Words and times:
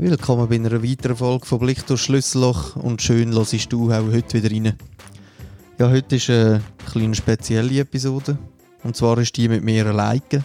Willkommen 0.00 0.48
bei 0.48 0.54
einer 0.54 0.80
weiteren 0.80 1.16
Folge 1.16 1.44
von 1.44 1.58
Blick 1.58 1.84
durch 1.88 2.02
Schlüsselloch 2.02 2.76
und 2.76 3.02
schön 3.02 3.32
hörst 3.32 3.72
du 3.72 3.90
auch 3.90 4.12
heute 4.12 4.40
wieder 4.40 4.54
rein. 4.54 4.78
Ja, 5.76 5.90
heute 5.90 6.14
ist 6.14 6.30
eine 6.30 6.62
kleine 6.88 7.16
spezielle 7.16 7.80
Episode 7.80 8.38
und 8.84 8.94
zwar 8.94 9.18
ist 9.18 9.36
die 9.36 9.48
mit 9.48 9.64
mir 9.64 9.84
alleine. 9.86 10.44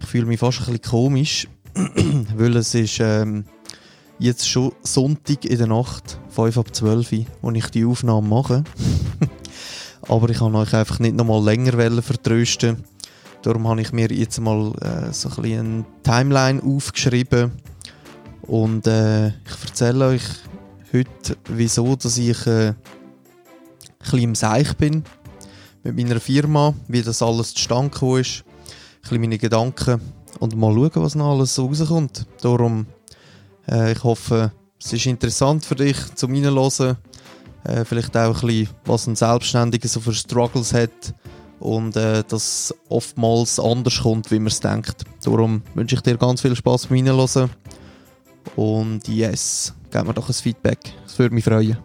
Ich 0.00 0.06
fühle 0.06 0.24
mich 0.24 0.40
fast 0.40 0.60
ein 0.60 0.72
bisschen 0.72 0.90
komisch, 0.90 1.48
weil 2.34 2.56
es 2.56 2.74
ist 2.74 2.98
ähm, 3.00 3.44
jetzt 4.18 4.48
schon 4.48 4.72
Sonntag 4.82 5.44
in 5.44 5.58
der 5.58 5.66
Nacht, 5.66 6.18
5 6.30 6.56
ab 6.56 6.74
12 6.74 7.12
Uhr, 7.12 7.26
wo 7.42 7.50
ich 7.50 7.66
die 7.66 7.84
Aufnahme 7.84 8.26
mache. 8.26 8.64
Aber 10.08 10.30
ich 10.30 10.38
kann 10.38 10.54
euch 10.54 10.72
einfach 10.72 10.98
nicht 10.98 11.14
noch 11.14 11.26
mal 11.26 11.44
länger 11.44 12.00
vertrösten. 12.00 12.82
Darum 13.42 13.68
habe 13.68 13.82
ich 13.82 13.92
mir 13.92 14.10
jetzt 14.10 14.40
mal 14.40 14.72
äh, 14.80 15.12
so 15.12 15.28
ein 15.28 15.42
bisschen 15.42 15.60
eine 15.60 15.84
Timeline 16.02 16.62
aufgeschrieben 16.62 17.52
und 18.46 18.86
äh, 18.86 19.28
ich 19.28 19.64
erzähle 19.66 20.06
euch 20.06 20.22
heute, 20.92 21.36
wieso 21.48 21.96
dass 21.96 22.18
ich 22.18 22.46
äh, 22.46 22.68
ein 22.68 22.76
bisschen 23.98 24.18
im 24.20 24.34
Seich 24.34 24.76
bin 24.76 25.04
mit 25.82 25.96
meiner 25.96 26.20
Firma, 26.20 26.74
wie 26.88 27.02
das 27.02 27.22
alles 27.22 27.54
zustande 27.54 27.90
gekommen 27.90 28.20
ist, 28.20 28.44
ein 28.44 29.00
bisschen 29.02 29.20
meine 29.20 29.38
Gedanken 29.38 30.00
und 30.40 30.56
mal 30.56 30.74
schauen, 30.74 30.90
was 30.94 31.14
noch 31.14 31.32
alles 31.32 31.54
so 31.54 31.66
rauskommt. 31.66 32.26
Darum, 32.42 32.86
äh, 33.68 33.92
ich 33.92 34.04
hoffe, 34.04 34.52
es 34.82 34.92
ist 34.92 35.06
interessant 35.06 35.64
für 35.64 35.76
dich 35.76 35.96
zum 36.14 36.32
Reinhören, 36.32 36.96
äh, 37.64 37.84
vielleicht 37.84 38.16
auch 38.16 38.42
ein 38.42 38.46
bisschen, 38.46 38.68
was 38.84 39.06
ein 39.06 39.16
Selbstständiger 39.16 39.88
so 39.88 40.00
für 40.00 40.12
Struggles 40.12 40.74
hat 40.74 41.14
und 41.60 41.96
äh, 41.96 42.22
dass 42.28 42.74
oftmals 42.88 43.58
anders 43.58 44.02
kommt, 44.02 44.30
wie 44.30 44.38
man 44.38 44.48
es 44.48 44.60
denkt. 44.60 45.04
Darum 45.24 45.62
wünsche 45.74 45.94
ich 45.94 46.02
dir 46.02 46.18
ganz 46.18 46.42
viel 46.42 46.54
Spaß 46.54 46.86
beim 46.86 46.98
Reinhören 46.98 47.50
und 48.56 49.06
yes, 49.08 49.74
gib 49.90 50.04
mir 50.06 50.14
doch 50.14 50.28
ein 50.28 50.34
Feedback. 50.34 50.78
Das 51.04 51.18
würde 51.18 51.34
mich 51.34 51.44
freuen. 51.44 51.78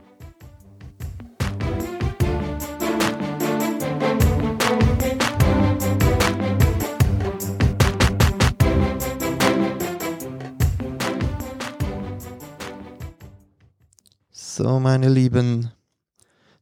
So, 14.31 14.79
meine 14.79 15.07
Lieben, 15.07 15.71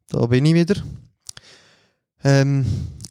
da 0.10 0.26
bin 0.28 0.46
ich 0.46 0.54
wieder. 0.54 0.76
Ähm, 2.24 2.66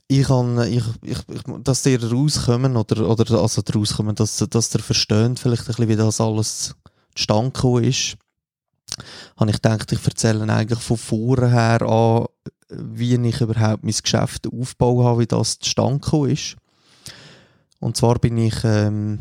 ich 0.09 0.27
kann, 0.27 0.59
ich, 0.71 0.85
ich, 1.03 1.19
ich, 1.29 1.43
dass 1.63 1.85
ihr 1.87 2.03
rauskommen 2.03 2.77
oder, 2.77 3.09
oder 3.09 3.41
also 3.41 3.63
rauskommen, 3.75 4.15
dass, 4.15 4.37
dass 4.37 4.75
ihr 4.75 4.81
versteht 4.81 5.39
vielleicht 5.39 5.63
ein 5.63 5.67
bisschen, 5.67 5.89
wie 5.89 5.97
das 5.97 6.21
alles 6.21 6.75
zustande 7.15 7.51
gekommen 7.51 7.85
ist, 7.85 8.17
habe 9.37 9.51
ich 9.51 9.57
gedacht, 9.57 9.91
ich 9.91 10.05
erzähle 10.05 10.53
eigentlich 10.53 10.81
von 10.81 10.97
vorher 10.97 11.83
an, 11.83 12.27
wie 12.69 13.15
ich 13.15 13.41
überhaupt 13.41 13.85
mein 13.85 13.95
Geschäft 14.01 14.47
aufgebaut 14.47 15.05
habe, 15.05 15.21
wie 15.21 15.27
das 15.27 15.59
zustande 15.59 16.01
gekommen 16.01 16.31
ist. 16.31 16.57
Und 17.81 17.97
zwar 17.97 18.19
bin 18.19 18.39
ich 18.39 18.57
ähm, 18.65 19.19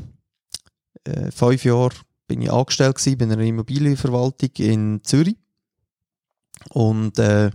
äh, 1.03 1.31
fünf 1.31 1.65
Jahre 1.65 1.95
bin 2.27 2.41
ich 2.41 2.51
angestellt 2.51 2.95
gewesen, 2.95 3.17
bei 3.17 3.25
einer 3.25 3.39
Immobilienverwaltung 3.39 4.49
in 4.57 5.03
Zürich. 5.03 5.37
Und 6.69 7.19
äh, 7.19 7.51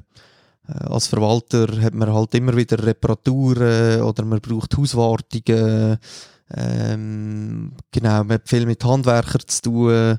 als 0.79 1.07
Verwalter 1.07 1.67
hat 1.81 1.95
man 1.95 2.13
halt 2.13 2.35
immer 2.35 2.57
wieder 2.57 2.83
Reparaturen 2.83 4.03
oder 4.03 4.25
man 4.25 4.41
braucht 4.41 4.77
Hauswartungen. 4.77 5.99
Ähm, 6.53 7.73
genau, 7.91 8.25
man 8.25 8.33
hat 8.33 8.49
viel 8.49 8.67
mit 8.67 8.85
Handwerkern 8.85 9.43
zu 9.47 9.63
tun 9.63 10.19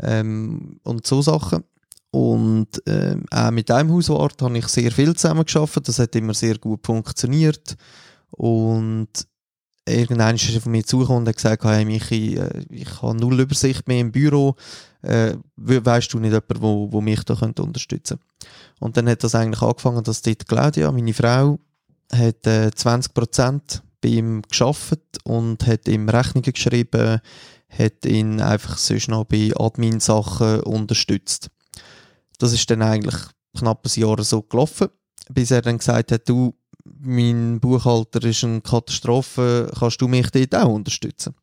ähm, 0.00 0.80
und 0.82 1.06
so 1.06 1.22
Sachen. 1.22 1.64
Und 2.10 2.68
ähm, 2.86 3.24
auch 3.30 3.50
mit 3.50 3.70
einem 3.70 3.90
Hauswart 3.92 4.42
habe 4.42 4.58
ich 4.58 4.68
sehr 4.68 4.92
viel 4.92 5.14
zusammengearbeitet. 5.16 5.88
Das 5.88 5.98
hat 5.98 6.14
immer 6.14 6.34
sehr 6.34 6.58
gut 6.58 6.84
funktioniert. 6.84 7.76
Und 8.32 9.08
irgendwann 9.86 10.36
ist 10.36 10.58
von 10.58 10.72
mir 10.72 10.84
zugekommen 10.84 11.22
und 11.22 11.28
hat 11.28 11.36
gesagt, 11.36 11.64
hey 11.64 11.84
Michi, 11.84 12.36
äh, 12.36 12.64
ich 12.70 13.02
habe 13.02 13.16
null 13.16 13.40
Übersicht 13.40 13.88
mehr 13.88 14.00
im 14.00 14.12
Büro. 14.12 14.56
Äh, 15.02 15.36
weißt 15.56 16.12
du 16.12 16.18
nicht 16.18 16.32
jemanden, 16.32 16.62
wo, 16.62 16.92
wo 16.92 17.00
mich 17.00 17.24
da 17.24 17.34
könnte 17.34 17.62
unterstützen 17.62 18.20
Und 18.78 18.96
dann 18.96 19.08
hat 19.08 19.24
das 19.24 19.34
eigentlich 19.34 19.62
angefangen, 19.62 20.04
dass 20.04 20.22
dort 20.22 20.46
Claudia, 20.46 20.92
meine 20.92 21.12
Frau, 21.12 21.58
hat 22.12 22.46
äh, 22.46 22.70
20% 22.74 23.82
bei 24.00 24.08
ihm 24.08 24.42
geschafft 24.42 25.00
und 25.24 25.66
hat 25.66 25.88
ihm 25.88 26.08
Rechnungen 26.08 26.52
geschrieben, 26.52 27.20
hat 27.68 28.04
ihn 28.04 28.40
einfach 28.40 28.76
sonst 28.76 29.08
noch 29.08 29.24
bei 29.24 29.52
Admin-Sachen 29.56 30.60
unterstützt. 30.60 31.50
Das 32.38 32.52
ist 32.52 32.70
dann 32.70 32.82
eigentlich 32.82 33.16
knapp 33.56 33.86
ein 33.86 34.00
Jahr 34.00 34.22
so 34.22 34.42
gelaufen, 34.42 34.88
bis 35.30 35.50
er 35.50 35.62
dann 35.62 35.78
gesagt 35.78 36.12
hat, 36.12 36.28
du, 36.28 36.54
mein 36.84 37.60
Buchhalter 37.60 38.22
ist 38.24 38.44
eine 38.44 38.60
Katastrophe, 38.60 39.70
kannst 39.78 40.00
du 40.00 40.08
mich 40.08 40.30
dort 40.30 40.54
auch 40.54 40.72
unterstützen? 40.72 41.34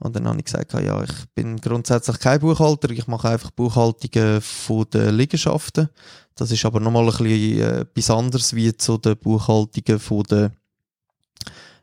Und 0.00 0.16
dann 0.16 0.26
habe 0.28 0.38
ich 0.38 0.44
gesagt, 0.44 0.72
ja, 0.72 1.02
ich 1.02 1.12
bin 1.34 1.60
grundsätzlich 1.60 2.18
kein 2.18 2.40
Buchhalter, 2.40 2.90
ich 2.90 3.06
mache 3.06 3.28
einfach 3.28 3.50
Buchhaltungen 3.52 4.40
von 4.40 4.84
den 4.92 5.14
Liegenschaften. 5.14 5.88
Das 6.34 6.50
ist 6.50 6.64
aber 6.64 6.80
nochmal 6.80 7.04
ein 7.04 7.10
bisschen 7.10 7.60
äh, 7.60 7.80
etwas 7.80 8.10
anderes 8.10 8.54
wie 8.54 8.76
zu 8.76 8.98
den 8.98 9.16
Buchhaltungen 9.16 10.00
von 10.00 10.22
den 10.24 10.50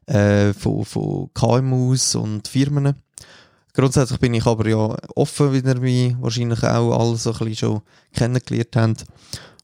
äh, 0.07 0.53
von, 0.53 0.83
von 0.83 1.29
KMUs 1.33 2.15
und 2.15 2.47
Firmen. 2.47 2.95
Grundsätzlich 3.73 4.19
bin 4.19 4.33
ich 4.33 4.45
aber 4.45 4.67
ja 4.67 4.97
offen, 5.15 5.53
wie 5.53 5.65
ihr 5.65 5.79
mich 5.79 6.15
wahrscheinlich 6.19 6.61
auch 6.63 6.99
alle 6.99 7.15
so 7.15 7.31
ein 7.31 7.37
bisschen 7.39 7.55
schon 7.55 7.81
kennengelernt 8.13 8.75
habt. 8.75 9.05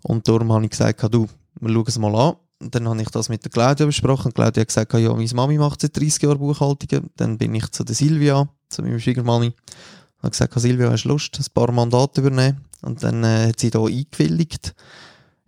Und 0.03 0.27
darum 0.27 0.53
habe 0.53 0.63
ich 0.63 0.71
gesagt, 0.71 1.03
du, 1.13 1.27
wir 1.59 1.73
schauen 1.73 1.85
es 1.87 1.97
mal 1.97 2.15
an. 2.15 2.35
Dann 2.59 2.87
habe 2.89 3.01
ich 3.01 3.09
das 3.09 3.29
mit 3.29 3.43
der 3.43 3.51
Claudia 3.51 3.85
besprochen. 3.85 4.33
Claudia 4.33 4.61
hat 4.61 4.67
gesagt, 4.67 4.93
ja, 4.93 5.13
meine 5.13 5.29
Mami 5.33 5.57
macht 5.57 5.81
seit 5.81 5.95
30 5.95 6.23
Jahren 6.23 6.39
Buchhaltungen. 6.39 7.09
Dann 7.15 7.37
bin 7.37 7.53
ich 7.53 7.69
zu 7.71 7.83
der 7.83 7.95
Silvia, 7.95 8.49
zu 8.69 8.81
meiner 8.81 8.99
Schwiegermami. 8.99 9.53
Habe 10.19 10.31
gesagt, 10.31 10.59
Silvia, 10.59 10.89
hast 10.89 11.03
du 11.03 11.09
Lust, 11.09 11.39
ein 11.39 11.45
paar 11.53 11.71
Mandate 11.71 12.21
übernehmen? 12.21 12.65
Und 12.81 13.03
dann 13.03 13.23
äh, 13.23 13.49
hat 13.49 13.59
sie 13.59 13.69
da 13.69 13.83
eingewilligt. 13.83 14.73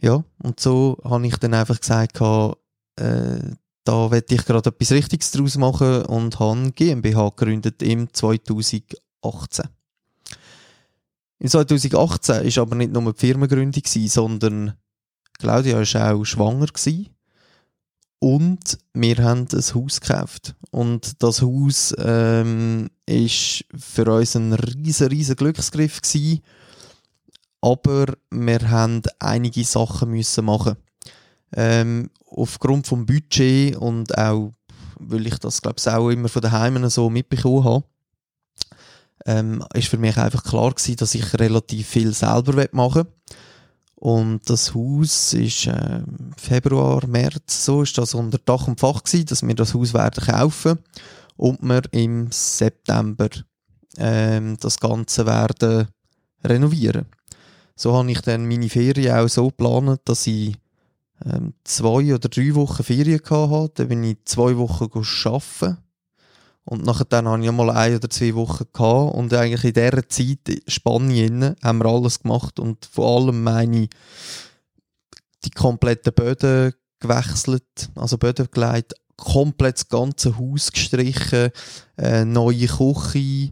Ja, 0.02 0.24
und 0.44 0.60
so 0.60 0.98
habe 1.04 1.26
ich 1.28 1.36
dann 1.38 1.54
einfach 1.54 1.80
gesagt, 1.80 2.22
äh, 2.22 3.40
da 3.84 4.12
werde 4.12 4.36
ich 4.36 4.46
gerade 4.46 4.70
etwas 4.70 4.92
Richtiges 4.92 5.32
draus 5.32 5.58
machen 5.58 6.04
und 6.04 6.40
habe 6.40 6.72
GmbH 6.72 7.30
gegründet 7.30 7.82
im 7.82 8.14
2018. 8.14 9.66
In 11.40 11.48
2018 11.48 12.44
ist 12.44 12.58
aber 12.58 12.76
nicht 12.76 12.92
nur 12.92 13.14
die 13.14 13.20
Firmengründung, 13.20 13.84
sondern 13.86 14.74
Claudia 15.40 15.78
war 15.80 16.14
auch 16.14 16.26
schwanger. 16.26 16.68
Gewesen. 16.68 17.10
Und 18.20 18.78
wir 18.94 19.18
haben 19.18 19.48
ein 19.52 19.76
Haus 19.76 20.02
gekauft. 20.02 20.54
Und 20.72 21.24
das 21.24 21.42
Haus 21.42 21.96
ähm, 21.98 22.90
für 23.76 24.14
uns 24.14 24.36
ein 24.36 24.54
riesen, 24.54 25.08
riesen 25.08 25.36
Glücksgriff 25.38 26.02
gewesen. 26.02 26.42
Aber 27.62 28.06
wir 28.30 28.70
haben 28.70 29.02
einige 29.20 29.64
Sachen 29.64 30.12
müssen 30.12 30.46
machen. 30.46 30.76
Ähm, 31.56 32.10
aufgrund 32.26 32.88
vom 32.88 33.06
Budget 33.06 33.76
und 33.78 34.18
auch, 34.18 34.54
weil 35.00 35.26
ich 35.26 35.40
das 35.40 35.62
glaube 35.62 35.78
ich 35.80 35.88
auch 35.88 36.10
immer 36.10 36.30
von 36.30 36.42
den 36.42 36.90
so 36.90 37.10
mitbekommen 37.10 37.64
habe, 37.64 37.84
ähm, 39.26 39.64
ist 39.74 39.88
für 39.88 39.98
mich 39.98 40.18
einfach 40.18 40.44
klar 40.44 40.72
gewesen, 40.72 40.98
dass 40.98 41.16
ich 41.16 41.40
relativ 41.40 41.88
viel 41.88 42.14
selber 42.14 42.68
machen 42.72 43.06
will. 43.06 43.14
Und 44.00 44.50
das 44.50 44.74
Haus 44.74 45.34
ist 45.34 45.68
äh, 45.68 46.02
Februar, 46.38 47.06
März, 47.06 47.66
so 47.66 47.82
ist 47.82 47.98
das 47.98 48.14
unter 48.14 48.38
Dach 48.38 48.66
und 48.68 48.80
Fach 48.80 49.04
gewesen, 49.04 49.26
dass 49.26 49.46
wir 49.46 49.54
das 49.54 49.74
Haus 49.74 49.94
werden 49.94 50.26
kaufen 50.26 50.80
und 51.36 51.62
wir 51.62 51.82
im 51.92 52.32
September 52.32 53.28
ähm, 53.98 54.56
das 54.62 54.80
Ganze 54.80 55.26
werden 55.26 55.90
renovieren. 56.46 57.08
So 57.76 57.94
habe 57.94 58.10
ich 58.12 58.22
dann 58.22 58.48
meine 58.48 58.70
Ferien 58.70 59.18
auch 59.18 59.28
so 59.28 59.48
geplant, 59.48 60.00
dass 60.06 60.28
ich 60.28 60.56
ähm, 61.26 61.54
zwei 61.66 62.14
oder 62.16 62.30
drei 62.30 62.56
Wochen 62.56 62.84
Ferien 62.84 63.20
hatte. 63.30 63.72
Dann 63.76 63.90
bin 63.90 64.04
ich 64.06 64.20
zwei 64.24 64.56
Wochen 64.56 64.90
arbeiten 64.94 65.78
und 66.70 66.86
nachher 66.86 67.06
dann 67.06 67.28
hatte 67.28 67.44
ich 67.44 67.52
mal 67.52 67.72
ein 67.72 67.96
oder 67.96 68.12
zwei 68.12 68.36
Wochen 68.36 68.66
gehabt. 68.72 69.16
Und 69.16 69.34
eigentlich 69.34 69.64
in 69.64 69.74
dieser 69.74 70.08
Zeit, 70.08 70.62
Spanien, 70.68 71.56
haben 71.64 71.80
wir 71.80 71.86
alles 71.88 72.20
gemacht 72.20 72.60
und 72.60 72.86
vor 72.86 73.18
allem 73.18 73.42
meine 73.42 73.88
die 75.44 75.50
kompletten 75.50 76.14
Böden 76.14 76.74
gewechselt, 77.00 77.90
also 77.96 78.20
Böden 78.20 78.50
gelegt, 78.52 78.94
komplett 79.18 79.78
das 79.78 79.90
ganze 79.90 80.38
Haus 80.38 80.72
gestrichen, 80.72 81.50
äh, 81.98 82.24
neue 82.24 82.68
Küche 82.68 83.52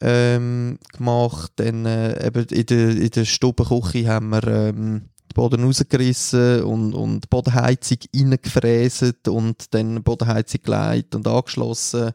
ähm, 0.00 0.80
gemacht, 0.92 1.52
dann 1.56 1.86
äh, 1.86 2.26
eben 2.26 2.46
in 2.46 2.66
der, 2.66 2.88
in 2.96 3.10
der 3.10 3.24
Stubenküche 3.26 4.08
haben 4.08 4.30
wir 4.30 4.44
ähm, 4.44 5.02
Boden 5.36 5.64
rausgerissen 5.64 6.62
und, 6.62 6.94
und 6.94 7.28
Bodenheizung 7.28 7.98
reingefräset 8.14 9.28
und 9.28 9.74
dann 9.74 10.02
Bodenheizung 10.02 10.62
gelegt 10.62 11.14
und 11.14 11.28
angeschlossen. 11.28 12.12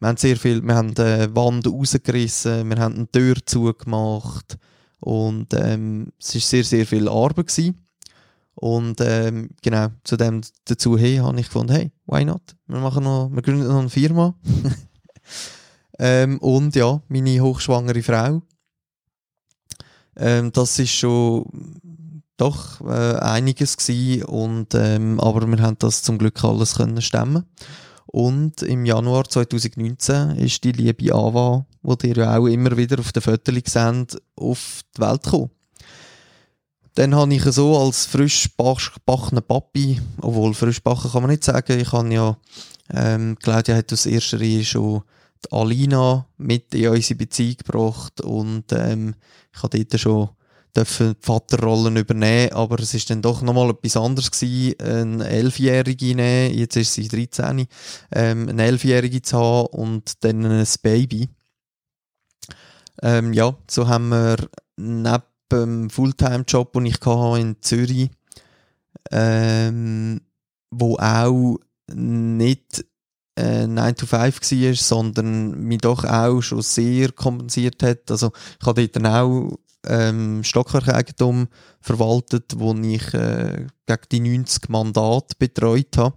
Wir 0.00 0.08
haben 0.08 0.16
sehr 0.16 0.38
viel, 0.38 0.62
wir 0.62 0.74
haben 0.74 0.94
die 0.94 1.02
äh, 1.02 1.36
Wand 1.36 1.66
rausgerissen, 1.66 2.68
wir 2.70 2.78
haben 2.78 2.94
eine 2.94 3.10
Tür 3.10 3.34
zugemacht 3.44 4.56
und 5.00 5.52
ähm, 5.52 6.12
es 6.18 6.34
war 6.34 6.40
sehr, 6.40 6.64
sehr 6.64 6.86
viel 6.86 7.08
Arbeit 7.10 7.48
gewesen. 7.48 7.86
Und 8.54 9.02
ähm, 9.02 9.50
genau, 9.60 9.88
zu 10.02 10.16
dem 10.16 10.40
dazu 10.64 10.96
hey, 10.96 11.16
habe 11.16 11.38
ich 11.38 11.48
gefunden, 11.48 11.74
hey, 11.74 11.92
why 12.06 12.24
not? 12.24 12.56
Wir 12.66 12.78
machen 12.78 13.04
noch, 13.04 13.28
wir 13.30 13.42
gründen 13.42 13.68
noch 13.68 13.80
eine 13.80 13.90
Firma. 13.90 14.34
ähm, 15.98 16.38
und 16.38 16.74
ja, 16.74 17.02
meine 17.08 17.38
hochschwangere 17.42 18.02
Frau. 18.02 18.40
Ähm, 20.16 20.50
das 20.52 20.78
ist 20.78 20.92
schon 20.92 21.44
doch 22.36 22.80
äh, 22.82 23.16
einiges 23.18 23.76
gewesen 23.76 24.24
und 24.24 24.74
ähm, 24.74 25.20
aber 25.20 25.46
wir 25.46 25.58
haben 25.62 25.78
das 25.78 26.02
zum 26.02 26.18
Glück 26.18 26.42
alles 26.44 26.76
können 26.76 27.00
stemmen. 27.00 27.44
Und 28.06 28.62
im 28.62 28.86
Januar 28.86 29.28
2019 29.28 30.36
ist 30.36 30.62
die 30.64 30.72
liebe 30.72 31.14
Ava, 31.14 31.66
die 31.82 32.08
ihr 32.08 32.16
ja 32.16 32.38
auch 32.38 32.46
immer 32.46 32.76
wieder 32.76 32.98
auf 33.00 33.12
den 33.12 33.22
Fotos 33.22 33.54
seht, 33.66 34.22
auf 34.36 34.80
die 34.96 35.00
Welt 35.00 35.22
gekommen. 35.24 35.50
Dann 36.94 37.14
habe 37.14 37.34
ich 37.34 37.42
so 37.42 37.76
als 37.76 38.06
frisch 38.06 38.48
gebackener 38.56 39.42
Papi, 39.42 40.00
obwohl 40.22 40.54
frisch 40.54 40.82
backen 40.82 41.10
kann 41.10 41.22
man 41.22 41.30
nicht 41.30 41.44
sagen, 41.44 41.78
ich 41.78 41.92
habe 41.92 42.14
ja, 42.14 42.38
ähm, 42.90 43.36
Claudia 43.38 43.76
hat 43.76 43.92
aus 43.92 44.06
erster 44.06 44.40
Reihe 44.40 44.64
schon 44.64 45.02
die 45.44 45.52
Alina 45.52 46.26
mit 46.38 46.74
in 46.74 46.88
unsere 46.88 47.18
Beziehung 47.18 47.56
gebracht 47.58 48.22
und 48.22 48.72
ähm, 48.72 49.14
ich 49.54 49.62
habe 49.62 49.84
dort 49.84 50.00
schon 50.00 50.30
dürfen 50.76 51.16
Vaterrollen 51.20 51.96
übernehmen, 51.96 52.52
aber 52.52 52.78
es 52.80 52.94
ist 52.94 53.10
dann 53.10 53.22
doch 53.22 53.42
nochmal 53.42 53.70
etwas 53.70 53.96
anderes 53.96 54.30
gewesen, 54.30 54.74
eine 54.80 55.28
Elfjährige 55.28 56.14
nehmen, 56.14 56.54
jetzt 56.54 56.76
ist 56.76 56.94
sie 56.94 57.08
13, 57.08 57.66
ähm, 58.12 58.48
eine 58.48 58.64
Elfjährige 58.64 59.22
zu 59.22 59.38
haben 59.38 59.66
und 59.68 60.24
dann 60.24 60.44
ein 60.44 60.66
Baby. 60.82 61.28
Ähm, 63.02 63.32
ja, 63.32 63.56
so 63.70 63.88
haben 63.88 64.08
wir 64.08 64.36
neben 64.76 65.22
dem 65.52 65.90
Fulltime-Job, 65.90 66.72
den 66.72 66.86
ich 66.86 67.00
hatte 67.00 67.40
in 67.40 67.56
Zürich, 67.60 68.10
ähm, 69.10 70.20
wo 70.70 70.96
auch 70.96 71.58
nicht 71.92 72.84
äh, 73.36 73.66
9 73.66 73.96
to 73.96 74.06
5 74.06 74.40
war, 74.40 74.74
sondern 74.74 75.60
mich 75.60 75.78
doch 75.78 76.04
auch 76.04 76.40
schon 76.40 76.62
sehr 76.62 77.12
kompensiert 77.12 77.82
hat. 77.82 78.10
Also 78.10 78.32
ich 78.60 78.66
habe 78.66 78.82
dort 78.82 78.96
dann 78.96 79.06
auch 79.06 79.58
ähm, 79.86 80.44
Stockwerkeigentum 80.44 81.48
verwaltet, 81.80 82.54
wo 82.56 82.74
ich 82.74 83.14
äh, 83.14 83.66
gegen 83.86 84.02
die 84.10 84.20
90 84.20 84.68
Mandate 84.68 85.34
betreut 85.38 85.96
habe. 85.96 86.16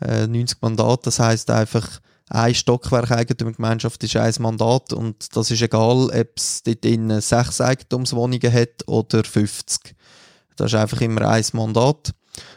Äh, 0.00 0.26
90 0.26 0.58
Mandate, 0.60 1.02
das 1.04 1.18
heißt 1.18 1.50
einfach, 1.50 2.00
ein 2.30 2.54
Stockwerkeigentumsgemeinschaft 2.54 4.04
ist 4.04 4.16
ein 4.16 4.34
Mandat 4.40 4.92
und 4.92 5.34
das 5.34 5.50
ist 5.50 5.62
egal, 5.62 6.10
ob 6.10 6.28
es 6.36 6.62
dort 6.62 6.84
in 6.84 7.20
sechs 7.20 7.60
Eigentumswohnungen 7.60 8.52
hat 8.52 8.86
oder 8.86 9.24
50. 9.24 9.94
Das 10.56 10.72
ist 10.72 10.78
einfach 10.78 11.00
immer 11.00 11.22
ein 11.28 11.44
Mandat. 11.54 12.12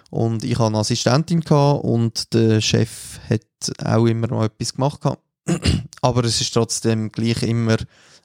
Und 0.10 0.44
ich 0.44 0.60
hatte 0.60 0.68
eine 0.68 0.80
Assistentin 0.80 1.42
und 1.42 2.34
der 2.34 2.60
Chef 2.62 3.20
hat 3.30 3.42
auch 3.84 4.06
immer 4.06 4.28
noch 4.28 4.44
etwas 4.44 4.74
gemacht. 4.74 5.02
Aber 6.02 6.24
es 6.24 6.42
ist 6.42 6.54
trotzdem 6.54 7.12
gleich 7.12 7.44
immer 7.44 7.78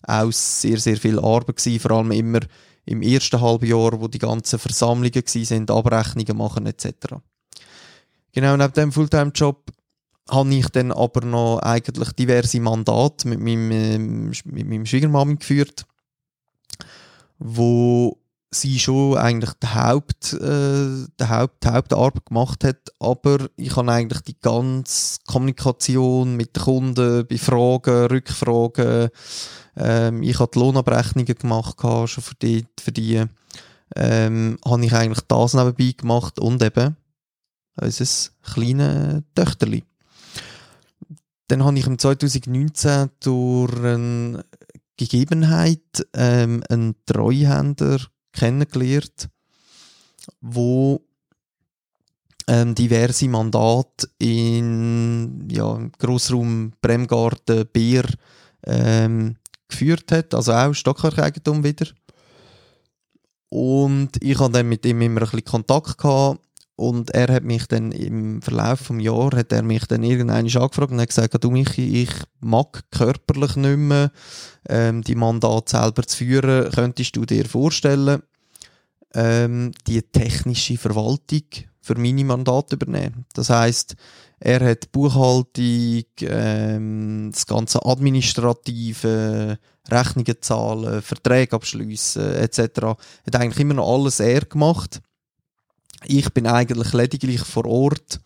auch 0.03 0.33
sehr, 0.33 0.79
sehr 0.79 0.97
viel 0.97 1.19
Arbeit 1.19 1.57
gewesen, 1.57 1.81
vor 1.81 1.91
allem 1.93 2.13
immer 2.13 2.41
im 2.85 3.03
ersten 3.03 3.41
halben 3.41 3.67
Jahr, 3.67 4.01
wo 4.01 4.09
die 4.09 4.19
ganzen 4.19 4.59
Versammlungen 4.59 5.23
sind, 5.27 5.71
Abrechnungen 5.71 6.37
machen 6.37 6.67
etc. 6.67 7.17
Genau, 8.33 8.57
neben 8.57 8.73
dem 8.73 8.93
Fulltime-Job 8.93 9.73
habe 10.29 10.55
ich 10.55 10.69
dann 10.69 10.93
aber 10.93 11.25
noch 11.25 11.59
eigentlich 11.59 12.13
diverse 12.13 12.61
Mandate 12.61 13.29
mit 13.29 13.41
meinem, 13.41 13.71
ähm, 13.71 14.33
mit 14.45 14.69
meinem 14.69 14.87
Schwiegermami 14.87 15.37
geführt, 15.37 15.87
wo 17.39 18.19
sie 18.51 18.79
schon 18.79 19.17
eigentlich 19.17 19.53
die, 19.63 19.67
Haupt, 19.69 20.33
äh, 20.35 21.07
die, 21.21 21.29
Haupt, 21.29 21.65
die 21.65 21.69
Hauptarbeit 21.69 22.27
gemacht 22.27 22.65
hat, 22.65 22.93
aber 23.01 23.49
ich 23.57 23.77
habe 23.77 23.93
eigentlich 23.93 24.23
die 24.23 24.39
ganze 24.41 25.19
Kommunikation 25.27 26.37
mit 26.37 26.57
den 26.57 26.63
Kunden, 26.63 27.27
bei 27.27 27.39
Fragen, 27.39 28.07
Rückfragen, 28.07 29.11
ähm, 29.77 30.23
ich 30.23 30.39
habe 30.39 30.51
die 30.53 30.59
Lohnabrechnungen 30.59 31.35
gemacht, 31.35 31.77
schon 31.81 32.09
für 32.09 32.35
die, 32.37 32.67
für 32.81 32.93
die 32.93 33.25
ähm, 33.95 34.59
habe 34.65 34.85
ich 34.85 34.93
eigentlich 34.93 35.25
das 35.29 35.55
nebenbei 35.55 35.93
gemacht 35.97 36.39
und 36.39 36.63
eben 36.63 36.97
unser 37.81 38.31
kleines 38.43 39.23
Töchterli. 39.35 39.85
Dann 41.49 41.65
habe 41.65 41.79
ich 41.79 41.87
im 41.87 41.99
2019 41.99 43.11
durch 43.21 43.77
eine 43.77 44.45
Gegebenheit 44.97 46.07
ähm, 46.15 46.63
einen 46.69 46.97
Treuhänder 47.05 47.99
kennengelernt, 48.37 49.29
wo 50.41 51.01
ähm, 52.49 52.75
diverse 52.75 53.29
Mandate 53.29 54.09
in 54.19 55.49
ja, 55.51 55.79
Grossraum 55.99 56.73
Bremgarten, 56.81 57.67
Bier 57.73 58.05
ähm, 58.65 59.37
geführt 59.69 60.13
hat, 60.13 60.35
also 60.35 60.53
auch 60.53 60.73
Stockwerkeigentum 60.73 61.65
wieder. 61.65 61.87
Und 63.49 64.11
ich 64.21 64.39
hatte 64.39 64.53
dann 64.53 64.69
mit 64.69 64.85
ihm 64.87 65.01
immer 65.03 65.21
ein 65.21 65.25
bisschen 65.25 65.45
Kontakt 65.45 65.99
gehabt 65.99 66.41
und 66.77 67.11
er 67.13 67.33
hat 67.33 67.43
mich 67.43 67.67
dann 67.67 67.91
im 67.91 68.43
Verlauf 68.43 68.89
des 68.89 69.03
Jahres, 69.03 69.39
hat 69.39 69.53
er 69.53 69.63
mich 69.63 69.87
dann 69.87 70.03
irgendwann 70.03 70.37
angefragt 70.37 70.93
und 70.93 71.01
hat 71.01 71.09
gesagt, 71.09 71.43
du 71.43 71.51
Michi, 71.51 72.03
ich 72.03 72.11
mag 72.41 72.85
körperlich 72.91 73.57
nicht 73.57 73.79
mehr 73.79 74.13
ähm, 74.69 75.03
die 75.03 75.15
Mandat 75.15 75.71
selber 75.71 76.03
zu 76.03 76.19
führen. 76.19 76.71
Könntest 76.71 77.17
du 77.17 77.25
dir 77.25 77.47
vorstellen, 77.47 78.23
ähm, 79.15 79.73
die 79.87 80.03
technische 80.03 80.77
Verwaltung 80.77 81.45
für 81.81 81.99
meine 81.99 82.25
Mandate 82.25 82.77
übernehmen? 82.77 83.25
Das 83.33 83.49
heißt, 83.49 83.97
er 84.39 84.61
hat 84.69 84.93
Buchhaltung, 84.93 86.05
ähm, 86.21 87.31
das 87.33 87.47
ganze 87.47 87.87
administrative, 87.87 89.59
Rechnungen 89.89 90.37
zahlen, 90.41 91.01
Verträge 91.01 91.57
abschliessen 91.57 92.35
etc. 92.35 92.59
Hat 93.27 93.37
eigentlich 93.37 93.61
immer 93.61 93.75
noch 93.75 93.95
alles 93.95 94.21
er 94.21 94.41
gemacht. 94.41 95.01
Ich 96.05 96.33
bin 96.33 96.47
eigentlich 96.47 96.93
lediglich 96.93 97.41
vor 97.41 97.65
Ort, 97.67 98.21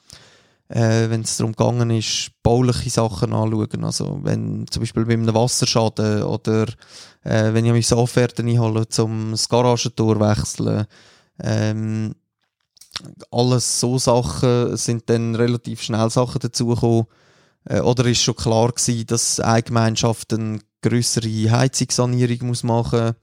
äh, 0.69 1.09
wenn 1.11 1.23
es 1.23 1.37
darum 1.37 1.53
gegangen 1.53 1.91
ist, 1.91 2.31
bauliche 2.43 2.91
Sachen 2.91 3.33
anzuschauen. 3.33 3.85
Also 3.85 4.21
wenn 4.23 4.67
zum 4.71 4.83
Beispiel 4.83 5.05
bei 5.05 5.15
einem 5.15 5.35
Wasserschaden 5.35 6.23
oder 6.23 6.67
äh, 7.25 7.53
wenn 7.53 7.65
ich 7.65 7.73
meine 7.91 8.01
Offerten 8.03 8.49
einhole, 8.49 8.87
um 8.99 9.33
das 9.33 9.49
Garagentor 9.49 10.21
wechseln. 10.21 10.87
Ähm, 11.43 12.15
alles 13.31 13.81
so 13.81 13.99
Sachen 13.99 14.77
sind 14.77 15.09
dann 15.09 15.35
relativ 15.35 15.83
schnell 15.83 16.11
Sachen 16.11 16.41
dazugekommen. 16.41 17.07
Äh, 17.65 17.81
oder 17.81 18.05
ist 18.07 18.23
schon 18.23 18.37
klar 18.37 18.73
gewesen, 18.73 19.07
dass 19.07 19.41
eine 19.41 19.63
Gemeinschaft 19.63 20.33
eine 20.33 20.61
grössere 20.83 21.51
Heizungssanierung 21.51 22.57
machen 22.63 23.07
muss 23.07 23.15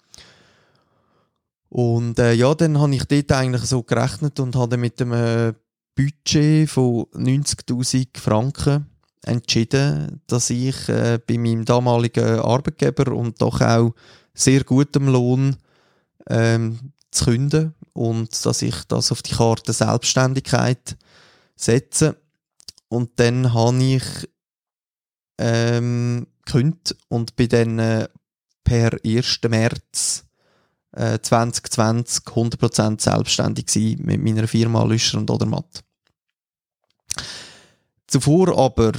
und 1.69 2.19
äh, 2.19 2.33
ja, 2.33 2.53
dann 2.55 2.79
habe 2.79 2.95
ich 2.95 3.05
dort 3.05 3.31
eigentlich 3.31 3.63
so 3.63 3.83
gerechnet 3.83 4.39
und 4.39 4.55
habe 4.55 4.77
mit 4.77 5.01
einem 5.01 5.55
Budget 5.95 6.69
von 6.69 7.05
90.000 7.13 8.17
Franken 8.17 8.85
entschieden, 9.23 10.21
dass 10.27 10.49
ich 10.49 10.87
äh, 10.89 11.19
bei 11.25 11.37
meinem 11.37 11.65
damaligen 11.65 12.39
Arbeitgeber 12.39 13.11
und 13.11 13.41
doch 13.41 13.61
auch 13.61 13.93
sehr 14.33 14.63
gutem 14.63 15.07
Lohn 15.07 15.57
ähm, 16.29 16.93
zu 17.11 17.25
künden 17.25 17.73
und 17.93 18.45
dass 18.45 18.61
ich 18.61 18.83
das 18.87 19.11
auf 19.11 19.21
die 19.23 19.33
Karte 19.33 19.73
Selbstständigkeit 19.73 20.95
setze. 21.55 22.15
Und 22.89 23.19
dann 23.19 23.53
habe 23.53 23.83
ich 23.83 24.03
ähm, 25.39 26.27
gekündigt 26.45 26.95
und 27.09 27.35
bin 27.35 27.49
dann 27.49 27.79
äh, 27.79 28.07
per 28.63 28.97
1. 29.03 29.39
März 29.49 30.26
2020 31.21 32.25
äh, 32.25 32.29
100% 32.31 33.01
selbstständig 33.01 33.67
gewesen 33.67 34.05
mit 34.05 34.23
meiner 34.23 34.47
Firma 34.47 34.83
Lüscher 34.83 35.19
und 35.19 35.29
Odermatt. 35.29 35.83
Zuvor 38.07 38.57
aber, 38.57 38.93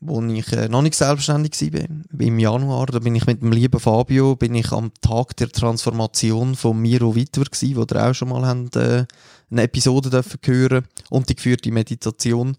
wo 0.00 0.22
ich 0.22 0.50
äh, 0.52 0.68
noch 0.68 0.82
nicht 0.82 0.94
selbstständig 0.94 1.52
war, 1.72 1.86
im 2.18 2.38
Januar, 2.38 2.86
da 2.86 2.98
bin 2.98 3.14
ich 3.14 3.26
mit 3.26 3.42
dem 3.42 3.52
lieben 3.52 3.78
Fabio, 3.78 4.34
bin 4.34 4.54
ich 4.54 4.72
am 4.72 4.92
Tag 5.00 5.36
der 5.36 5.50
Transformation 5.50 6.56
von 6.56 6.80
Miro 6.80 7.14
Witwer 7.14 7.44
gewesen, 7.44 7.76
wo 7.76 7.82
ihr 7.82 8.04
auch 8.04 8.14
schon 8.14 8.30
mal 8.30 8.46
habt, 8.46 8.76
äh, 8.76 9.04
eine 9.50 9.62
Episode 9.62 10.10
dürfen 10.10 10.40
hören 10.44 10.84
und 11.10 11.28
die 11.28 11.36
geführte 11.36 11.70
Meditation. 11.70 12.56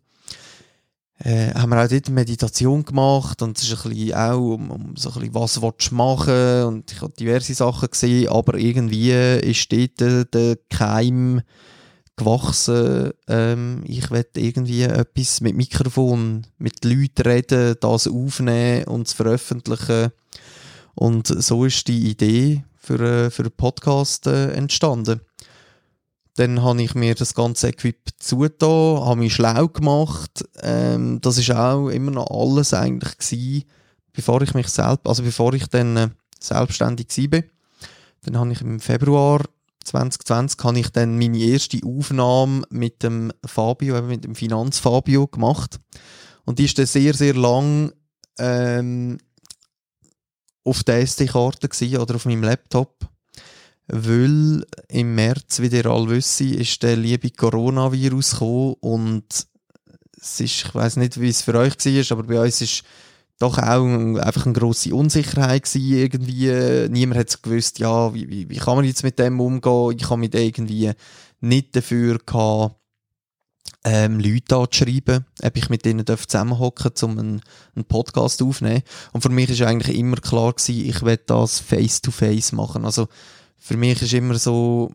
Äh, 1.19 1.53
haben 1.53 1.69
wir 1.69 1.83
auch 1.83 1.87
dort 1.87 2.09
Meditation 2.09 2.85
gemacht 2.85 3.41
und 3.41 3.57
es 3.57 3.63
ist 3.63 3.85
ein 3.85 3.91
bisschen 3.91 4.13
auch 4.13 4.37
um, 4.37 4.69
um 4.69 4.95
so 4.95 5.09
ein 5.09 5.15
bisschen, 5.15 5.33
was 5.33 5.61
willst 5.61 5.91
du 5.91 5.95
machen? 5.95 6.63
Und 6.63 6.91
ich 6.91 7.01
habe 7.01 7.13
diverse 7.13 7.53
Sachen 7.53 7.89
gesehen, 7.89 8.29
aber 8.29 8.57
irgendwie 8.57 9.11
ist 9.11 9.71
dort 9.71 10.33
der, 10.33 10.57
Keim 10.69 11.41
gewachsen, 12.15 13.11
ähm, 13.27 13.83
ich 13.85 14.09
werde 14.09 14.39
irgendwie 14.41 14.83
etwas 14.83 15.39
mit 15.41 15.55
Mikrofon, 15.55 16.47
mit 16.57 16.83
Leuten 16.83 17.21
reden, 17.21 17.75
das 17.79 18.07
aufnehmen 18.07 18.85
und 18.85 19.07
veröffentlichen. 19.09 20.09
Und 20.95 21.27
so 21.27 21.65
ist 21.65 21.87
die 21.87 22.09
Idee 22.09 22.63
für, 22.75 22.99
äh, 22.99 23.29
für 23.29 23.43
einen 23.43 23.51
Podcast 23.51 24.25
äh, 24.25 24.51
entstanden. 24.53 25.21
Dann 26.37 26.61
habe 26.61 26.83
ich 26.83 26.93
mir 26.93 27.15
das 27.15 27.33
ganze 27.33 27.69
Equip 27.69 27.97
zugetan, 28.19 29.03
habe 29.03 29.21
mich 29.21 29.33
schlau 29.33 29.67
gemacht. 29.67 30.45
Ähm, 30.61 31.19
das 31.19 31.39
ist 31.39 31.49
auch 31.49 31.89
immer 31.89 32.11
noch 32.11 32.29
alles 32.29 32.75
eigentlich 32.75 33.17
gewesen, 33.17 33.63
bevor 34.13 34.43
ich 34.43 34.53
mich 34.53 34.67
selbst, 34.67 35.07
also 35.07 35.23
bevor 35.23 35.53
ich 35.55 35.65
dann 35.65 35.97
äh, 35.97 36.09
selbstständig 36.39 37.07
war. 37.31 37.41
Dann 38.21 38.37
habe 38.37 38.51
ich 38.51 38.61
im 38.61 38.79
Februar 38.79 39.41
2020 39.83 40.63
habe 40.63 40.79
ich 40.79 40.89
dann 40.89 41.17
meine 41.17 41.39
erste 41.39 41.79
Aufnahme 41.83 42.61
mit 42.69 43.01
dem 43.01 43.31
Fabio, 43.43 43.97
eben 43.97 44.07
mit 44.07 44.23
dem 44.23 44.35
Finanzfabio 44.35 45.25
gemacht. 45.25 45.79
Und 46.45 46.59
die 46.59 46.65
ist 46.65 46.77
dann 46.77 46.85
sehr, 46.85 47.15
sehr 47.15 47.33
lang 47.33 47.93
ähm, 48.37 49.17
auf 50.63 50.83
der 50.83 50.99
SD-Karte 50.99 51.67
oder 51.99 52.15
auf 52.15 52.25
meinem 52.25 52.43
Laptop 52.43 53.09
weil 53.87 54.65
im 54.89 55.15
März, 55.15 55.61
wie 55.61 55.67
ihr 55.67 55.85
alle 55.85 56.09
wisst, 56.09 56.41
ist 56.41 56.83
der 56.83 56.97
liebe 56.97 57.29
Coronavirus 57.29 58.31
gekommen 58.31 58.75
und 58.81 59.25
es 60.19 60.39
ist, 60.39 60.65
ich 60.65 60.75
weiß 60.75 60.97
nicht, 60.97 61.19
wie 61.21 61.29
es 61.29 61.41
für 61.41 61.55
euch 61.55 61.73
war, 61.77 62.17
aber 62.17 62.27
bei 62.27 62.41
uns 62.41 62.61
ist 62.61 62.83
doch 63.39 63.57
auch 63.57 63.85
einfach 64.19 64.45
eine 64.45 64.53
grosse 64.53 64.95
Unsicherheit 64.95 65.63
gewesen, 65.63 65.93
irgendwie. 65.95 66.89
Niemand 66.89 67.19
hat 67.19 67.43
gewusst, 67.43 67.79
ja, 67.79 68.13
wie, 68.13 68.27
wie, 68.29 68.49
wie 68.49 68.57
kann 68.57 68.75
man 68.75 68.85
jetzt 68.85 69.03
mit 69.03 69.19
dem 69.19 69.39
umgehen? 69.39 69.95
Ich 69.97 70.09
habe 70.09 70.19
mich 70.19 70.33
irgendwie 70.33 70.91
nicht 71.39 71.75
dafür 71.75 72.17
gehabt, 72.25 72.75
ähm, 73.83 74.19
Leute 74.19 74.55
anzuschreiben, 74.55 75.25
ob 75.43 75.55
ich 75.55 75.69
mit 75.69 75.85
denen 75.85 76.05
zusammenhocken 76.05 76.91
um 77.03 77.19
einen, 77.19 77.41
einen 77.75 77.85
Podcast 77.85 78.41
aufzunehmen. 78.41 78.83
Und 79.13 79.21
für 79.21 79.29
mich 79.29 79.49
ist 79.49 79.61
eigentlich 79.61 79.97
immer 79.97 80.17
klar 80.17 80.53
gewesen, 80.53 80.85
ich 80.85 81.03
werde 81.03 81.23
das 81.27 81.59
face 81.59 82.01
to 82.01 82.11
face 82.11 82.51
machen. 82.51 82.85
Also, 82.85 83.07
für 83.67 83.75
mich 83.75 84.01
ist 84.01 84.13
immer 84.13 84.35
so, 84.35 84.89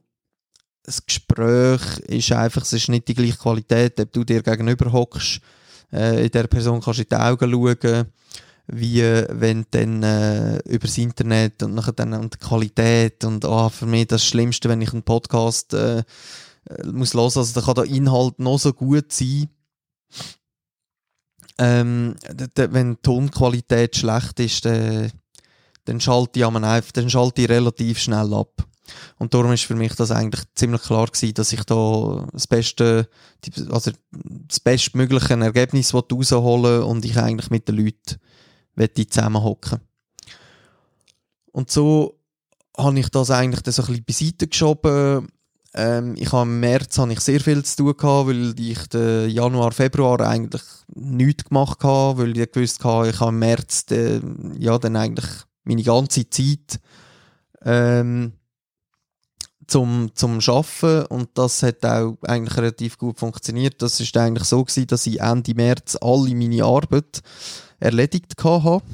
das 0.83 1.05
Gespräch 1.05 1.99
ist 2.07 2.33
einfach, 2.33 2.62
es 2.62 2.73
ist 2.73 2.88
nicht 2.88 3.07
die 3.07 3.14
gleiche 3.14 3.37
Qualität, 3.37 4.00
ob 4.00 4.11
du 4.12 4.25
dir 4.25 4.43
gegenüber 4.43 4.91
hockst, 4.91 5.41
äh, 5.93 6.25
in 6.25 6.31
der 6.31 6.47
Person 6.47 6.81
kannst 6.81 7.00
du 7.00 7.02
in 7.02 7.09
die 7.11 7.17
Augen 7.17 7.50
schauen, 7.50 8.07
wie 8.69 9.02
wenn 9.29 9.67
dann 9.71 10.02
äh, 10.02 10.59
übers 10.61 10.97
Internet 10.97 11.62
und 11.62 11.75
nachher 11.75 11.93
dann 11.93 12.14
und 12.14 12.33
die 12.33 12.38
Qualität 12.38 13.25
und 13.25 13.45
oh, 13.45 13.69
für 13.69 13.85
mich 13.85 14.07
das 14.07 14.25
Schlimmste, 14.25 14.71
wenn 14.71 14.81
ich 14.81 14.95
einen 14.95 15.02
Podcast 15.02 15.75
äh, 15.75 15.99
äh 15.99 16.87
muss 16.87 17.12
hören, 17.12 17.25
also 17.25 17.61
da 17.61 17.61
kann 17.61 17.75
der 17.75 17.95
Inhalt 17.95 18.38
noch 18.38 18.59
so 18.59 18.73
gut 18.73 19.12
sein, 19.12 19.50
ähm, 21.59 22.17
wenn 22.55 22.95
die 22.95 23.02
Tonqualität 23.02 23.97
schlecht 23.97 24.41
ist, 24.41 24.64
dann 24.64 25.12
dann 25.85 26.01
schalte 26.01 26.39
ich, 26.39 26.47
einfach, 26.47 26.93
dann 26.93 27.11
schalte 27.11 27.43
ich 27.43 27.49
relativ 27.49 27.99
schnell 27.99 28.33
ab. 28.35 28.67
Und 29.19 29.35
darum 29.35 29.53
ist 29.53 29.65
für 29.65 29.75
mich 29.75 29.95
das 29.95 30.11
eigentlich 30.11 30.43
ziemlich 30.55 30.83
klar 30.83 31.07
gewesen, 31.07 31.35
dass 31.35 31.53
ich 31.53 31.65
da 31.65 32.27
das 32.33 32.47
beste, 32.47 33.09
also 33.71 33.93
das 34.11 34.61
bestmögliche 34.61 35.35
Ergebnis 35.35 35.95
rausholen 35.95 36.83
und 36.83 37.05
ich 37.05 37.17
eigentlich 37.17 37.51
mit 37.51 37.69
den 37.69 37.77
Leuten 37.77 38.19
zusammenhocken 39.11 39.81
Und 41.53 41.71
so 41.71 42.19
habe 42.77 42.99
ich 42.99 43.09
das 43.11 43.31
eigentlich 43.31 43.62
dann 43.62 43.73
so 43.73 43.83
ein 43.83 44.03
bisschen 44.05 44.05
beiseite 44.05 44.49
geschoben. 44.49 45.29
Ähm, 45.75 46.15
ich 46.19 46.33
habe 46.33 46.49
im 46.51 46.61
März 46.61 46.99
habe 46.99 47.12
ich 47.12 47.21
sehr 47.21 47.41
viel 47.41 47.65
zu 47.65 47.77
tun 47.77 47.97
gehabt, 47.97 48.29
weil 48.29 48.59
ich 48.59 48.87
den 48.89 49.31
Januar, 49.31 49.73
Februar 49.73 50.21
eigentlich 50.21 50.62
nichts 50.95 51.45
gemacht 51.45 51.83
habe, 51.83 52.23
weil 52.23 52.37
ich 52.37 52.53
gewusst 52.53 52.85
habe, 52.85 53.11
ich 53.11 53.21
habe 53.21 53.31
im 53.31 53.39
März 53.39 53.87
den, 53.87 54.55
ja 54.59 54.79
dann 54.79 54.97
eigentlich 54.97 55.27
meine 55.64 55.83
ganze 55.83 56.28
Zeit 56.28 56.81
ähm, 57.64 58.33
zum, 59.66 60.11
zum 60.14 60.38
Arbeiten 60.47 61.07
und 61.07 61.31
das 61.35 61.62
hat 61.62 61.85
auch 61.85 62.16
eigentlich 62.23 62.57
relativ 62.57 62.99
gut 62.99 63.19
funktioniert. 63.19 63.81
Das 63.81 64.00
ist 64.00 64.16
eigentlich 64.16 64.45
so 64.45 64.64
gewesen, 64.64 64.87
dass 64.88 65.07
ich 65.07 65.21
Ende 65.21 65.54
März 65.54 65.97
alle 66.00 66.35
meine 66.35 66.64
Arbeit 66.64 67.23
erledigt 67.83 68.35
hatte. 68.42 68.85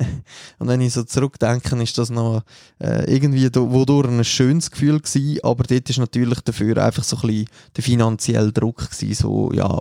und 0.58 0.68
wenn 0.68 0.80
ich 0.80 0.92
so 0.92 1.02
zurückdenke, 1.02 1.82
ist 1.82 1.96
das 1.98 2.10
noch 2.10 2.42
äh, 2.78 3.12
irgendwie 3.12 3.48
wodurch 3.54 4.08
ein 4.08 4.24
schönes 4.24 4.70
Gefühl 4.70 5.00
gewesen, 5.00 5.38
aber 5.42 5.64
dort 5.64 5.88
ist 5.88 5.98
natürlich 5.98 6.40
dafür 6.40 6.76
einfach 6.78 7.04
so 7.04 7.16
ein 7.16 7.22
bisschen 7.22 7.48
der 7.76 7.84
finanzielle 7.84 8.52
Druck 8.52 8.90
gewesen, 8.90 9.14
so, 9.14 9.52
ja, 9.52 9.80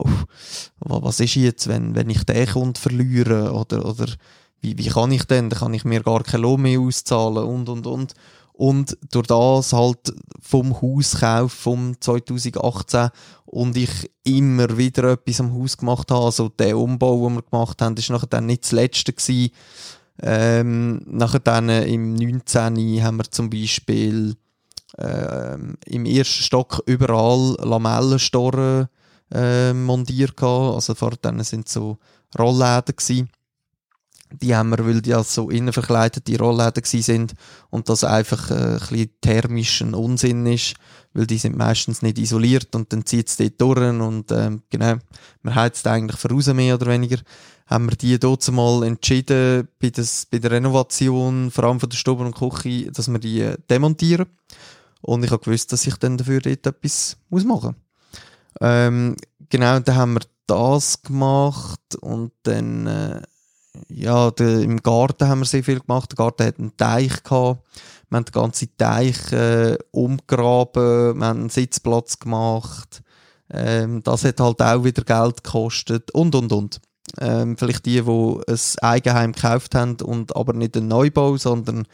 was 0.80 1.20
ist 1.20 1.36
jetzt, 1.36 1.68
wenn, 1.68 1.96
wenn 1.96 2.10
ich 2.10 2.24
den 2.24 2.48
Kunden 2.48 2.76
verliere 2.76 3.54
oder, 3.54 3.86
oder 3.86 4.08
wie, 4.64 4.78
wie 4.78 4.88
kann 4.88 5.12
ich 5.12 5.26
denn? 5.26 5.50
Dann 5.50 5.60
kann 5.60 5.74
ich 5.74 5.84
mir 5.84 6.02
gar 6.02 6.24
kein 6.24 6.42
Lohn 6.42 6.62
mehr 6.62 6.80
auszahlen 6.80 7.44
und, 7.44 7.70
und, 7.70 7.86
und. 7.86 8.14
Und 8.54 8.98
durch 9.12 9.28
das 9.28 9.74
halt 9.74 10.14
vom 10.40 10.82
Hauskauf 10.82 11.52
vom 11.52 12.00
2018 12.00 13.10
und 13.46 13.76
ich 13.76 14.12
immer 14.24 14.78
wieder 14.78 15.12
etwas 15.12 15.42
am 15.42 15.54
Haus 15.54 15.78
gemacht 15.78 16.12
habe, 16.12 16.26
also 16.26 16.50
der 16.50 16.78
Umbau, 16.78 17.28
den 17.28 17.36
wir 17.36 17.42
gemacht 17.42 17.82
haben, 17.82 17.98
ist 17.98 18.10
nachher 18.10 18.28
dann 18.28 18.46
nicht 18.46 18.64
das 18.64 18.72
letzte 18.72 19.12
gewesen. 19.12 19.52
Ähm, 20.22 21.02
nachher 21.08 21.40
dann 21.40 21.70
äh, 21.70 21.86
im 21.86 22.14
19. 22.14 23.04
haben 23.04 23.18
wir 23.18 23.32
zum 23.32 23.50
Beispiel 23.50 24.36
ähm, 25.00 25.76
im 25.86 26.06
ersten 26.06 26.44
Stock 26.44 26.84
überall 26.86 27.56
Lamellenstoren 27.60 28.88
äh, 29.34 29.74
montiert 29.74 30.38
gehabt. 30.38 30.76
Also 30.76 30.94
vor 30.94 31.14
dann 31.20 31.44
sind 31.44 31.68
so 31.68 31.98
Rollläden 32.38 32.96
gewesen 32.96 33.30
die 34.42 34.56
haben 34.56 34.70
wir, 34.70 34.86
weil 34.86 35.02
die 35.02 35.14
als 35.14 35.34
so 35.34 35.50
innenverkleidete 35.50 36.38
Rollläden 36.38 36.84
sind 36.84 37.34
und 37.70 37.90
das 37.90 38.04
einfach 38.04 38.52
äh, 38.52 38.54
ein 38.54 38.80
bisschen 38.80 39.10
thermisch 39.22 39.82
ein 39.82 39.94
Unsinn 39.94 40.46
ist, 40.46 40.76
weil 41.14 41.28
die 41.28 41.38
sind 41.38 41.58
meistens 41.58 42.02
nicht 42.02 42.18
isoliert 42.18 42.76
und 42.76 42.92
dann 42.92 43.06
zieht 43.06 43.30
es 43.30 43.38
dort 43.38 43.62
durch 43.62 43.80
und 43.80 44.32
ähm, 44.32 44.64
genau, 44.70 44.96
man 45.42 45.56
heizt 45.56 45.86
eigentlich 45.88 46.20
voraus 46.20 46.48
mehr 46.48 46.76
oder 46.76 46.88
weniger, 46.88 47.18
haben 47.68 47.90
wir 47.90 47.96
die 47.96 48.20
dort 48.20 48.50
mal 48.52 48.84
entschieden 48.84 49.68
bei, 49.80 49.90
das, 49.90 50.26
bei 50.26 50.40
der 50.40 50.52
Renovation, 50.52 51.52
vor 51.52 51.66
allem 51.66 51.80
von 51.80 51.90
der 51.90 51.98
Stube 51.98 52.24
und 52.24 52.36
Küche, 52.36 52.92
dass 52.92 53.12
wir 53.12 53.20
die 53.20 53.42
äh, 53.42 53.58
demontieren. 53.70 54.28
Und 55.02 55.24
ich 55.24 55.32
habe 55.32 55.44
gewusst, 55.44 55.72
dass 55.74 55.86
ich 55.86 55.96
dann 55.98 56.18
dafür 56.18 56.40
dort 56.40 56.66
etwas 56.66 57.18
muss 57.30 57.44
machen. 57.44 57.76
Ähm, 58.62 59.18
genau, 59.50 59.80
dann 59.80 59.96
haben 59.96 60.14
wir 60.14 60.22
das 60.48 61.02
gemacht 61.02 61.96
und 62.00 62.32
dann 62.44 62.88
äh, 62.88 63.22
ja, 63.90 64.32
de, 64.32 64.64
im 64.64 64.82
Garten 64.82 65.28
haben 65.28 65.40
wir 65.40 65.46
sehr 65.46 65.64
viel 65.64 65.80
gemacht. 65.80 66.12
Der 66.12 66.18
Garten 66.18 66.46
hat 66.46 66.60
einen 66.60 66.78
Teich 66.78 67.24
gehabt. 67.24 67.62
Wir 68.10 68.18
haben 68.18 68.26
den 68.26 68.32
ganzen 68.32 68.70
Teich 68.78 69.32
äh, 69.32 69.78
umgraben, 69.92 71.18
wir 71.18 71.26
haben 71.26 71.40
einen 71.40 71.50
Sitzplatz 71.50 72.20
gemacht. 72.20 73.02
Ähm, 73.50 74.04
das 74.04 74.24
hat 74.24 74.40
halt 74.40 74.62
auch 74.62 74.84
wieder 74.84 75.04
Geld 75.04 75.44
gekostet 75.44 76.12
und 76.12 76.36
und 76.36 76.52
und. 76.52 76.82
Ähm, 77.20 77.58
vielleicht 77.58 77.86
die, 77.86 78.02
die 78.02 78.40
ein 78.48 78.60
Eigenheim 78.82 79.32
gekauft 79.34 79.76
haben 79.76 79.98
und 80.02 80.36
aber 80.36 80.54
nicht 80.54 80.78
einen 80.78 80.88
Neubau, 80.88 81.38
sondern 81.38 81.88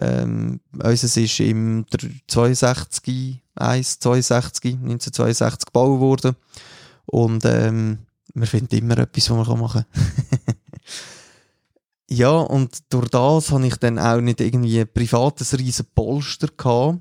ähm, 0.00 0.60
unseres 0.72 1.16
ist 1.16 1.40
im 1.40 1.86
62, 2.26 3.40
1, 3.54 3.98
62, 4.00 4.74
1962 4.74 5.66
gebaut 5.66 6.00
worden. 6.00 6.36
Und 7.06 7.44
ähm, 7.44 7.98
wir 8.34 8.46
finden 8.46 8.76
immer 8.76 8.98
etwas, 8.98 9.30
was 9.30 9.48
man 9.48 9.60
machen 9.60 9.84
kann. 9.92 10.38
Ja, 12.14 12.32
und 12.32 12.92
durch 12.92 13.08
das 13.08 13.50
habe 13.52 13.66
ich 13.66 13.76
dann 13.76 13.98
auch 13.98 14.20
nicht 14.20 14.42
irgendwie 14.42 14.80
ein 14.80 14.92
privates 14.92 15.58
riesen 15.58 15.86
Polster 15.94 16.48
gehabt. 16.54 16.98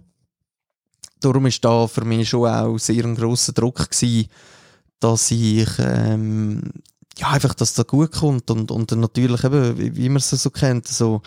Darum 1.19 1.45
ist 1.47 1.65
da 1.65 1.85
für 1.87 2.05
mich 2.05 2.29
schon 2.29 2.47
auch 2.47 2.77
sehr 2.77 3.03
ein 3.03 3.15
grosser 3.15 3.51
Druck 3.51 3.89
gewesen, 3.89 4.29
dass 5.01 5.29
ich, 5.31 5.67
ähm, 5.79 6.61
ja, 7.17 7.27
einfach, 7.27 7.53
dass 7.55 7.73
das 7.73 7.87
gut 7.87 8.13
kommt 8.13 8.49
und, 8.51 8.71
und 8.71 8.89
natürlich 8.93 9.43
eben, 9.43 9.97
wie, 9.97 10.07
man 10.07 10.17
es 10.17 10.29
so 10.29 10.49
kennt, 10.49 10.87
so 10.87 11.21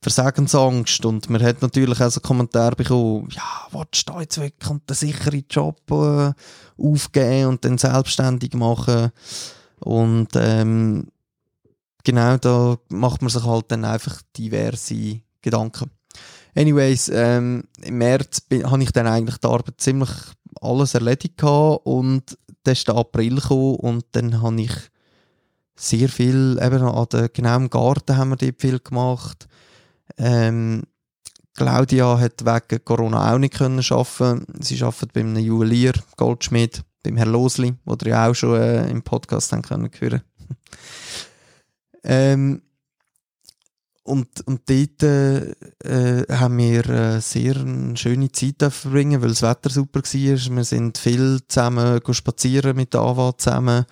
Versagensangst 0.00 1.04
und 1.04 1.28
man 1.28 1.42
hat 1.42 1.60
natürlich 1.60 2.00
auch 2.00 2.10
so 2.10 2.20
Kommentare 2.20 2.74
bekommen, 2.74 3.28
ja, 3.32 3.68
willst 3.70 4.08
du 4.08 4.18
jetzt 4.18 4.40
wirklich 4.40 4.70
einen 4.70 4.80
sicheren 4.88 5.44
Job 5.50 5.78
äh, 5.90 6.32
aufgeben 6.82 7.48
und 7.48 7.64
dann 7.66 7.76
selbstständig 7.76 8.54
machen 8.54 9.10
und 9.80 10.28
ähm, 10.36 11.08
genau, 12.06 12.36
da 12.36 12.78
macht 12.88 13.20
man 13.20 13.30
sich 13.30 13.44
halt 13.44 13.66
dann 13.68 13.84
einfach 13.84 14.22
diverse 14.36 15.20
Gedanken. 15.42 15.90
Anyways, 16.54 17.10
ähm, 17.12 17.64
im 17.82 17.98
März 17.98 18.42
habe 18.64 18.82
ich 18.82 18.92
dann 18.92 19.08
eigentlich 19.08 19.38
die 19.38 19.48
Arbeit 19.48 19.74
ziemlich 19.78 20.08
alles 20.60 20.94
erledigt 20.94 21.36
gehabt 21.36 21.84
und 21.84 22.38
dann 22.62 22.72
ist 22.72 22.88
der 22.88 22.94
April 22.94 23.36
gekommen 23.36 23.76
und 23.76 24.04
dann 24.12 24.40
habe 24.40 24.62
ich 24.62 24.72
sehr 25.74 26.08
viel, 26.08 26.58
eben 26.62 26.82
an 26.82 27.06
der, 27.12 27.28
genau 27.28 27.56
im 27.56 27.68
Garten 27.68 28.16
haben 28.16 28.30
wir 28.30 28.36
dort 28.36 28.60
viel 28.60 28.78
gemacht. 28.78 29.46
Ähm, 30.16 30.84
Claudia 31.54 32.18
hat 32.18 32.44
wegen 32.44 32.84
Corona 32.84 33.32
auch 33.32 33.38
nicht 33.38 33.54
können 33.54 33.84
arbeiten. 33.90 34.46
Sie 34.60 34.82
arbeitet 34.82 35.12
bei 35.12 35.20
einem 35.20 35.36
Juwelier, 35.36 35.92
Goldschmied, 36.16 36.82
beim 37.02 37.16
Herrn 37.16 37.32
Losli, 37.32 37.74
wo 37.84 37.96
ihr 38.04 38.18
auch 38.18 38.34
schon 38.34 38.60
äh, 38.60 38.88
im 38.88 39.02
Podcast 39.02 39.52
haben 39.52 39.62
können 39.62 39.90
hören. 39.98 40.22
Ähm, 42.06 42.62
und, 44.04 44.46
und 44.46 44.62
dort 44.70 45.02
äh, 45.02 45.50
äh, 45.82 46.26
haben 46.30 46.58
wir 46.58 46.88
äh, 46.88 47.20
sehr 47.20 47.56
eine 47.56 47.96
schöne 47.96 48.30
Zeit 48.30 48.72
verbringen, 48.72 49.20
weil 49.20 49.30
das 49.30 49.42
Wetter 49.42 49.68
super 49.68 50.00
war. 50.00 50.56
Wir 50.56 50.64
sind 50.64 50.96
viel 50.96 51.40
zusammen 51.48 52.00
spazieren 52.12 52.76
mit 52.76 52.94
der 52.94 53.00
AWA 53.00 53.36
zusammen 53.36 53.84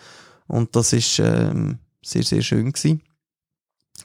und 0.47 0.77
das 0.77 0.93
ist 0.93 1.19
ähm, 1.19 1.79
sehr, 2.01 2.23
sehr 2.23 2.43
schön 2.43 2.71
gewesen. 2.71 3.03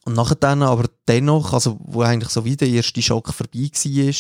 Und 0.06 0.16
nachher 0.16 0.36
dann 0.36 0.64
aber 0.64 0.86
dennoch, 1.08 1.54
also 1.54 1.78
wo 1.80 2.02
eigentlich 2.02 2.30
so 2.30 2.44
wie 2.44 2.56
der 2.56 2.70
erste 2.70 3.04
Schock 3.04 3.32
vorbei 3.32 3.70
war, 3.72 4.14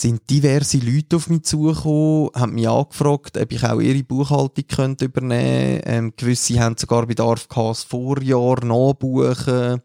sind 0.00 0.28
diverse 0.28 0.78
Leute 0.78 1.16
auf 1.16 1.28
mich 1.28 1.44
zugekommen, 1.44 2.30
haben 2.34 2.54
mich 2.54 2.68
angefragt, 2.68 3.36
ob 3.36 3.52
ich 3.52 3.64
auch 3.64 3.80
ihre 3.80 4.02
Buchhaltung 4.02 4.64
könnte 4.66 5.04
übernehmen 5.04 5.80
könnte. 5.80 5.88
Ähm, 5.88 6.12
gewisse 6.16 6.60
haben 6.60 6.76
sogar 6.76 7.06
Bedarf 7.06 7.48
gehabt, 7.48 7.70
das 7.70 7.84
Vorjahr 7.84 8.64
nachbuchen. 8.64 9.82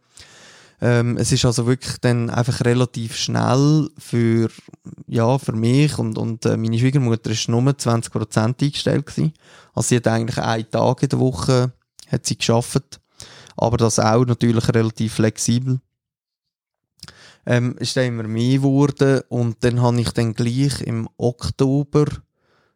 Ähm, 0.82 1.18
es 1.18 1.32
ist 1.32 1.46
also 1.46 1.68
wirklich 1.68 1.98
dann 2.00 2.30
einfach 2.30 2.66
relativ 2.66 3.16
schnell 3.16 3.90
für, 3.98 4.50
ja, 5.08 5.38
für 5.38 5.52
mich 5.52 5.98
und, 6.00 6.18
und 6.18 6.46
äh, 6.46 6.58
meine 6.58 6.80
Schwiegermutter 6.80 7.30
ist 7.32 7.50
nur 7.50 7.62
20% 7.62 8.64
eingestellt 8.64 9.06
gewesen. 9.06 9.34
Also 9.74 9.90
sie 9.90 9.98
hat 9.98 10.08
eigentlich 10.08 10.40
einen 10.40 10.72
Tag 10.72 11.04
in 11.04 11.10
der 11.10 11.20
Woche 11.20 11.74
hat 12.08 12.26
sie 12.26 12.38
geschafft. 12.38 13.00
Aber 13.56 13.78
das 13.78 14.00
auch 14.00 14.26
natürlich 14.26 14.74
relativ 14.74 15.16
flexibel. 15.16 15.80
Ähm, 17.50 17.76
ist 17.80 17.98
dann 17.98 18.06
immer 18.06 18.28
mehr 18.28 18.60
geworden 18.60 19.22
und 19.28 19.64
dann 19.64 19.82
habe 19.82 20.00
ich 20.00 20.12
dann 20.12 20.36
gleich 20.36 20.82
im 20.82 21.10
Oktober 21.18 22.06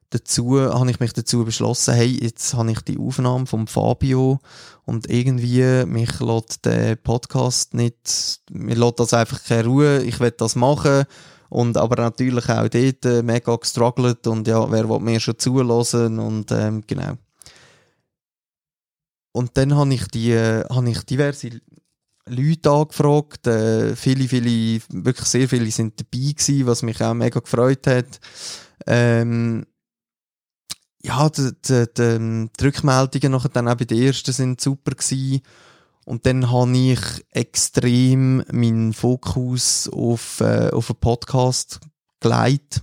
dazu, 0.09 0.59
habe 0.59 0.89
ich 0.89 0.99
mich 0.99 1.13
dazu 1.13 1.45
beschlossen, 1.45 1.93
hey, 1.93 2.17
jetzt 2.19 2.55
habe 2.55 2.71
ich 2.71 2.81
die 2.81 2.97
Aufnahme 2.97 3.45
vom 3.45 3.67
Fabio 3.67 4.39
und 4.85 5.07
irgendwie 5.11 5.85
mich 5.85 6.19
lässt 6.19 6.65
der 6.65 6.95
Podcast 6.95 7.75
nicht, 7.75 8.41
mir 8.49 8.75
lässt 8.75 8.99
das 8.99 9.13
einfach 9.13 9.43
keine 9.43 9.67
Ruhe, 9.67 10.01
ich 10.01 10.19
will 10.19 10.31
das 10.31 10.55
machen 10.55 11.05
und 11.49 11.77
aber 11.77 11.97
natürlich 11.97 12.49
auch 12.49 12.67
dort 12.67 13.05
äh, 13.05 13.21
mega 13.21 13.55
gestruggelt 13.55 14.25
und 14.25 14.47
ja, 14.47 14.71
wer 14.71 14.89
will 14.89 14.99
mir 15.01 15.19
schon 15.19 15.37
zulassen 15.37 16.17
und 16.17 16.51
ähm, 16.51 16.83
genau. 16.87 17.13
Und 19.33 19.55
dann 19.55 19.75
habe 19.75 19.93
ich, 19.93 20.07
die, 20.07 20.31
äh, 20.31 20.63
habe 20.67 20.89
ich 20.89 21.03
diverse 21.03 21.61
Leute 22.27 22.71
angefragt. 22.71 23.47
Äh, 23.47 23.95
viele, 23.95 24.27
viele, 24.27 24.81
wirklich 24.89 25.27
sehr 25.27 25.49
viele 25.49 25.69
sind 25.71 25.99
dabei 25.99 26.31
gewesen, 26.31 26.65
was 26.65 26.83
mich 26.83 27.01
auch 27.01 27.13
mega 27.13 27.39
gefreut 27.39 27.87
hat. 27.87 28.19
Ähm, 28.87 29.65
ja, 31.01 31.29
die, 31.29 31.51
die, 31.67 31.85
die, 31.97 32.49
die 32.57 32.63
Rückmeldungen 32.63 33.31
nachher 33.31 33.49
dann 33.49 33.67
auch 33.67 33.75
bei 33.75 33.85
den 33.85 34.01
ersten 34.01 34.31
sind 34.31 34.61
super 34.61 34.91
gewesen. 34.91 35.41
Und 36.05 36.25
dann 36.25 36.51
habe 36.51 36.77
ich 36.77 36.99
extrem 37.31 38.43
meinen 38.51 38.93
Fokus 38.93 39.89
auf, 39.89 40.41
äh, 40.41 40.69
auf 40.71 40.89
einen 40.89 40.99
Podcast 40.99 41.79
gelegt 42.19 42.81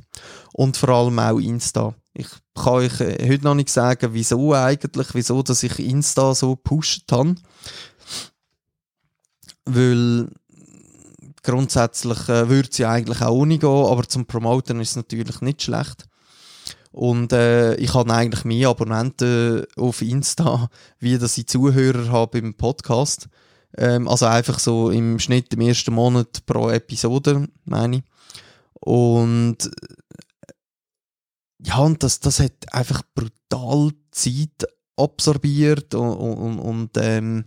und 0.52 0.76
vor 0.76 0.90
allem 0.90 1.18
auch 1.18 1.38
Insta. 1.38 1.94
Ich 2.12 2.28
kann 2.54 2.74
euch 2.74 3.00
äh, 3.00 3.28
heute 3.28 3.44
noch 3.44 3.54
nicht 3.54 3.70
sagen, 3.70 4.10
wieso 4.12 4.54
eigentlich, 4.54 5.14
wieso, 5.14 5.42
dass 5.42 5.62
ich 5.62 5.78
Insta 5.78 6.34
so 6.34 6.56
gepusht 6.56 7.10
habe. 7.12 7.34
Weil 9.74 10.28
grundsätzlich 11.42 12.28
äh, 12.28 12.48
würde 12.48 12.68
ja 12.74 12.90
eigentlich 12.90 13.22
auch 13.22 13.32
ohne 13.34 13.58
gehen, 13.58 13.68
aber 13.68 14.04
zum 14.04 14.26
Promoten 14.26 14.80
ist 14.80 14.90
es 14.90 14.96
natürlich 14.96 15.40
nicht 15.40 15.62
schlecht. 15.62 16.06
Und 16.92 17.32
äh, 17.32 17.76
ich 17.76 17.94
habe 17.94 18.12
eigentlich 18.12 18.44
mehr 18.44 18.68
Abonnenten 18.68 19.64
auf 19.76 20.02
Insta, 20.02 20.68
wie 20.98 21.18
dass 21.18 21.38
ich 21.38 21.46
Zuhörer 21.46 22.10
habe 22.10 22.38
im 22.38 22.54
Podcast. 22.54 23.28
Ähm, 23.76 24.08
also 24.08 24.26
einfach 24.26 24.58
so 24.58 24.90
im 24.90 25.18
Schnitt 25.18 25.54
im 25.54 25.60
ersten 25.60 25.94
Monat 25.94 26.44
pro 26.46 26.70
Episode, 26.70 27.48
meine 27.64 27.98
ich. 27.98 28.02
Und 28.80 29.70
ja, 31.62 31.78
und 31.78 32.02
das, 32.02 32.20
das 32.20 32.40
hat 32.40 32.72
einfach 32.72 33.02
brutal 33.14 33.90
Zeit 34.10 34.66
absorbiert 34.96 35.94
und, 35.94 36.12
und, 36.16 36.58
und 36.58 36.90
ähm, 36.96 37.44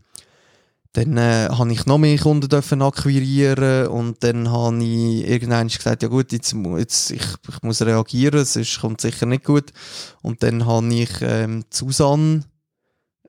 dann 0.93 1.17
äh, 1.17 1.49
habe 1.49 1.71
ich 1.71 1.88
noch 1.88 1.97
mehr 1.97 2.19
Kunden 2.19 2.47
dürfen 2.47 2.84
akquirieren 2.84 3.88
und 3.88 4.23
dann 4.23 4.51
habe 4.51 4.84
ich 4.84 5.27
irgendwann 5.27 5.67
gesagt, 5.67 6.03
ja 6.03 6.08
gut, 6.08 6.32
jetzt, 6.32 6.56
jetzt 6.77 7.12
ich, 7.12 7.25
ich 7.49 7.63
muss 7.63 7.82
reagieren, 7.82 8.45
sonst 8.45 8.79
kommt 8.79 9.01
sicher 9.01 9.25
nicht 9.25 9.43
gut. 9.43 9.73
Und 10.21 10.43
dann 10.43 10.67
habe 10.67 10.93
ich 10.93 11.10
ähm, 11.21 11.65
Susanne, 11.71 12.43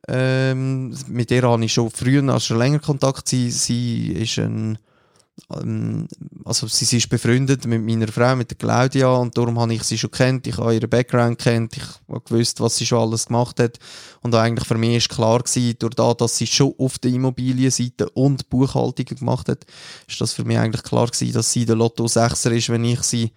ähm, 0.08 0.94
mit 1.08 1.30
der 1.30 1.44
habe 1.44 1.64
ich 1.64 1.72
schon 1.72 1.90
früher, 1.90 2.22
also 2.24 2.40
schon 2.40 2.58
länger 2.58 2.80
Kontakt, 2.80 3.28
sie, 3.28 3.50
sie 3.50 4.12
ist 4.12 4.38
ein 4.38 4.78
also 6.44 6.68
sie 6.68 6.96
ist 6.96 7.08
befreundet 7.08 7.66
mit 7.66 7.82
meiner 7.82 8.08
Frau, 8.08 8.36
mit 8.36 8.50
der 8.50 8.56
Claudia 8.56 9.08
und 9.08 9.36
darum 9.36 9.58
habe 9.58 9.74
ich 9.74 9.82
sie 9.82 9.98
schon 9.98 10.12
kennt, 10.12 10.46
ich 10.46 10.58
habe 10.58 10.74
ihren 10.74 10.88
Background 10.88 11.38
kennt, 11.38 11.76
ich 11.76 11.82
habe 12.08 12.20
gewusst, 12.20 12.60
was 12.60 12.76
sie 12.76 12.86
schon 12.86 13.00
alles 13.00 13.26
gemacht 13.26 13.58
hat. 13.58 13.78
Und 14.22 14.34
eigentlich 14.34 14.66
für 14.66 14.78
mich 14.78 14.96
ist 14.96 15.08
klar 15.08 15.40
gewesen, 15.40 15.76
durch 15.78 15.94
das, 15.94 16.16
dass 16.18 16.36
sie 16.38 16.46
schon 16.46 16.74
auf 16.78 16.98
der 16.98 17.10
Immobilienseite 17.10 18.08
und 18.10 18.48
Buchhaltung 18.48 19.06
gemacht 19.06 19.48
hat, 19.48 19.66
ist 20.06 20.20
das 20.20 20.32
für 20.32 20.44
mich 20.44 20.58
eigentlich 20.58 20.84
klar 20.84 21.08
gewesen, 21.08 21.32
dass 21.32 21.52
sie 21.52 21.66
der 21.66 21.76
Lotto 21.76 22.04
6er 22.04 22.50
ist, 22.50 22.68
wenn 22.68 22.84
ich 22.84 23.02
sie 23.02 23.32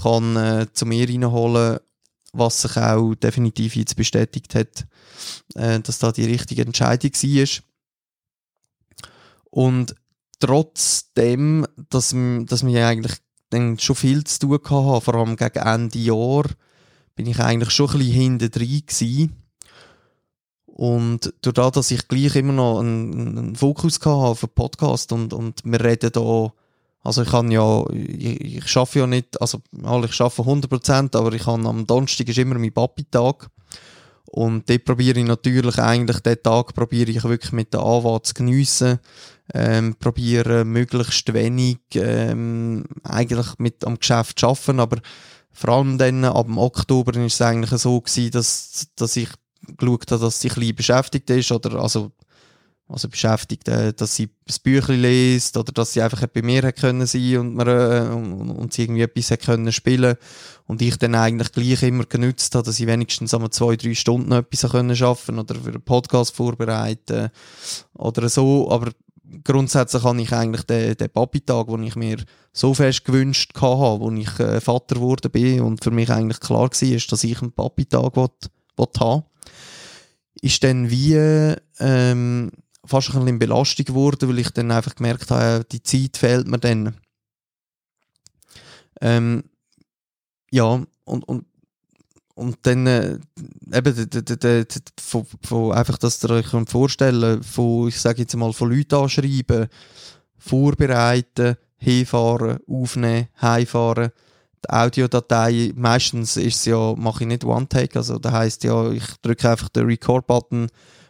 kann 0.00 0.36
äh, 0.36 0.66
zu 0.72 0.86
mir 0.86 1.08
reinholen 1.08 1.80
was 2.32 2.62
sich 2.62 2.76
auch 2.76 3.14
definitiv 3.16 3.74
jetzt 3.74 3.96
bestätigt 3.96 4.54
hat, 4.54 4.86
äh, 5.54 5.80
dass 5.80 5.98
da 5.98 6.12
die 6.12 6.26
richtige 6.26 6.62
Entscheidung 6.62 7.10
war. 7.12 7.48
Und 9.50 9.96
trotzdem, 10.40 11.66
dass, 11.90 12.14
dass 12.46 12.66
wir 12.66 12.86
eigentlich 12.86 13.18
dann 13.50 13.78
schon 13.78 13.96
viel 13.96 14.24
zu 14.24 14.38
tun 14.40 14.52
hatten, 14.52 15.00
vor 15.00 15.14
allem 15.14 15.36
gegen 15.36 15.58
Ende 15.58 15.98
Jahr, 15.98 16.44
bin 17.14 17.26
ich 17.26 17.38
eigentlich 17.38 17.70
schon 17.70 17.90
ein 17.90 17.98
bisschen 17.98 18.12
hinten 18.12 18.50
drin. 18.50 19.32
Und 20.66 21.34
durch 21.42 21.54
das, 21.54 21.72
dass 21.72 21.90
ich 21.90 22.08
gleich 22.08 22.36
immer 22.36 22.54
noch 22.54 22.80
einen, 22.80 23.38
einen 23.38 23.56
Fokus 23.56 23.96
hatte 23.96 24.08
auf 24.08 24.40
den 24.40 24.48
Podcast 24.50 25.12
und, 25.12 25.34
und 25.34 25.60
wir 25.64 25.84
reden 25.84 26.10
da, 26.12 26.52
also 27.02 27.22
ich 27.22 27.28
kann 27.28 27.50
ja, 27.50 27.84
ich, 27.90 28.56
ich 28.56 28.68
schaffe 28.68 29.00
ja 29.00 29.06
nicht, 29.06 29.38
also 29.42 29.60
ich 30.04 30.12
schaffe 30.12 30.42
100%, 30.42 31.16
aber 31.16 31.32
ich 31.32 31.42
kann 31.42 31.66
am 31.66 31.86
Donnerstag 31.86 32.28
ist 32.28 32.38
immer 32.38 32.58
mein 32.58 32.72
Papi-Tag. 32.72 33.50
Und 34.32 34.70
dort 34.70 34.84
probiere 34.84 35.18
ich 35.18 35.26
natürlich 35.26 35.78
eigentlich, 35.78 36.20
den 36.20 36.42
Tag 36.42 36.72
probiere 36.72 37.10
ich 37.10 37.24
wirklich 37.24 37.52
mit 37.52 37.74
der 37.74 37.80
AWA 37.80 38.22
zu 38.22 38.32
geniessen 38.32 39.00
ähm, 39.54 39.96
probieren 39.98 40.68
möglichst 40.68 41.32
wenig 41.32 41.78
ähm, 41.94 42.84
eigentlich 43.02 43.58
mit 43.58 43.84
am 43.84 43.98
Geschäft 43.98 44.38
zu 44.38 44.48
arbeiten, 44.48 44.80
aber 44.80 44.98
vor 45.52 45.70
allem 45.70 45.98
dann 45.98 46.24
ab 46.24 46.46
dem 46.46 46.58
Oktober 46.58 47.14
ist 47.16 47.34
es 47.34 47.42
eigentlich 47.42 47.70
so 47.70 48.00
gewesen, 48.00 48.30
dass, 48.30 48.88
dass 48.96 49.16
ich 49.16 49.28
geschaut 49.76 50.10
habe, 50.10 50.22
dass 50.22 50.40
sie 50.40 50.50
ein 50.50 50.74
beschäftigt 50.74 51.28
ist 51.30 51.52
oder 51.52 51.80
also 51.80 52.12
also 52.90 53.08
beschäftigt, 53.08 53.68
äh, 53.68 53.92
dass 53.92 54.16
sie 54.16 54.30
das 54.46 54.58
Büchlein 54.58 55.02
liest 55.02 55.56
oder 55.56 55.72
dass 55.72 55.92
sie 55.92 56.02
einfach 56.02 56.26
bei 56.26 56.42
mir 56.42 56.72
können 56.72 57.06
sein 57.06 57.38
und, 57.38 57.54
man, 57.54 57.68
äh, 57.68 58.10
und, 58.12 58.50
und 58.50 58.72
sie 58.72 58.82
irgendwie 58.82 59.02
etwas 59.02 59.38
können 59.38 59.72
spielen. 59.72 60.16
Und 60.66 60.82
ich 60.82 60.96
dann 60.98 61.14
eigentlich 61.14 61.52
gleich 61.52 61.82
immer 61.82 62.04
genützt 62.04 62.54
habe, 62.54 62.64
dass 62.64 62.80
ich 62.80 62.86
wenigstens 62.86 63.32
einmal 63.32 63.50
zwei, 63.50 63.76
drei 63.76 63.94
Stunden 63.94 64.32
etwas 64.32 64.70
können 64.70 64.96
schaffen 64.96 65.38
oder 65.38 65.54
für 65.54 65.70
einen 65.70 65.82
Podcast 65.82 66.34
vorbereiten 66.34 67.30
oder 67.94 68.28
so, 68.28 68.70
aber 68.70 68.90
grundsätzlich 69.44 70.02
habe 70.02 70.20
ich 70.20 70.32
eigentlich 70.32 70.64
den, 70.64 70.96
den 70.96 71.10
Papi-Tag, 71.10 71.68
den 71.68 71.82
ich 71.84 71.96
mir 71.96 72.18
so 72.52 72.74
fest 72.74 73.04
gewünscht 73.04 73.52
habe, 73.60 74.00
wo 74.00 74.10
ich 74.10 74.38
äh, 74.40 74.60
Vater 74.60 74.96
geworden 74.96 75.30
bin 75.30 75.60
und 75.60 75.82
für 75.82 75.90
mich 75.90 76.10
eigentlich 76.10 76.40
klar 76.40 76.70
war, 76.70 76.98
dass 77.08 77.24
ich 77.24 77.42
einen 77.42 77.52
Papi-Tag 77.52 78.16
haben 78.16 79.22
ist 80.42 80.64
dann 80.64 80.90
wie 80.90 81.14
ähm, 81.78 82.50
fast 82.84 83.10
ein 83.10 83.20
bisschen 83.20 83.38
Belastung 83.38 83.84
geworden, 83.84 84.28
weil 84.28 84.38
ich 84.38 84.50
dann 84.50 84.70
einfach 84.70 84.94
gemerkt 84.94 85.30
habe, 85.30 85.64
die 85.70 85.82
Zeit 85.82 86.16
fehlt 86.16 86.48
mir 86.48 86.58
dann. 86.58 86.96
Ähm, 89.00 89.44
ja, 90.50 90.82
und, 91.04 91.28
und 91.28 91.46
und 92.40 92.56
dann 92.62 92.86
äh, 92.86 93.18
eben 93.72 94.66
von, 94.98 95.26
von 95.42 95.72
einfach, 95.72 95.98
dass 95.98 96.24
ihr 96.24 96.30
euch 96.30 96.46
vorstellen 96.68 97.42
von, 97.42 97.88
ich 97.88 98.00
sage 98.00 98.22
jetzt 98.22 98.34
mal, 98.34 98.52
von 98.54 98.72
Leuten 98.72 98.94
anschreiben, 98.94 99.68
vorbereiten, 100.38 101.56
hinfahren, 101.76 102.58
aufnehmen, 102.66 103.28
heimfahren, 103.40 104.10
die 104.64 104.70
Audiodatei, 104.70 105.72
meistens 105.74 106.38
ist 106.38 106.64
ja, 106.64 106.94
mache 106.96 107.24
ich 107.24 107.28
nicht 107.28 107.44
One-Take, 107.44 107.98
also 107.98 108.18
das 108.18 108.32
heisst 108.32 108.64
ja, 108.64 108.90
ich 108.90 109.04
drücke 109.22 109.50
einfach 109.50 109.68
den 109.68 109.86
Record-Button 109.86 110.68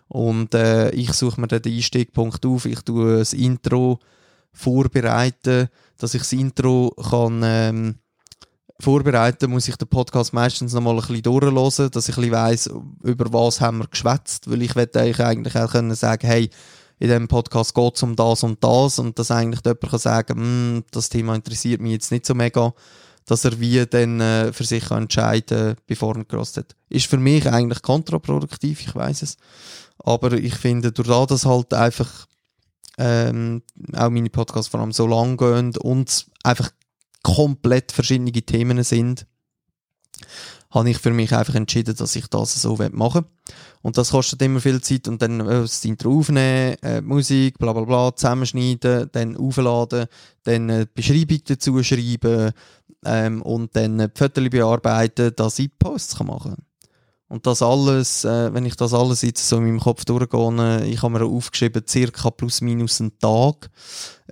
Und 0.08 0.54
äh, 0.54 0.90
ich 0.90 1.12
suche 1.12 1.40
mir 1.40 1.46
dann 1.46 1.62
den 1.62 1.74
Einstiegpunkt 1.76 2.44
auf, 2.44 2.66
ich 2.66 2.80
tue 2.80 3.18
das 3.18 3.32
Intro 3.32 4.00
vorbereiten, 4.52 5.68
dass 5.96 6.14
ich 6.14 6.22
das 6.22 6.32
Intro 6.32 6.92
kann 7.08 7.42
ähm, 7.44 7.94
vorbereiten, 8.80 9.50
muss 9.50 9.68
ich 9.68 9.76
den 9.76 9.88
Podcast 9.88 10.32
meistens 10.32 10.72
noch 10.72 10.80
mal 10.80 10.94
ein 10.94 11.00
bisschen 11.00 11.22
durchlesen, 11.22 11.90
dass 11.90 12.08
ich 12.08 12.16
ein 12.16 12.22
bisschen 12.22 12.32
weiss, 12.32 12.70
über 13.02 13.32
was 13.32 13.60
haben 13.60 13.78
wir 13.78 13.86
geschwätzt, 13.86 14.50
weil 14.50 14.62
ich 14.62 14.76
werde 14.76 15.00
eigentlich 15.00 15.56
auch 15.56 15.70
können 15.70 15.94
sagen, 15.94 16.26
hey, 16.26 16.50
in 16.98 17.08
diesem 17.08 17.28
Podcast 17.28 17.74
geht 17.74 17.96
es 17.96 18.02
um 18.02 18.14
das 18.14 18.42
und 18.42 18.62
das 18.62 18.98
und 18.98 19.18
dass 19.18 19.30
eigentlich 19.30 19.64
jemand 19.64 19.90
kann 19.90 19.98
sagen, 19.98 20.38
hm, 20.38 20.84
das 20.90 21.08
Thema 21.08 21.34
interessiert 21.34 21.80
mich 21.80 21.92
jetzt 21.92 22.12
nicht 22.12 22.26
so 22.26 22.34
mega, 22.34 22.74
dass 23.24 23.44
er 23.44 23.58
wie 23.58 23.86
dann 23.86 24.20
äh, 24.20 24.52
für 24.52 24.64
sich 24.64 24.84
kann 24.84 25.04
entscheiden 25.04 25.76
bevor 25.86 26.16
er 26.16 26.24
gerostet 26.24 26.70
hat. 26.70 26.76
Ist 26.88 27.06
für 27.06 27.16
mich 27.16 27.48
eigentlich 27.50 27.82
kontraproduktiv, 27.82 28.80
ich 28.80 28.94
weiß 28.94 29.22
es. 29.22 29.36
Aber 29.98 30.32
ich 30.32 30.54
finde, 30.54 30.92
durch 30.92 31.08
das, 31.08 31.26
dass 31.26 31.46
halt 31.46 31.72
einfach 31.72 32.26
ähm, 32.98 33.62
auch 33.94 34.10
meine 34.10 34.30
Podcasts 34.30 34.68
vor 34.68 34.80
allem 34.80 34.92
so 34.92 35.06
lang 35.06 35.36
gehen 35.38 35.74
und 35.78 36.26
einfach 36.42 36.70
komplett 37.22 37.92
verschiedene 37.92 38.33
Themen 38.33 38.83
sind, 38.83 39.26
habe 40.70 40.90
ich 40.90 40.98
für 40.98 41.11
mich 41.11 41.35
einfach 41.35 41.54
entschieden, 41.54 41.96
dass 41.96 42.16
ich 42.16 42.28
das 42.28 42.61
so 42.62 42.76
machen 42.92 43.24
will. 43.24 43.54
Und 43.83 43.98
das 43.98 44.11
kostet 44.11 44.42
immer 44.42 44.61
viel 44.61 44.80
Zeit 44.80 45.09
und 45.09 45.20
dann 45.20 45.40
äh, 45.40 45.62
das 45.62 45.85
Intro 45.85 46.18
aufnehmen, 46.18 46.76
äh, 46.83 47.00
Musik, 47.00 47.59
bla 47.59 47.72
bla 47.72 47.83
bla, 47.83 48.14
zusammenschneiden, 48.14 49.09
dann 49.12 49.37
aufladen, 49.37 50.06
dann 50.44 50.68
äh, 50.68 50.87
die 50.87 50.92
Beschreibung 50.94 51.40
dazu 51.46 51.83
schreiben 51.83 52.52
ähm, 53.04 53.42
und 53.42 53.74
dann 53.74 53.98
äh, 53.98 54.09
die 54.09 54.18
Fotos 54.18 54.50
bearbeiten, 54.50 55.33
dass 55.35 55.59
ich 55.59 55.76
Posts 55.78 56.20
machen 56.20 56.54
kann. 56.54 56.69
Und 57.30 57.46
das 57.46 57.62
alles, 57.62 58.24
äh, 58.24 58.52
wenn 58.52 58.66
ich 58.66 58.74
das 58.74 58.92
alles 58.92 59.22
jetzt 59.22 59.48
so 59.48 59.58
in 59.58 59.62
meinem 59.62 59.78
Kopf 59.78 60.04
durchgehe, 60.04 60.80
äh, 60.80 60.88
ich 60.88 61.00
habe 61.02 61.16
mir 61.16 61.24
aufgeschrieben, 61.24 61.84
circa 61.86 62.28
plus 62.30 62.60
minus 62.60 63.00
einen 63.00 63.16
Tag. 63.20 63.70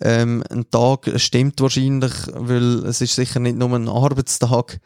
Ähm, 0.00 0.42
ein 0.50 0.68
Tag 0.68 1.08
stimmt 1.14 1.61
wahrscheinlich, 1.61 2.12
weil 2.34 2.84
es 2.87 3.00
ist 3.00 3.14
sicher 3.14 3.38
nicht 3.38 3.56
nur 3.56 3.72
ein 3.72 3.88
Arbeitstag, 3.88 4.80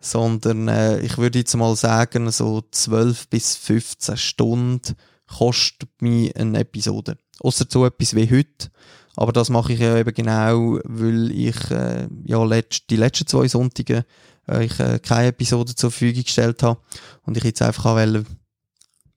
sondern 0.00 0.68
äh, 0.68 1.00
ich 1.00 1.18
würde 1.18 1.40
jetzt 1.40 1.54
mal 1.56 1.76
sagen, 1.76 2.30
so 2.30 2.62
12 2.70 3.28
bis 3.28 3.56
15 3.56 4.16
Stunden 4.16 4.96
kostet 5.26 5.90
mich 6.00 6.34
eine 6.36 6.60
Episode. 6.60 7.18
Außer 7.40 7.66
so 7.68 7.84
etwas 7.84 8.16
wie 8.16 8.30
heute. 8.30 8.70
Aber 9.14 9.32
das 9.32 9.50
mache 9.50 9.74
ich 9.74 9.80
ja 9.80 9.94
eben 9.98 10.14
genau, 10.14 10.78
weil 10.84 11.30
ich 11.32 11.70
äh, 11.70 12.08
ja 12.24 12.42
letzt, 12.44 12.88
die 12.88 12.96
letzten 12.96 13.26
zwei 13.26 13.46
Sonntage 13.46 14.06
äh, 14.48 14.64
ich 14.64 14.78
äh, 14.80 14.98
keine 14.98 15.28
Episode 15.28 15.74
zur 15.74 15.90
Verfügung 15.90 16.24
gestellt 16.24 16.62
habe 16.62 16.80
und 17.22 17.36
ich 17.36 17.44
jetzt 17.44 17.62
einfach 17.62 17.84
wollte, 17.84 18.24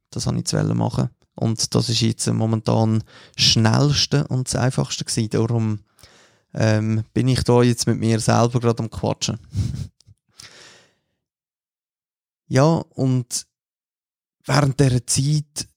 das 0.09 0.27
habe 0.27 0.37
ich 0.37 0.45
zu 0.45 0.57
machen. 0.57 1.09
Und 1.35 1.73
das 1.73 1.89
ist 1.89 2.01
jetzt 2.01 2.27
momentan 2.27 3.03
schnellste 3.37 4.27
und 4.27 4.47
das 4.47 4.55
einfachste 4.55 5.05
gewesen. 5.05 5.29
Darum 5.29 5.79
ähm, 6.53 7.03
bin 7.13 7.27
ich 7.27 7.43
da 7.43 7.63
jetzt 7.63 7.87
mit 7.87 7.99
mir 7.99 8.19
selber 8.19 8.59
gerade 8.59 8.83
am 8.83 8.89
Quatschen. 8.89 9.39
ja, 12.47 12.65
und 12.65 13.47
während 14.45 14.79
dieser 14.79 15.07
Zeit 15.07 15.67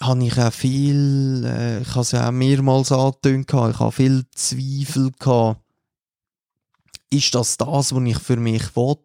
habe 0.00 0.24
ich 0.24 0.38
auch 0.38 0.52
viel, 0.52 1.44
äh, 1.44 1.82
ich 1.82 1.90
habe 1.90 2.00
es 2.00 2.12
ja 2.12 2.28
auch 2.28 2.32
mehrmals 2.32 2.90
angetönt, 2.90 3.50
ich 3.50 3.78
habe 3.78 3.92
viel 3.92 4.24
Zweifel 4.34 5.12
gehabt, 5.18 5.60
ist 7.10 7.34
das 7.34 7.56
das, 7.56 7.94
was 7.94 8.02
ich 8.04 8.18
für 8.18 8.36
mich 8.36 8.74
will? 8.76 8.96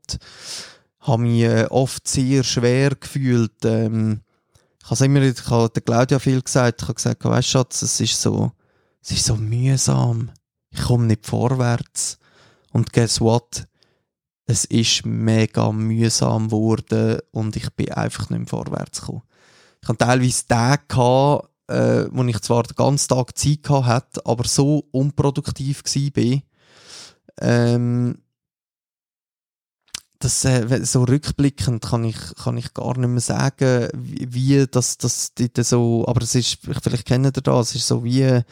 Habe 1.00 1.22
mich 1.24 1.42
äh, 1.42 1.66
oft 1.70 2.08
sehr 2.08 2.44
schwer 2.44 2.92
gefühlt. 2.92 3.64
Ähm, 3.66 4.22
ich 4.84 4.90
habe 4.90 5.06
immer, 5.06 5.22
ich 5.22 5.50
habe 5.50 5.70
der 5.70 5.82
Claudia 5.82 6.20
viel 6.20 6.42
gesagt, 6.42 6.82
ich 6.82 6.88
habe 6.88 6.96
gesagt, 6.96 7.26
weißt 7.26 7.48
Schatz, 7.48 7.82
es 7.82 8.00
ist 8.00 8.22
so, 8.22 8.52
es 9.02 9.12
ist 9.12 9.26
so 9.26 9.36
mühsam. 9.36 10.32
Ich 10.70 10.82
komme 10.82 11.06
nicht 11.06 11.26
vorwärts. 11.26 12.18
Und 12.72 12.94
guess 12.94 13.22
what? 13.22 13.68
Es 14.46 14.66
ist 14.66 15.06
mega 15.06 15.72
mühsam 15.72 16.50
geworden 16.50 17.20
und 17.32 17.56
ich 17.56 17.70
bin 17.72 17.92
einfach 17.94 18.30
nicht 18.30 18.40
mehr 18.40 18.48
vorwärts 18.48 19.02
gekommen. 19.02 19.24
Ich 19.82 19.90
hatte 19.90 20.06
teilweise 20.06 20.48
Tage 20.48 20.84
gehabt, 20.88 21.50
äh, 21.68 22.06
wo 22.12 22.24
ich 22.24 22.40
zwar 22.42 22.64
den 22.64 22.76
ganzen 22.76 23.08
Tag 23.08 23.38
Zeit 23.38 23.68
hatte, 23.70 24.22
aber 24.26 24.44
so 24.48 24.84
unproduktiv 24.92 25.84
war, 25.84 26.42
ähm, 27.42 28.20
das, 30.20 30.46
äh, 30.46 30.84
so 30.84 31.04
rückblickend 31.04 31.84
kann 31.84 32.04
ich, 32.04 32.18
kann 32.42 32.58
ich 32.58 32.74
gar 32.74 32.98
nicht 32.98 33.10
mehr 33.10 33.22
sagen, 33.22 33.90
wie, 33.94 34.34
wie 34.34 34.68
das, 34.70 34.98
das 34.98 35.34
so, 35.58 36.06
aber 36.08 36.22
es 36.22 36.36
ist, 36.36 36.60
vielleicht 36.82 37.06
kennt 37.06 37.26
ihr 37.26 37.32
das, 37.32 37.70
es 37.70 37.76
ist 37.76 37.88
so 37.88 38.04
wie 38.04 38.24
ein 38.24 38.44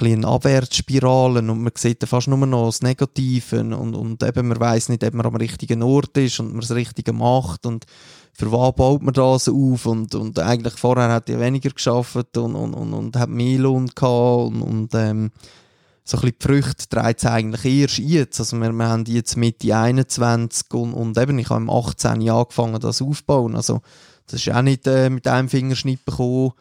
eine 0.00 0.26
Abwärtsspirale 0.26 1.40
und 1.40 1.62
man 1.62 1.72
sieht 1.76 2.02
fast 2.04 2.28
nur 2.28 2.46
noch 2.46 2.66
das 2.66 2.82
Negative 2.82 3.60
und, 3.60 3.94
und 3.94 4.22
eben 4.22 4.48
man 4.48 4.58
weiß 4.58 4.88
nicht, 4.88 5.04
ob 5.04 5.14
man 5.14 5.26
am 5.26 5.36
richtigen 5.36 5.82
Ort 5.82 6.16
ist 6.16 6.40
und 6.40 6.52
man 6.52 6.60
das 6.60 6.72
Richtige 6.72 7.12
macht 7.12 7.66
und 7.66 7.84
für 8.32 8.50
was 8.50 8.74
baut 8.74 9.02
man 9.02 9.12
das 9.12 9.48
auf 9.48 9.86
und, 9.86 10.14
und 10.14 10.38
eigentlich 10.38 10.74
vorher 10.74 11.10
hat 11.10 11.28
er 11.28 11.40
weniger 11.40 11.70
geschafft 11.70 12.36
und, 12.36 12.54
und, 12.54 12.74
und, 12.74 12.94
und 12.94 13.16
hat 13.16 13.28
mehr 13.28 13.58
Lohn 13.58 13.88
gehabt 13.88 14.54
und, 14.54 14.62
und 14.62 14.94
ähm, 14.94 15.30
so 16.04 16.18
ein 16.18 16.32
die 16.32 16.34
Früchte 16.40 16.88
trägt 16.88 17.20
es 17.20 17.26
eigentlich 17.26 17.80
erst 17.80 17.98
jetzt. 17.98 18.40
Also 18.40 18.56
wir, 18.56 18.72
wir 18.72 18.88
haben 18.88 19.04
jetzt 19.06 19.36
Mitte 19.36 19.76
21 19.76 20.72
und, 20.74 20.94
und 20.94 21.16
eben, 21.16 21.38
ich 21.38 21.48
habe 21.48 21.62
im 21.62 21.70
18 21.70 22.28
angefangen, 22.28 22.80
das 22.80 23.02
aufzubauen. 23.02 23.54
Also 23.54 23.82
das 24.26 24.46
ist 24.46 24.52
auch 24.52 24.62
nicht 24.62 24.86
äh, 24.86 25.10
mit 25.10 25.28
einem 25.28 25.48
Fingerschnitt 25.48 26.04
bekommen 26.04 26.52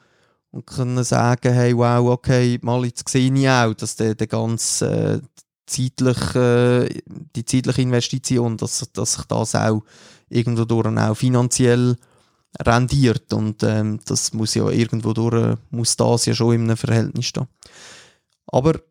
und 0.52 0.68
können 0.68 1.04
sagen, 1.04 1.54
hey, 1.54 1.76
wow, 1.76 2.10
okay, 2.10 2.60
mal 2.62 2.86
jetzt 2.86 3.08
sehe 3.10 3.34
ich 3.34 3.50
auch, 3.50 3.74
dass 3.74 3.96
der, 3.96 4.16
der 4.16 4.28
ganze 4.28 5.22
äh, 5.22 5.22
zeitlich, 5.66 6.36
äh, 6.36 7.02
die 7.36 7.46
zeitliche 7.46 7.82
Investition, 7.82 8.58
dass, 8.58 8.88
dass 8.94 9.14
sich 9.14 9.26
das 9.26 9.56
auch 9.56 9.84
irgendwo 10.30 10.66
durch 10.66 10.88
auch 10.98 11.16
finanziell 11.16 11.96
rendiert 12.60 13.32
und 13.34 13.64
ähm, 13.64 14.00
das 14.06 14.34
muss 14.34 14.56
ja 14.56 14.70
irgendwo 14.70 15.14
durch, 15.14 15.58
muss 15.70 15.96
das 15.96 16.26
ja 16.26 16.34
schon 16.34 16.54
in 16.56 16.64
einem 16.64 16.78
Verhältnis 16.78 17.26
stehen. 17.26 17.48
Aber 18.48 18.82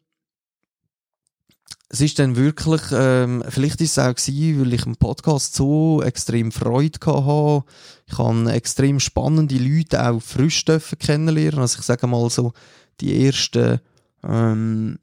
es 1.92 2.00
ist 2.00 2.20
dann 2.20 2.36
wirklich, 2.36 2.82
ähm, 2.92 3.42
vielleicht 3.48 3.80
ist 3.80 3.98
es 3.98 3.98
auch 3.98 4.14
gewesen, 4.14 4.60
weil 4.60 4.74
ich 4.74 4.86
im 4.86 4.94
Podcast 4.94 5.56
so 5.56 6.00
extrem 6.02 6.52
Freude 6.52 6.98
hatte. 7.04 7.64
Ich 8.06 8.16
habe 8.16 8.52
extrem 8.52 9.00
spannende 9.00 9.58
Leute 9.58 10.08
auch 10.08 10.22
frisch 10.22 10.64
kennenlernen. 11.00 11.58
Also 11.58 11.80
ich 11.80 11.84
sage 11.84 12.06
mal 12.06 12.30
so, 12.30 12.52
die 13.00 13.26
ersten 13.26 13.80
ähm, 14.22 15.00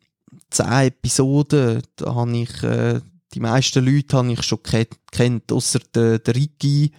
zehn 0.50 0.88
Episoden, 0.88 1.82
da 1.98 2.16
habe 2.16 2.38
ich, 2.38 2.64
äh, 2.64 3.02
die 3.34 3.42
meisten 3.42 3.86
Leute 3.86 4.16
habe 4.16 4.32
ich 4.32 4.44
schon 4.44 4.60
kennt, 4.64 5.52
außer 5.52 5.80
der, 5.94 6.20
der 6.20 6.36
Ricky 6.36 6.94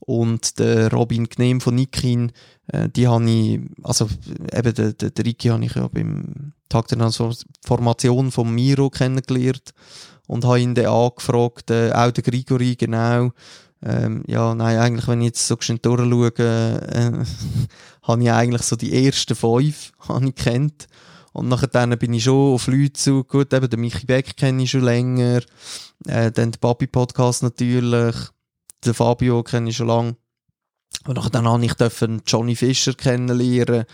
und 0.00 0.58
der 0.58 0.90
Robin 0.90 1.28
Gnehm 1.28 1.60
von 1.60 1.74
Nikin. 1.74 2.32
Äh, 2.68 2.88
die 2.88 3.06
habe 3.06 3.30
ich, 3.30 3.60
also 3.82 4.08
eben 4.50 4.74
der, 4.74 4.94
der, 4.94 5.10
der 5.10 5.24
Ricky 5.26 5.48
habe 5.48 5.66
ich 5.66 5.74
ja 5.74 5.88
beim 5.88 6.52
Tag 6.68 6.88
der 6.88 6.98
Transformation 6.98 8.30
von 8.30 8.54
Miro 8.54 8.90
kennengelernt 8.90 9.72
und 10.26 10.44
habe 10.44 10.60
ihn 10.60 10.74
dann 10.74 10.86
angefragt, 10.86 11.70
äh, 11.70 11.92
auch 11.92 12.10
der 12.10 12.24
Grigori, 12.24 12.76
genau. 12.76 13.30
Ähm, 13.82 14.24
ja, 14.26 14.54
nein, 14.54 14.78
eigentlich, 14.78 15.06
wenn 15.06 15.20
ich 15.20 15.26
jetzt 15.26 15.46
so 15.46 15.56
schön 15.60 15.78
durchschaue, 15.80 16.32
äh, 16.38 17.24
habe 18.02 18.22
ich 18.22 18.30
eigentlich 18.30 18.62
so 18.62 18.76
die 18.76 19.06
ersten 19.06 19.36
fünf 19.36 19.92
habe. 20.08 20.32
Und 21.32 21.48
nachher 21.48 21.66
dann 21.66 21.98
bin 21.98 22.14
ich 22.14 22.24
schon 22.24 22.54
auf 22.54 22.66
Leute 22.66 22.94
zu, 22.94 23.22
gut, 23.22 23.52
eben 23.52 23.68
den 23.68 23.80
Michi 23.80 24.06
Beck 24.06 24.36
kenne 24.36 24.62
ich 24.62 24.70
schon 24.70 24.82
länger, 24.82 25.42
äh, 26.06 26.32
dann 26.32 26.50
den 26.50 26.60
Papi 26.60 26.86
Podcast 26.86 27.42
natürlich, 27.42 28.16
den 28.84 28.94
Fabio 28.94 29.42
kenne 29.42 29.68
ich 29.68 29.76
schon 29.76 29.88
lange. 29.88 30.16
Und 31.06 31.16
nachher 31.16 31.30
dann 31.30 31.46
habe 31.46 31.64
ich 31.64 31.74
Johnny 32.26 32.56
Fischer 32.56 32.94
kennenlernen, 32.94 33.84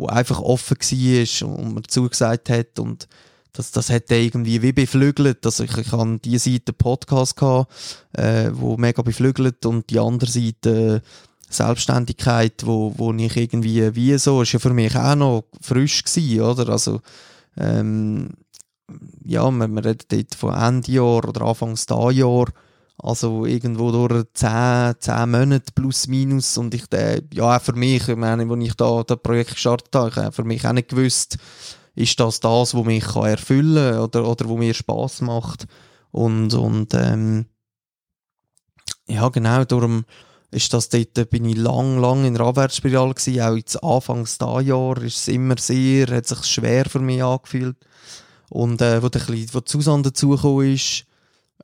wo 0.00 0.06
einfach 0.06 0.40
offen 0.40 0.76
war 0.78 1.48
und 1.48 1.74
mir 1.74 1.82
zugesagt 1.82 2.50
hat 2.50 2.78
und 2.78 3.06
das, 3.52 3.72
das 3.72 3.90
hat 3.90 4.10
irgendwie 4.10 4.62
wie 4.62 4.72
beflügelt. 4.72 5.44
Also 5.44 5.64
ich, 5.64 5.76
ich 5.76 5.92
hatte 5.92 6.20
diese 6.24 6.50
Seite 6.50 6.72
Podcast 6.72 7.36
gehabt, 7.36 7.72
äh, 8.12 8.50
wo 8.52 8.76
mega 8.76 9.02
beflügelt 9.02 9.66
und 9.66 9.90
die 9.90 9.98
andere 9.98 10.30
Seite 10.30 11.02
Selbstständigkeit, 11.48 12.64
wo, 12.64 12.94
wo 12.96 13.12
ich 13.12 13.36
irgendwie 13.36 13.94
wie 13.94 14.16
so, 14.18 14.42
ist 14.42 14.52
ja 14.52 14.60
für 14.60 14.72
mich 14.72 14.96
auch 14.96 15.16
noch 15.16 15.44
frisch 15.60 16.04
gewesen, 16.04 16.42
oder? 16.42 16.68
Also, 16.68 17.00
ähm, 17.56 18.30
ja, 19.24 19.50
man, 19.50 19.72
man 19.72 19.84
redet 19.84 20.12
dort 20.12 20.34
von 20.34 20.54
Ende 20.54 21.02
oder 21.02 21.42
Anfangs 21.42 21.86
Jahr 21.88 22.46
also 23.02 23.46
irgendwo 23.46 23.90
durch 23.90 24.24
10, 24.34 24.94
10 24.98 25.30
Monate 25.30 25.72
plus 25.74 26.06
minus. 26.06 26.58
Und 26.58 26.74
ich, 26.74 26.84
äh, 26.92 27.22
ja, 27.32 27.56
auch 27.56 27.62
für 27.62 27.72
mich, 27.72 28.08
ich 28.08 28.16
meine, 28.16 28.50
als 28.50 28.64
ich 28.64 28.74
da 28.74 29.02
das 29.02 29.22
Projekt 29.22 29.54
gestartet 29.54 29.94
habe, 29.94 30.08
ich 30.10 30.16
habe 30.16 30.32
für 30.32 30.44
mich 30.44 30.66
auch 30.66 30.72
nicht 30.72 30.88
gewusst, 30.88 31.38
ist 31.94 32.20
das 32.20 32.40
das, 32.40 32.74
was 32.74 32.84
mich 32.84 33.04
kann 33.04 33.26
erfüllen 33.26 33.92
kann 33.92 34.02
oder, 34.02 34.28
oder 34.28 34.48
wo 34.48 34.56
mir 34.56 34.74
Spaß 34.74 35.22
macht. 35.22 35.66
Und, 36.10 36.54
und 36.54 36.92
ähm, 36.94 37.46
ja, 39.06 39.28
genau, 39.28 39.64
darum 39.64 40.04
ist 40.50 40.72
das 40.72 40.88
dort, 40.88 41.30
bin 41.30 41.44
ich 41.44 41.56
lang, 41.56 41.98
lang 42.00 42.24
in 42.24 42.34
der 42.34 42.46
Abwärtsspirale 42.46 43.14
gewesen. 43.14 43.40
Auch 43.40 43.56
jetzt 43.56 43.82
Anfangs 43.82 44.38
da 44.38 44.60
Jahr 44.60 45.00
ist 45.02 45.16
es 45.16 45.28
immer 45.28 45.56
sehr, 45.58 46.08
hat 46.08 46.26
sich 46.26 46.44
schwer 46.44 46.86
für 46.86 47.00
mich 47.00 47.22
angefühlt. 47.22 47.76
Und, 48.48 48.82
äh, 48.82 49.02
wo 49.02 49.08
der 49.08 49.22
wo 49.52 49.60
Susanne 49.64 50.02
dazugekommen 50.02 50.74
ist, 50.74 51.04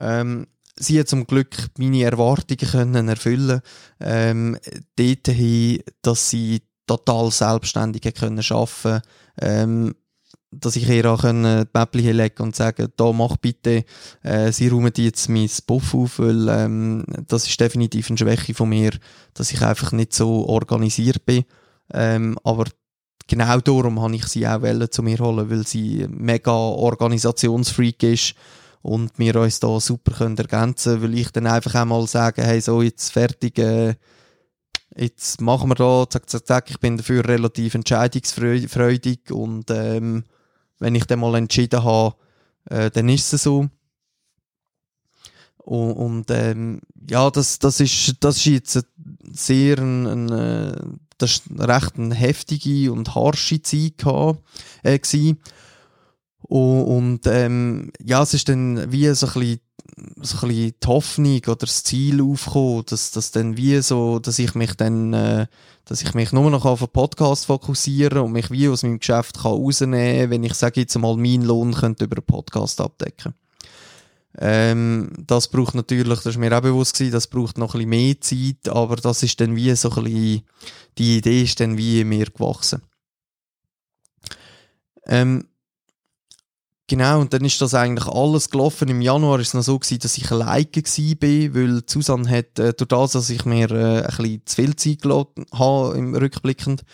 ähm, 0.01 0.47
sie 0.79 1.05
zum 1.05 1.27
Glück 1.27 1.57
meine 1.79 2.05
Erwartungen 2.05 2.71
können 2.71 3.09
erfüllen, 3.09 3.61
ähm, 4.01 4.59
dort 4.97 5.27
hin, 5.29 5.83
dass 6.03 6.31
sie 6.31 6.63
total 6.87 7.31
selbstständig 7.31 8.03
können 8.15 8.45
arbeiten, 8.51 9.03
ähm, 9.41 9.95
dass 10.51 10.77
ich 10.77 10.89
ihr 10.89 11.11
auch 11.11 11.23
die 11.23 11.33
Mäppchen 11.33 12.17
legen 12.17 12.43
und 12.43 12.57
sagen, 12.57 12.89
da 12.97 13.13
mach 13.13 13.37
bitte, 13.37 13.85
äh, 14.23 14.53
sie 14.53 14.69
räumen 14.69 14.93
jetzt 14.97 15.29
mein 15.29 15.51
Buff 15.67 15.95
auf, 15.95 16.19
weil 16.19 16.49
ähm, 16.49 17.05
das 17.27 17.47
ist 17.47 17.61
definitiv 17.61 18.09
eine 18.09 18.19
Schwäche 18.19 18.55
von 18.55 18.69
mir, 18.69 18.93
dass 19.35 19.53
ich 19.53 19.61
einfach 19.63 19.93
nicht 19.93 20.15
so 20.15 20.47
organisiert 20.47 21.27
bin. 21.27 21.45
Ähm, 21.93 22.39
aber 22.45 22.65
genau 23.27 23.59
darum 23.61 24.01
habe 24.01 24.15
ich 24.17 24.27
sie 24.27 24.47
auch 24.47 24.89
zu 24.89 25.03
mir 25.03 25.19
holen, 25.19 25.51
weil 25.51 25.67
sie 25.67 26.07
mega 26.09 26.53
Organisationsfreak 26.53 28.03
ist 28.05 28.35
und 28.87 29.19
wir 29.19 29.35
uns 29.35 29.59
da 29.59 29.81
super 29.81 30.13
können 30.13 30.39
ergänzen, 30.39 31.03
weil 31.03 31.19
ich 31.19 31.33
dann 31.33 31.49
einfach 31.49 31.75
einmal 31.75 32.07
sagen, 32.07 32.45
hey, 32.45 32.61
so 32.61 32.83
jetzt 32.83 33.11
fertig, 33.11 33.59
äh, 33.59 33.97
jetzt 34.97 35.41
machen 35.41 35.71
wir 35.71 35.75
da, 35.75 36.09
zack, 36.09 36.31
zack, 36.31 36.47
zack, 36.47 36.71
ich 36.71 36.79
bin 36.79 36.97
dafür 36.97 37.27
relativ 37.27 37.75
entscheidungsfreudig 37.75 39.33
und 39.33 39.73
ähm, 39.73 40.23
wenn 40.79 40.95
ich 40.95 41.05
dann 41.05 41.19
mal 41.19 41.35
entschieden 41.35 41.83
habe, 41.83 42.15
äh, 42.71 42.89
dann 42.93 43.09
ist 43.09 43.33
es 43.33 43.43
so. 43.43 43.69
Und, 45.57 45.93
und 45.93 46.31
ähm, 46.31 46.81
ja, 47.11 47.29
das, 47.31 47.59
das, 47.59 47.81
ist, 47.81 48.15
das 48.21 48.37
ist 48.37 48.47
jetzt 48.47 48.87
sehr 49.33 49.79
ein, 49.79 50.07
ein, 50.07 50.31
äh, 50.31 50.81
das 51.19 51.33
ist 51.33 51.43
recht 51.59 51.99
eine 51.99 52.15
heftige 52.15 52.93
und 52.93 53.17
harsche 53.17 53.61
Zeit 53.63 53.99
gehabt, 53.99 54.45
äh. 54.85 55.01
Und, 56.49 57.21
ähm, 57.27 57.91
ja, 58.03 58.23
es 58.23 58.35
ist 58.35 58.49
dann 58.49 58.93
wie 58.93 59.13
so 59.15 59.27
ein 59.27 59.33
bisschen, 59.33 59.61
so 60.23 60.37
ein 60.39 60.49
bisschen 60.49 60.75
die 60.83 60.87
Hoffnung 60.87 61.41
oder 61.47 61.57
das 61.57 61.83
Ziel 61.83 62.23
aufgekommen, 62.23 62.85
dass, 62.87 63.11
dass 63.11 63.33
dann 63.33 63.57
wie 63.57 63.81
so, 63.83 64.21
dass 64.21 64.39
ich 64.39 64.55
mich 64.55 64.75
dann, 64.75 65.13
äh, 65.13 65.47
dass 65.85 66.03
ich 66.03 66.15
mich 66.15 66.33
nur 66.33 66.51
noch 66.51 66.65
auf 66.65 66.81
den 66.81 66.89
Podcast 66.89 67.47
fokussieren 67.47 68.19
und 68.19 68.33
mich 68.33 68.51
wie 68.51 68.69
aus 68.69 68.85
meinem 68.85 69.01
Geschäft 69.01 69.39
kann 69.39 69.53
rausnehmen, 69.53 70.31
wenn 70.31 70.45
ich 70.45 70.55
sage 70.55 70.81
jetzt 70.81 70.97
mal, 70.99 71.17
mein 71.17 71.43
Lohn 71.43 71.75
könnte 71.75 72.05
über 72.05 72.17
einen 72.17 72.27
Podcast 72.27 72.81
abdecken. 72.81 73.35
Ähm, 74.39 75.13
das 75.19 75.49
braucht 75.49 75.75
natürlich, 75.75 76.19
das 76.19 76.27
ist 76.27 76.39
mir 76.39 76.57
auch 76.57 76.63
bewusst 76.63 76.95
gewesen, 76.95 77.13
das 77.13 77.27
braucht 77.27 77.59
noch 77.59 77.75
ein 77.75 77.89
bisschen 77.89 77.91
mehr 77.91 78.21
Zeit, 78.21 78.69
aber 78.69 78.97
das 78.97 79.23
ist 79.23 79.41
dann 79.41 79.57
wie 79.57 79.75
so 79.75 79.91
ein 79.91 80.05
bisschen, 80.05 80.43
die 80.99 81.19
Idee 81.19 81.43
ist 81.43 81.59
dann 81.59 81.79
wie 81.79 82.05
mir 82.05 82.27
gewachsen. 82.27 82.83
Ähm, 85.07 85.47
Genau, 86.89 87.21
und 87.21 87.33
dann 87.33 87.45
ist 87.45 87.61
das 87.61 87.75
eigentlich 87.75 88.07
alles 88.07 88.49
gelaufen. 88.49 88.89
Im 88.89 89.01
Januar 89.01 89.41
ist 89.41 89.49
es 89.49 89.55
noch 89.55 89.63
so 89.63 89.77
gewesen, 89.77 89.99
dass 89.99 90.17
ich 90.19 90.31
alleine 90.31 90.67
war, 90.67 91.55
weil 91.55 91.83
Susanne 91.85 92.31
hat, 92.31 92.61
äh, 92.61 92.73
durch 92.75 92.89
das, 92.89 93.13
dass 93.13 93.29
ich 93.29 93.45
mir 93.45 93.69
äh, 93.73 94.03
ein 94.03 94.07
bisschen 94.07 94.43
zu 94.47 94.55
viel 94.55 94.77
Zeit 94.77 95.03
gelassen 95.03 95.47
habe, 95.53 95.99
im 95.99 96.15
Rückblickend, 96.15 96.85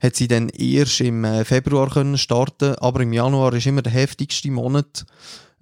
hat 0.00 0.14
sie 0.14 0.28
dann 0.28 0.50
erst 0.50 1.00
im 1.00 1.24
äh, 1.24 1.44
Februar 1.44 1.90
können 1.90 2.16
starten 2.16 2.76
aber 2.76 3.00
im 3.00 3.12
Januar 3.12 3.52
ist 3.54 3.66
immer 3.66 3.82
der 3.82 3.92
heftigste 3.92 4.52
Monat 4.52 5.04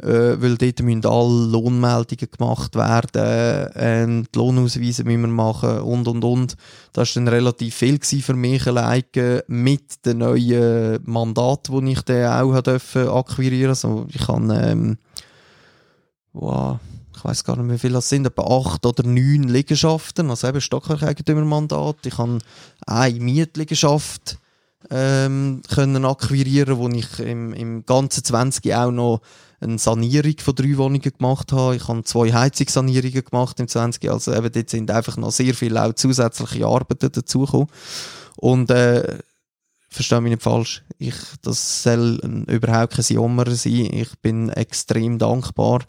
äh, 0.00 0.40
weil 0.40 0.56
dort 0.56 0.82
müssen 0.82 1.06
alle 1.06 1.46
Lohnmeldungen 1.50 2.30
gemacht 2.30 2.74
werden, 2.76 3.72
äh, 3.74 4.22
die 4.32 4.38
Lohnausweise 4.38 5.04
müssen 5.04 5.20
wir 5.22 5.28
machen 5.28 5.80
und 5.80 6.06
und 6.06 6.24
und. 6.24 6.56
Das 6.92 7.16
war 7.16 7.22
dann 7.22 7.32
relativ 7.32 7.74
viel 7.74 7.98
für 8.00 8.34
mich 8.34 8.66
alleine 8.66 9.44
mit 9.48 10.04
den 10.06 10.18
neuen 10.18 11.00
Mandaten, 11.04 11.84
die 11.84 11.92
ich 11.92 12.02
dann 12.02 12.32
auch 12.32 12.60
durfte 12.60 13.12
akquirieren 13.12 13.70
Also 13.70 14.06
ich 14.12 14.28
habe, 14.28 14.54
ähm, 14.54 14.98
wow, 16.32 16.78
ich 17.16 17.24
weiß 17.24 17.42
gar 17.42 17.56
nicht, 17.56 17.72
wie 17.72 17.78
viele 17.78 17.94
das 17.94 18.08
sind, 18.08 18.26
etwa 18.26 18.42
acht 18.42 18.86
oder 18.86 19.02
neun 19.02 19.48
Liegenschaften, 19.48 20.30
also 20.30 20.46
eben 20.46 20.60
Stockwerkeigentümermandat. 20.60 22.06
Ich 22.06 22.18
habe 22.18 22.38
eine 22.86 23.18
Mietliegenschaft 23.18 24.38
ähm, 24.90 25.62
können 25.68 26.04
akquirieren, 26.04 26.78
wo 26.78 26.88
ich 26.88 27.18
im, 27.18 27.52
im 27.52 27.84
ganzen 27.84 28.22
20 28.22 28.72
auch 28.74 28.92
noch 28.92 29.20
eine 29.60 29.78
Sanierung 29.78 30.34
von 30.38 30.54
drei 30.54 30.76
Wohnungen 30.76 31.00
gemacht 31.00 31.52
habe. 31.52 31.76
Ich 31.76 31.88
habe 31.88 32.04
zwei 32.04 32.32
Heizungssanierungen 32.32 33.24
gemacht 33.24 33.58
im 33.60 33.68
20. 33.68 34.10
Also 34.10 34.32
eben 34.34 34.52
dort 34.52 34.70
sind 34.70 34.90
einfach 34.90 35.16
noch 35.16 35.32
sehr 35.32 35.54
viele 35.54 35.84
auch 35.84 35.94
zusätzliche 35.94 36.66
Arbeiten 36.66 37.10
dazugekommen. 37.10 37.68
Und 38.36 38.70
äh, 38.70 39.18
verstehe 39.88 40.20
mich 40.20 40.30
nicht 40.30 40.42
falsch, 40.42 40.84
ich, 40.98 41.14
das 41.42 41.82
soll 41.82 42.20
überhaupt 42.48 42.94
kein 42.94 43.04
Jammer 43.08 43.50
sein. 43.50 43.88
Ich 43.92 44.16
bin 44.20 44.48
extrem 44.50 45.18
dankbar, 45.18 45.80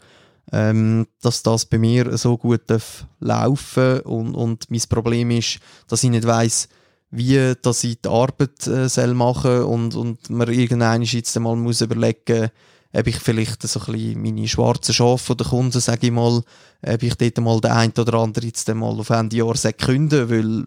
ähm, 0.52 1.06
dass 1.22 1.42
das 1.42 1.66
bei 1.66 1.78
mir 1.78 2.16
so 2.16 2.36
gut 2.36 2.62
darf 2.66 3.06
laufen 3.20 4.00
und, 4.00 4.34
und 4.34 4.70
mein 4.70 4.82
Problem 4.88 5.30
ist, 5.30 5.60
dass 5.86 6.02
ich 6.02 6.10
nicht 6.10 6.26
weiss, 6.26 6.68
wie 7.10 7.54
dass 7.60 7.84
ich 7.84 8.00
die 8.00 8.08
Arbeit 8.08 8.66
äh, 8.66 8.88
soll 8.88 9.14
machen 9.14 9.62
und, 9.62 9.94
und 9.94 10.30
man 10.30 10.48
irgendwann 10.48 11.02
jetzt 11.02 11.36
einmal 11.36 11.56
muss 11.56 11.80
überlegen 11.80 12.50
ob 12.92 13.06
ich 13.06 13.16
vielleicht 13.18 13.62
so 13.62 13.80
ein 13.80 13.92
bisschen 13.92 14.22
meine 14.22 14.48
schwarzen 14.48 14.94
Schafe 14.94 15.36
der 15.36 15.46
Kunden, 15.46 15.80
sage 15.80 16.08
ich 16.08 16.12
mal, 16.12 16.42
ob 16.86 17.02
ich 17.02 17.14
dort 17.14 17.38
mal 17.38 17.60
den 17.60 17.70
einen 17.70 17.92
oder 17.92 18.14
anderen 18.14 18.48
jetzt 18.48 18.68
mal 18.74 18.98
auf 18.98 19.10
Ende 19.10 19.36
Jahr 19.36 19.54
künden 19.54 20.28
weil, 20.28 20.64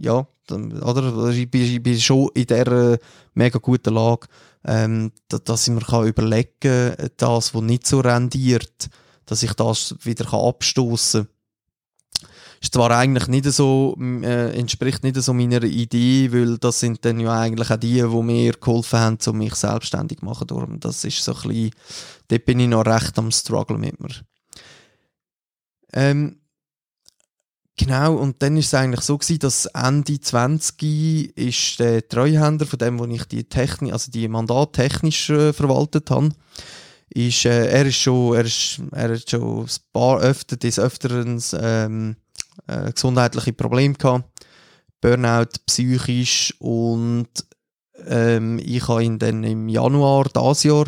ja, 0.00 0.26
oder, 0.50 1.28
ich 1.28 1.50
bin, 1.50 1.62
ich 1.62 1.82
bin 1.82 2.00
schon 2.00 2.30
in 2.34 2.46
dieser 2.46 2.98
mega 3.34 3.58
guten 3.58 3.94
Lage, 3.94 4.26
ähm, 4.64 5.12
dass 5.28 5.68
ich 5.68 5.74
mir 5.74 5.80
kann 5.80 6.06
überlegen 6.06 6.50
kann, 6.60 7.10
das, 7.16 7.54
was 7.54 7.62
nicht 7.62 7.86
so 7.86 8.00
rendiert, 8.00 8.90
dass 9.26 9.42
ich 9.42 9.52
das 9.54 9.94
wieder 10.02 10.32
abstoßen 10.34 11.24
kann 11.24 11.31
ist 12.62 12.74
zwar 12.74 12.92
eigentlich 12.92 13.26
nicht 13.26 13.46
so, 13.46 13.96
äh, 14.00 14.56
entspricht 14.56 15.02
nicht 15.02 15.16
so 15.16 15.34
meiner 15.34 15.62
Idee, 15.64 16.32
weil 16.32 16.58
das 16.58 16.78
sind 16.78 17.04
dann 17.04 17.18
ja 17.18 17.38
eigentlich 17.40 17.70
auch 17.70 17.76
die, 17.76 18.00
die 18.00 18.22
mir 18.22 18.52
geholfen 18.52 19.00
haben, 19.00 19.18
um 19.26 19.38
mich 19.38 19.54
selbstständig 19.56 20.20
zu 20.20 20.24
machen. 20.24 20.46
Darum, 20.46 20.78
das 20.78 21.04
ist 21.04 21.24
so 21.24 21.34
ein 21.34 21.48
bisschen, 21.48 21.70
dort 22.28 22.44
bin 22.44 22.60
ich 22.60 22.68
noch 22.68 22.86
recht 22.86 23.18
am 23.18 23.32
struggle 23.32 23.78
mit 23.78 24.00
mir. 24.00 24.14
Ähm, 25.92 26.38
Genau, 27.78 28.16
und 28.16 28.42
dann 28.42 28.58
ist 28.58 28.66
es 28.66 28.74
eigentlich 28.74 29.00
so 29.00 29.16
gewesen, 29.16 29.38
dass 29.38 29.64
Ende 29.66 30.20
20 30.20 31.36
ist 31.36 31.80
der 31.80 32.06
Treuhänder 32.06 32.66
von 32.66 32.78
dem, 32.78 32.98
wo 32.98 33.06
ich 33.06 33.24
die 33.24 33.44
Technik, 33.44 33.94
also 33.94 34.10
die 34.10 34.28
Mandat 34.28 34.74
technisch 34.74 35.30
äh, 35.30 35.54
verwaltet 35.54 36.10
habe, 36.10 36.28
ist, 37.08 37.46
äh, 37.46 37.68
er 37.68 37.86
ist 37.86 37.96
schon, 37.96 38.36
er 38.36 38.44
ist, 38.44 38.80
er 38.92 39.14
hat 39.14 39.28
schon 39.28 39.62
ein 39.62 39.68
paar 39.92 40.20
öfter, 40.20 40.58
des 40.58 40.78
Öfteren, 40.78 41.42
ähm, 41.54 42.16
äh, 42.66 42.92
gesundheitliche 42.92 43.52
Probleme 43.52 43.94
gehabt. 43.94 44.24
Burnout, 45.00 45.58
psychisch 45.66 46.54
und 46.60 47.28
ähm, 48.06 48.60
ich 48.62 48.86
habe 48.86 49.04
ihn 49.04 49.18
dann 49.18 49.42
im 49.44 49.68
Januar 49.68 50.24
dieses 50.34 50.62
Jahr 50.62 50.86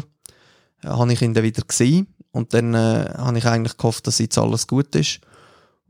äh, 0.84 1.12
ich 1.12 1.22
ihn 1.22 1.34
dann 1.34 1.44
wieder 1.44 1.62
gesehen 1.62 2.06
und 2.30 2.54
dann 2.54 2.74
äh, 2.74 3.12
habe 3.16 3.38
ich 3.38 3.46
eigentlich 3.46 3.76
gehofft, 3.76 4.06
dass 4.06 4.18
jetzt 4.18 4.38
alles 4.38 4.66
gut 4.66 4.94
ist 4.94 5.20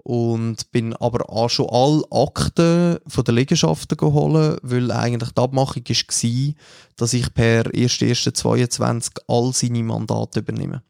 und 0.04 0.70
bin 0.70 0.94
aber 0.94 1.30
auch 1.30 1.48
schon 1.48 1.70
alle 1.70 2.02
Akten 2.10 2.98
von 3.06 3.24
der 3.24 3.34
Liegenschaften 3.34 3.96
geholt, 3.96 4.60
weil 4.62 4.90
eigentlich 4.90 5.30
die 5.30 5.40
Abmachung 5.40 5.82
war, 5.84 6.54
dass 6.96 7.12
ich 7.14 7.34
per 7.34 7.64
1.1.22 7.64 9.20
all 9.26 9.52
seine 9.52 9.82
Mandate 9.82 10.40
übernehme. 10.40 10.82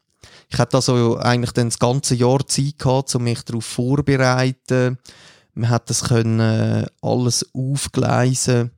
Ich 0.51 0.59
hatte 0.59 0.77
also 0.77 1.19
eigentlich 1.19 1.53
dann 1.53 1.69
das 1.69 1.79
ganze 1.79 2.15
Jahr 2.15 2.47
Zeit 2.47 2.79
gehabt, 2.79 3.15
um 3.15 3.25
mich 3.25 3.43
darauf 3.43 3.65
vorzubereiten. 3.65 4.99
Man 5.55 5.71
hat 5.71 5.91
das 5.91 6.05
können 6.05 6.41
äh, 6.41 6.87
alles 7.01 7.49
aufgleisen, 7.55 8.71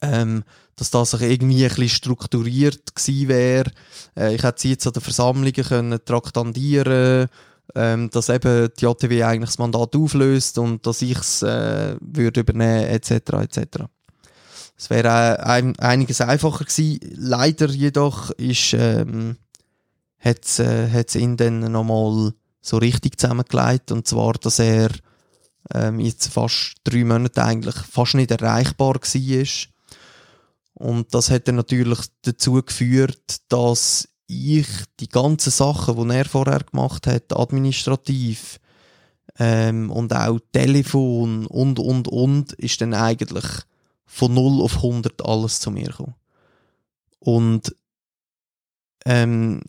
ähm, 0.00 0.44
dass 0.76 0.90
das 0.90 1.14
irgendwie 1.14 1.64
ein 1.64 1.68
bisschen 1.68 1.88
strukturiert 1.88 2.94
gewesen 2.94 3.28
wäre. 3.28 3.70
Äh, 4.16 4.34
ich 4.34 4.42
hätte 4.42 4.60
sie 4.60 4.70
jetzt 4.70 4.86
an 4.86 4.92
den 4.92 5.02
Versammlungen 5.02 5.52
können 5.52 6.04
traktandieren 6.04 7.28
ähm, 7.74 8.10
dass 8.10 8.28
eben 8.28 8.68
die 8.78 8.84
JTW 8.84 9.24
eigentlich 9.24 9.50
das 9.50 9.58
Mandat 9.58 9.96
auflöst 9.96 10.58
und 10.58 10.86
dass 10.86 11.02
ich 11.02 11.18
es 11.18 11.42
äh, 11.42 11.96
würde 12.00 12.40
übernehmen 12.40 12.86
etc. 12.86 13.10
etc. 13.10 13.84
Es 14.76 14.90
wäre 14.90 15.08
äh, 15.08 15.42
ein, 15.42 15.78
einiges 15.78 16.20
einfacher 16.20 16.64
gewesen. 16.64 17.00
Leider 17.16 17.68
jedoch 17.68 18.30
ist 18.32 18.74
ähm, 18.74 19.36
hat 20.24 20.58
äh, 20.58 21.18
ihn 21.18 21.36
dann 21.36 21.72
nochmal 21.72 22.32
so 22.60 22.78
richtig 22.78 23.20
zusammengelegt. 23.20 23.92
Und 23.92 24.06
zwar, 24.08 24.34
dass 24.34 24.58
er 24.58 24.90
ähm, 25.72 26.00
jetzt 26.00 26.28
fast 26.28 26.76
drei 26.84 27.04
Monate 27.04 27.44
eigentlich 27.44 27.74
fast 27.74 28.14
nicht 28.14 28.30
erreichbar 28.30 28.94
war. 28.94 29.46
Und 30.76 31.14
das 31.14 31.30
hat 31.30 31.46
dann 31.48 31.56
natürlich 31.56 31.98
dazu 32.22 32.54
geführt, 32.62 33.36
dass 33.48 34.08
ich 34.26 34.66
die 35.00 35.08
ganzen 35.08 35.50
Sachen, 35.50 36.08
die 36.08 36.14
er 36.14 36.24
vorher 36.24 36.60
gemacht 36.60 37.06
hat, 37.06 37.36
administrativ, 37.36 38.58
ähm, 39.38 39.90
und 39.90 40.12
auch 40.12 40.38
Telefon 40.52 41.46
und, 41.46 41.78
und, 41.78 42.08
und, 42.08 42.52
ist 42.54 42.80
dann 42.80 42.94
eigentlich 42.94 43.44
von 44.06 44.34
0 44.34 44.62
auf 44.62 44.76
100 44.76 45.24
alles 45.24 45.60
zu 45.60 45.70
mir 45.70 45.88
gekommen. 45.88 46.14
Und 47.18 47.74
ähm, 49.06 49.60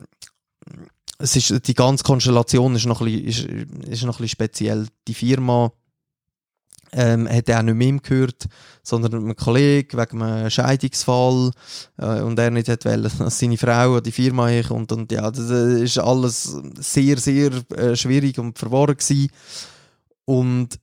es 1.17 1.35
ist, 1.35 1.67
die 1.67 1.73
ganze 1.73 2.03
Konstellation 2.03 2.75
ist 2.75 2.85
noch 2.85 3.01
ein 3.01 3.23
bisschen, 3.23 3.77
ist, 3.79 3.87
ist 3.87 4.03
noch 4.03 4.19
ein 4.19 4.23
bisschen 4.23 4.29
speziell. 4.29 4.87
Die 5.07 5.13
Firma 5.13 5.71
ähm, 6.91 7.27
hat 7.29 7.49
er 7.49 7.59
auch 7.59 7.63
nicht 7.63 7.75
mehr 7.75 7.99
gehört, 7.99 8.47
sondern 8.83 9.15
einem 9.15 9.35
Kollegen 9.35 9.97
wegen 9.97 10.21
einem 10.21 10.49
Scheidungsfall 10.49 11.51
äh, 11.97 12.21
und 12.21 12.39
er 12.39 12.51
nicht 12.51 12.67
wollte, 12.67 13.01
dass 13.19 13.39
seine 13.39 13.57
Frau 13.57 13.95
an 13.95 14.03
die 14.03 14.11
Firma 14.11 14.49
kommt 14.63 14.91
und 14.91 15.11
ja, 15.11 15.29
das 15.31 15.49
ist 15.49 15.97
alles 15.97 16.57
sehr, 16.79 17.17
sehr 17.17 17.51
äh, 17.75 17.95
schwierig 17.95 18.39
und 18.39 18.57
verworren 18.57 18.97
gewesen. 18.97 19.29
und 20.25 20.79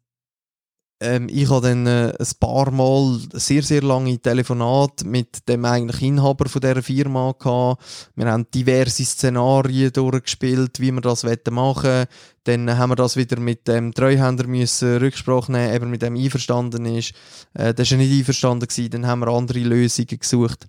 ähm, 1.03 1.29
ich 1.31 1.51
habe 1.51 1.69
dann 1.69 1.87
äh, 1.87 2.15
ein 2.19 2.27
paar 2.39 2.71
Mal 2.71 3.19
sehr, 3.33 3.63
sehr 3.63 3.83
lange 3.83 4.19
Telefonate 4.19 5.07
mit 5.07 5.49
dem 5.49 5.65
eigentlichen 5.65 6.09
Inhaber 6.09 6.49
von 6.49 6.61
dieser 6.61 6.83
Firma 6.83 7.35
gehabt. 7.39 7.83
Wir 8.15 8.27
haben 8.27 8.47
diverse 8.55 9.05
Szenarien 9.05 9.93
durchgespielt, 9.93 10.79
wie 10.81 10.93
wir 10.93 11.01
das 11.01 11.25
machen 11.25 11.85
wollen. 11.85 12.07
Dann 12.45 12.79
haben 12.79 12.91
wir 12.91 12.97
das 12.97 13.17
wieder 13.17 13.39
mit 13.39 13.69
dem 13.69 13.93
Treuhänder 13.93 14.47
müssen 14.47 14.99
Rücksprache 14.99 15.51
nehmen, 15.51 15.75
eben 15.75 15.91
mit 15.91 16.03
dem 16.03 16.17
einverstanden 16.17 16.87
ist. 16.87 17.13
Äh, 17.55 17.75
das 17.75 17.91
war 17.91 17.99
nicht 17.99 18.13
einverstanden 18.13 18.69
gewesen. 18.69 18.91
Dann 18.91 19.07
haben 19.07 19.21
wir 19.21 19.29
andere 19.29 19.61
Lösungen 19.61 20.19
gesucht. 20.19 20.69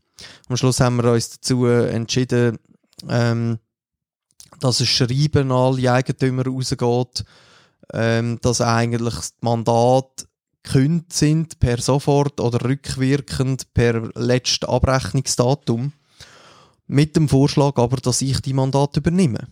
Am 0.49 0.57
Schluss 0.57 0.79
haben 0.79 0.97
wir 0.97 1.11
uns 1.11 1.29
dazu 1.29 1.65
entschieden, 1.65 2.57
ähm, 3.07 3.59
dass 4.59 4.79
ein 4.79 4.85
Schreiben 4.85 5.51
an 5.51 5.57
alle 5.57 5.91
Eigentümer 5.91 6.45
rausgeht 6.45 7.25
ähm, 7.93 8.39
dass 8.41 8.61
eigentlich 8.61 9.15
das 9.15 9.33
Mandat 9.41 10.27
gekündigt 10.63 11.13
sind 11.13 11.59
per 11.59 11.79
sofort 11.79 12.39
oder 12.39 12.63
rückwirkend 12.63 13.73
per 13.73 14.09
letztes 14.15 14.67
Abrechnungsdatum. 14.67 15.93
Mit 16.87 17.15
dem 17.15 17.29
Vorschlag 17.29 17.77
aber, 17.77 17.97
dass 17.97 18.21
ich 18.21 18.41
die 18.41 18.53
Mandat 18.53 18.97
übernehme. 18.97 19.47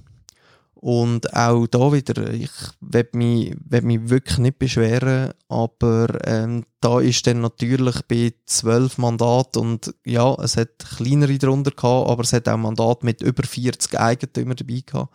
Und 0.82 1.36
auch 1.36 1.68
da 1.68 1.94
wieder, 1.94 2.34
ich 2.34 2.50
werde 2.80 3.16
mich, 3.16 3.56
werd 3.70 3.84
mich 3.84 4.10
wirklich 4.10 4.40
nicht 4.40 4.58
beschweren, 4.58 5.32
aber 5.48 6.18
ähm, 6.26 6.66
da 6.80 7.00
ist 7.00 7.28
dann 7.28 7.42
natürlich 7.42 8.02
bei 8.08 8.34
zwölf 8.48 8.98
Mandaten 8.98 9.60
und 9.60 9.94
ja, 10.04 10.34
es 10.42 10.58
hat 10.58 10.80
kleinere 10.98 11.38
darunter 11.38 11.70
gehabt, 11.70 12.10
aber 12.10 12.24
es 12.24 12.34
hat 12.34 12.50
auch 12.50 12.58
Mandat 12.58 13.04
mit 13.04 13.22
über 13.22 13.44
40 13.44 14.00
Eigentümern 14.00 14.56
dabei 14.56 14.82
gehabt. 14.84 15.14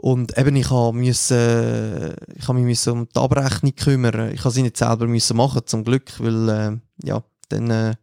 Und 0.00 0.38
eben, 0.38 0.54
ich 0.54 0.70
müssen, 0.70 2.14
ich 2.36 2.48
mich 2.48 2.64
müssen 2.64 2.92
um 2.92 3.08
die 3.08 3.18
Abrechnung 3.18 3.74
kümmern. 3.74 4.32
Ich 4.32 4.44
habe 4.44 4.52
sie 4.52 4.62
nicht 4.62 4.76
selber 4.76 5.08
müssen 5.08 5.36
machen, 5.36 5.62
zum 5.66 5.82
Glück, 5.82 6.12
weil, 6.20 6.48
äh, 6.48 7.06
ja, 7.06 7.24
dann, 7.48 7.70
äh, 7.70 7.94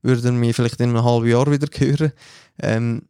würden 0.00 0.40
wir 0.40 0.54
vielleicht 0.54 0.80
in 0.80 0.90
einem 0.90 1.04
halben 1.04 1.28
Jahr 1.28 1.50
wieder 1.50 1.68
hören. 1.76 2.12
Ähm, 2.58 3.02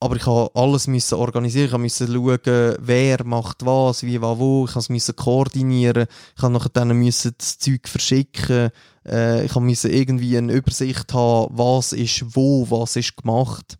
aber 0.00 0.16
ich 0.16 0.26
habe 0.26 0.50
alles 0.54 0.86
müssen 0.86 1.16
organisieren. 1.16 1.70
Ich 1.72 1.78
musste 1.78 2.06
schauen, 2.06 2.76
wer 2.78 3.24
macht 3.24 3.66
was, 3.66 4.04
wie, 4.04 4.20
was, 4.22 4.38
wo. 4.38 4.66
Ich 4.66 4.88
musste 4.88 5.12
koordinieren. 5.12 6.06
Ich 6.36 6.42
nachher 6.42 6.70
dann 6.72 6.96
müssen 6.96 7.34
das 7.36 7.58
Zeug 7.58 7.88
verschicken. 7.88 8.70
Äh, 9.04 9.44
ich 9.44 9.54
musste 9.56 9.88
irgendwie 9.88 10.38
eine 10.38 10.52
Übersicht 10.52 11.12
haben, 11.12 11.58
was 11.58 11.92
ist 11.92 12.24
wo, 12.36 12.70
was 12.70 12.96
ist 12.96 13.16
gemacht. 13.16 13.76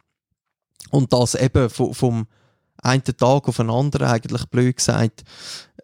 Und 0.91 1.13
das 1.13 1.35
eben 1.35 1.71
vom, 1.71 1.95
vom 1.95 2.27
einen 2.83 3.05
Tag 3.05 3.49
auf 3.49 3.57
den 3.57 3.71
anderen, 3.71 4.09
eigentlich 4.09 4.45
blöd 4.47 4.77
gesagt. 4.77 5.25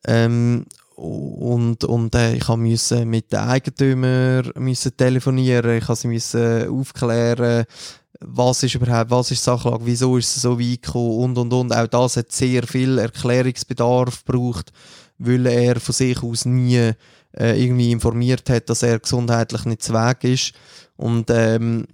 Ähm, 0.06 0.66
und, 0.96 1.82
und 1.84 2.14
äh, 2.14 2.34
ich 2.36 2.48
musste 2.48 3.04
mit 3.04 3.32
den 3.32 3.40
Eigentümern 3.40 4.52
telefonieren, 4.96 5.78
ich 5.78 5.88
musste 5.88 6.20
sie 6.20 6.68
aufklären, 6.68 7.64
was 8.20 8.62
ist 8.62 8.74
überhaupt, 8.76 9.10
was 9.10 9.30
ist 9.30 9.42
Sachlage, 9.42 9.84
wieso 9.84 10.16
ist 10.16 10.36
es 10.36 10.42
so 10.42 10.58
weit 10.58 10.82
gekommen 10.82 11.18
und 11.18 11.38
und 11.38 11.52
und. 11.52 11.72
Auch 11.72 11.86
das 11.88 12.16
hat 12.16 12.32
sehr 12.32 12.62
viel 12.66 12.98
Erklärungsbedarf 12.98 14.24
gebraucht, 14.24 14.72
weil 15.18 15.46
er 15.46 15.80
von 15.80 15.92
sich 15.92 16.22
aus 16.22 16.44
nie 16.44 16.92
äh, 17.36 17.62
irgendwie 17.62 17.92
informiert 17.92 18.48
hat, 18.48 18.70
dass 18.70 18.82
er 18.82 19.00
gesundheitlich 19.00 19.64
nicht 19.64 19.82
zu 19.82 19.92
Weg 19.92 20.24
ist. 20.24 20.52
Und 20.96 21.28
ähm, 21.30 21.86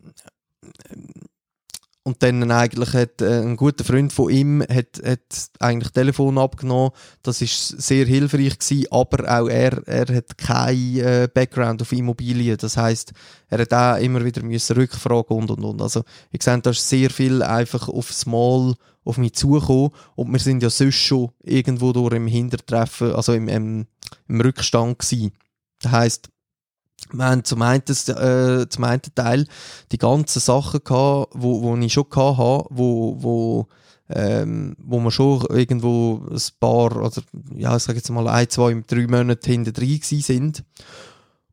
und 2.03 2.23
dann 2.23 2.51
eigentlich 2.51 2.95
hat 2.95 3.21
äh, 3.21 3.43
ein 3.43 3.57
guter 3.57 3.85
Freund 3.85 4.13
von 4.13 4.31
ihm 4.31 4.63
hat, 4.63 5.03
hat 5.05 5.51
eigentlich 5.59 5.93
Telefon 5.93 6.39
abgenommen. 6.39 6.93
Das 7.23 7.43
ist 7.43 7.69
sehr 7.69 8.07
hilfreich 8.07 8.59
gewesen, 8.59 8.87
aber 8.91 9.25
auch 9.29 9.49
er, 9.49 9.87
er 9.87 10.15
hat 10.15 10.39
kein 10.39 10.97
äh, 10.97 11.29
Background 11.33 11.83
auf 11.83 11.93
Immobilien. 11.93 12.57
Das 12.57 12.79
heißt, 12.79 13.13
er 13.49 13.59
hat 13.59 13.75
auch 13.75 14.03
immer 14.03 14.25
wieder 14.25 14.43
müssen 14.43 14.77
rückfragen 14.77 15.37
und 15.37 15.51
und 15.51 15.63
und. 15.63 15.83
Also 15.83 16.03
ich 16.33 16.43
sehe, 16.43 16.59
da 16.61 16.71
ist 16.71 16.89
sehr 16.89 17.11
viel 17.11 17.43
einfach 17.43 17.89
auf 17.89 18.13
Small 18.13 18.75
auf 19.05 19.19
mich 19.19 19.35
zugekommen 19.35 19.91
und 20.15 20.33
wir 20.33 20.39
sind 20.39 20.63
ja 20.63 20.71
sonst 20.71 20.97
schon 20.97 21.31
irgendwo 21.43 21.93
durch 21.93 22.15
im 22.15 22.27
Hintertreffen, 22.27 23.13
also 23.13 23.33
im, 23.33 23.49
im, 23.49 23.87
im 24.29 24.41
Rückstand 24.41 24.99
gewesen. 24.99 25.33
Das 25.81 25.93
heisst, 25.93 26.29
wir 27.13 27.25
haben 27.25 27.45
zum 27.45 27.63
einen, 27.63 27.83
äh, 27.83 28.69
zum 28.69 28.85
einen 28.85 29.03
Teil 29.15 29.47
die 29.93 29.99
ganzen 29.99 30.41
Sachen 30.41 30.85
gehabt, 30.85 31.33
wo, 31.35 31.63
wo 31.63 31.77
ich 31.77 31.93
schon 31.93 32.09
gehabt 32.09 32.39
habe, 32.39 32.67
wo, 32.71 33.17
wo, 33.23 33.67
ähm, 34.09 34.77
wo 34.79 35.01
wir 35.01 35.11
schon 35.11 35.45
irgendwo 35.51 36.23
ein 36.31 36.41
paar, 36.59 36.97
oder 36.97 37.23
ja, 37.55 37.77
ich 37.77 37.83
sage 37.83 37.99
jetzt 37.99 38.11
mal 38.11 38.29
ein, 38.29 38.49
zwei, 38.49 38.83
drei 38.87 39.07
Monate 39.07 39.51
hinter 39.51 39.73
drin 39.73 40.01
sind. 40.03 40.65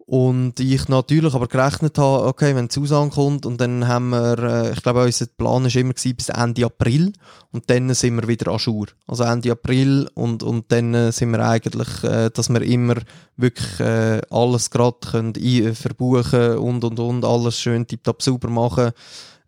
Und 0.10 0.62
ich 0.62 0.88
natürlich 0.88 1.34
aber 1.34 1.48
gerechnet 1.48 1.98
habe, 1.98 2.28
okay, 2.28 2.56
wenn 2.56 2.70
Susan 2.70 3.10
kommt 3.10 3.46
und 3.46 3.60
dann 3.60 3.90
haben 3.90 4.12
wir, 4.12 4.40
äh, 4.40 4.72
ich 4.72 4.82
glaube, 4.82 5.04
unser 5.04 5.26
Plan 5.26 5.66
war 5.66 5.76
immer 5.76 5.94
bis 5.94 6.30
Ende 6.30 6.66
April 6.66 7.12
und 7.52 7.70
dann 7.70 7.94
sind 7.94 8.16
wir 8.16 8.26
wieder 8.26 8.54
an 8.54 8.58
Schur. 8.58 8.88
Also 9.06 9.26
Ende 9.26 9.52
April 9.52 10.10
und, 10.14 10.44
und 10.44 10.72
dann 10.72 11.12
sind 11.12 11.32
wir 11.32 11.46
eigentlich, 11.46 12.06
äh, 12.06 12.30
dass 12.30 12.48
wir 12.48 12.62
immer 12.62 12.96
wirklich 13.36 13.82
äh, 13.82 14.22
alles 14.30 14.70
gerade 14.70 14.96
können 15.12 15.76
verbuchen 15.76 16.58
und 16.58 16.86
und 16.86 17.00
und, 17.00 17.26
alles 17.26 17.60
schön 17.60 17.86
tiptop 17.86 18.22
sauber 18.22 18.50
machen, 18.50 18.92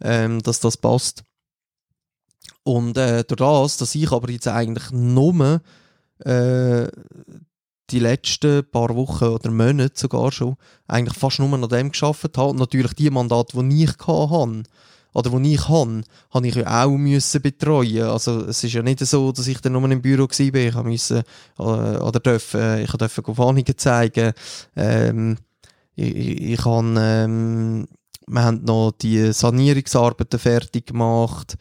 ähm, 0.01 0.43
dass 0.43 0.59
das 0.59 0.75
passt. 0.75 1.23
Und 2.63 2.97
äh, 2.97 3.23
durch 3.23 3.37
das, 3.37 3.77
dass 3.77 3.95
ich 3.95 4.11
aber 4.11 4.29
jetzt 4.29 4.49
eigentlich 4.49 4.91
nur 4.91 5.61
äh, 6.25 6.87
die 7.91 7.99
letzten 7.99 8.63
paar 8.69 8.95
Wochen 8.95 9.25
oder 9.25 9.51
Monate 9.51 9.93
sogar 9.95 10.31
schon 10.31 10.55
eigentlich 10.87 11.17
fast 11.17 11.39
nur 11.39 11.53
an 11.53 11.67
dem 11.67 11.91
geschafft 11.91 12.37
habe. 12.37 12.49
Und 12.49 12.59
natürlich 12.59 12.93
die 12.93 13.09
Mandate, 13.09 13.61
die 13.63 13.83
ich 13.83 13.97
hatte, 14.07 14.63
oder 15.13 15.39
die 15.39 15.53
ich 15.53 15.67
habe, 15.67 16.03
habe 16.31 16.47
ich 16.47 16.55
ja 16.55 16.85
auch 16.85 16.89
müssen 16.89 17.41
betreuen. 17.41 18.03
Also 18.03 18.45
es 18.45 18.63
ist 18.63 18.73
ja 18.73 18.81
nicht 18.81 18.99
so, 18.99 19.31
dass 19.31 19.47
ich 19.47 19.59
dann 19.59 19.73
nur 19.73 19.89
im 19.89 20.01
Büro 20.01 20.27
war. 20.27 20.55
Ich 20.55 20.75
musste 20.75 21.23
äh, 21.57 21.61
oder 21.63 22.19
dürfen, 22.19 22.79
ich 22.79 22.91
durfte 22.91 23.37
Warnungen 23.37 23.77
zeigen. 23.77 24.33
Ähm, 24.75 25.37
ich, 25.95 26.15
ich, 26.15 26.41
ich 26.53 26.65
habe, 26.65 26.95
ähm, 26.97 27.87
wir 28.29 28.43
haben 28.43 28.63
noch 28.63 28.91
die 28.91 29.33
Sanierungsarbeiten 29.33 30.39
fertig 30.39 30.87
gemacht. 30.87 31.57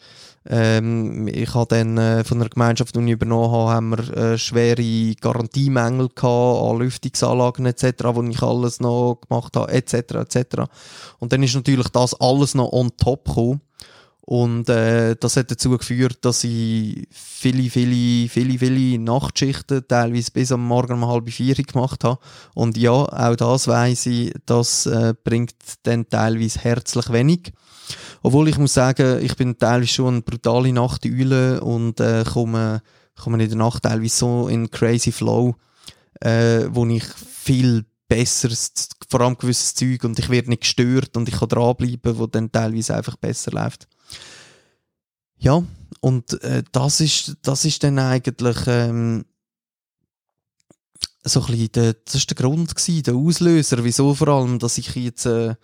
Ähm, 0.46 1.28
ich 1.28 1.54
habe 1.54 1.66
dann 1.68 1.98
äh, 1.98 2.24
von 2.24 2.38
der 2.38 2.48
Gemeinschaft, 2.48 2.94
die 2.94 3.00
ich 3.00 3.10
übernommen 3.10 3.50
habe, 3.50 3.70
haben 3.70 3.90
wir 3.90 4.16
äh, 4.16 4.38
schwere 4.38 5.14
Garantiemängel 5.20 6.08
gehabt 6.14 6.70
an 6.70 6.78
Lüftungsanlagen 6.78 7.66
etc., 7.66 7.84
wo 8.12 8.22
ich 8.22 8.42
alles 8.42 8.80
noch 8.80 9.20
gemacht 9.28 9.56
habe 9.56 9.72
etc. 9.72 9.94
etc. 9.94 10.62
Und 11.18 11.32
dann 11.32 11.42
ist 11.42 11.54
natürlich 11.54 11.88
das 11.88 12.18
alles 12.20 12.54
noch 12.54 12.72
on 12.72 12.90
top 12.96 13.26
gekommen. 13.26 13.60
Und 14.28 14.68
äh, 14.68 15.16
das 15.18 15.38
hat 15.38 15.50
dazu 15.50 15.70
geführt, 15.78 16.18
dass 16.20 16.44
ich 16.44 17.08
viele, 17.10 17.70
viele, 17.70 18.28
viele, 18.28 18.58
viele 18.58 18.98
Nachtschichten, 18.98 19.88
teilweise 19.88 20.32
bis 20.32 20.52
am 20.52 20.66
Morgen 20.66 21.02
um 21.02 21.08
halb 21.08 21.30
vier 21.30 21.54
gemacht 21.54 22.04
habe. 22.04 22.20
Und 22.54 22.76
ja, 22.76 22.90
auch 22.90 23.36
das 23.36 23.68
weiss 23.68 24.04
ich, 24.04 24.34
das 24.44 24.84
äh, 24.84 25.14
bringt 25.24 25.54
dann 25.84 26.10
teilweise 26.10 26.58
herzlich 26.58 27.10
wenig. 27.10 27.54
Obwohl 28.22 28.50
ich 28.50 28.58
muss 28.58 28.74
sagen, 28.74 29.24
ich 29.24 29.34
bin 29.34 29.56
teilweise 29.56 29.94
schon 29.94 30.16
eine 30.16 30.20
brutale 30.20 30.74
Nachteule 30.74 31.62
und 31.62 31.98
äh, 31.98 32.22
komme, 32.30 32.82
komme 33.18 33.42
in 33.42 33.48
der 33.48 33.56
Nacht 33.56 33.84
teilweise 33.84 34.14
so 34.14 34.48
in 34.48 34.70
crazy 34.70 35.10
Flow, 35.10 35.54
äh, 36.20 36.66
wo 36.68 36.84
ich 36.84 37.04
viel 37.04 37.86
besseres, 38.08 38.72
vor 39.08 39.22
allem 39.22 39.38
gewisses 39.38 39.74
Zeug 39.74 40.04
und 40.04 40.18
ich 40.18 40.28
werde 40.28 40.50
nicht 40.50 40.64
gestört 40.64 41.16
und 41.16 41.30
ich 41.30 41.38
kann 41.38 41.48
dranbleiben, 41.48 42.18
wo 42.18 42.26
dann 42.26 42.52
teilweise 42.52 42.94
einfach 42.94 43.16
besser 43.16 43.52
läuft. 43.52 43.88
Ja, 45.38 45.62
und 46.00 46.42
äh, 46.42 46.62
das 46.72 47.00
ist 47.00 47.36
das 47.42 47.64
ist 47.64 47.82
dann 47.84 47.98
eigentlich 47.98 48.56
ähm, 48.66 49.24
so 51.24 51.40
ein 51.40 51.46
bisschen 51.46 51.72
der, 51.72 51.94
das 52.04 52.14
ist 52.14 52.30
der 52.30 52.36
Grund 52.36 52.74
gewesen, 52.74 53.02
der 53.02 53.14
Auslöser, 53.14 53.84
wieso 53.84 54.14
vor 54.14 54.28
allem, 54.28 54.58
dass 54.58 54.78
ich 54.78 54.94
jetzt 54.94 55.26
äh, 55.26 55.54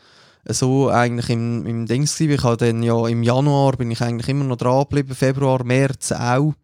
so 0.46 0.88
eigentlich 0.90 1.30
im, 1.30 1.66
im 1.66 1.86
Dings 1.86 2.20
war. 2.20 2.28
Ich 2.28 2.42
habe 2.42 2.56
dann 2.56 2.82
ja 2.82 3.06
im 3.08 3.22
Januar 3.22 3.76
bin 3.76 3.90
ich 3.90 4.00
eigentlich 4.02 4.28
immer 4.28 4.44
noch 4.44 4.56
dran 4.56 4.82
geblieben, 4.82 5.14
Februar, 5.14 5.64
März 5.64 6.12
auch. 6.12 6.54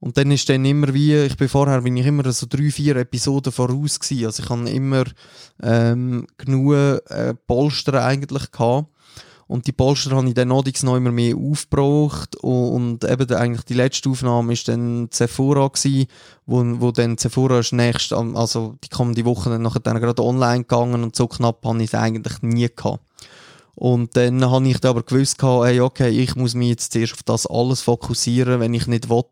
Und 0.00 0.16
dann 0.16 0.32
ist 0.32 0.48
dann 0.48 0.64
immer 0.64 0.92
wie, 0.94 1.14
ich 1.14 1.36
bin 1.36 1.48
vorher, 1.48 1.82
bin 1.82 1.96
ich 1.96 2.06
immer 2.06 2.30
so 2.32 2.46
drei, 2.48 2.72
vier 2.72 2.96
Episoden 2.96 3.52
voraus 3.52 4.00
gewesen. 4.00 4.26
Also 4.26 4.42
ich 4.42 4.48
habe 4.48 4.68
immer 4.68 5.04
ähm, 5.62 6.26
genug 6.38 6.74
äh, 6.74 7.34
Polster 7.46 8.04
eigentlich 8.04 8.50
gehabt. 8.50 8.88
Und 9.52 9.66
die 9.66 9.72
Polster 9.72 10.16
habe 10.16 10.26
ich 10.26 10.32
dann 10.34 10.48
noch 10.48 10.64
immer 10.64 11.12
mehr 11.12 11.36
aufgebraucht. 11.36 12.36
Und, 12.36 13.04
eben 13.04 13.30
eigentlich 13.34 13.66
die 13.66 13.74
letzte 13.74 14.08
Aufnahme 14.08 14.54
ist 14.54 14.66
dann 14.66 15.10
Sephora 15.12 15.68
gewesen, 15.68 16.06
wo, 16.46 16.64
wo 16.80 16.90
dann 16.90 17.18
Sephora 17.18 17.58
ist 17.58 17.72
nächst, 17.72 18.14
also 18.14 18.76
die 18.82 18.88
kommende 18.88 19.26
Woche 19.26 19.50
dann 19.50 19.60
nachher 19.60 19.80
dann 19.80 20.00
gerade 20.00 20.24
online 20.24 20.60
gegangen 20.60 21.04
und 21.04 21.14
so 21.14 21.28
knapp 21.28 21.62
habe 21.66 21.82
ich 21.82 21.92
es 21.92 21.94
eigentlich 21.94 22.40
nie 22.40 22.68
gehabt. 22.74 23.04
Und 23.74 24.16
dann 24.16 24.42
habe 24.50 24.68
ich 24.68 24.82
aber 24.84 25.02
gewusst, 25.02 25.42
hey, 25.42 25.80
okay, 25.80 26.08
ich 26.08 26.34
muss 26.34 26.54
mich 26.54 26.70
jetzt 26.70 26.92
zuerst 26.94 27.12
auf 27.12 27.22
das 27.22 27.46
alles 27.46 27.82
fokussieren, 27.82 28.58
wenn 28.58 28.72
ich 28.72 28.86
nicht 28.86 29.10
will, 29.10 29.24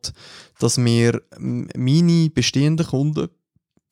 dass 0.59 0.77
mir 0.77 1.23
meine 1.39 2.29
bestehenden 2.29 2.87
Kunden 2.87 3.29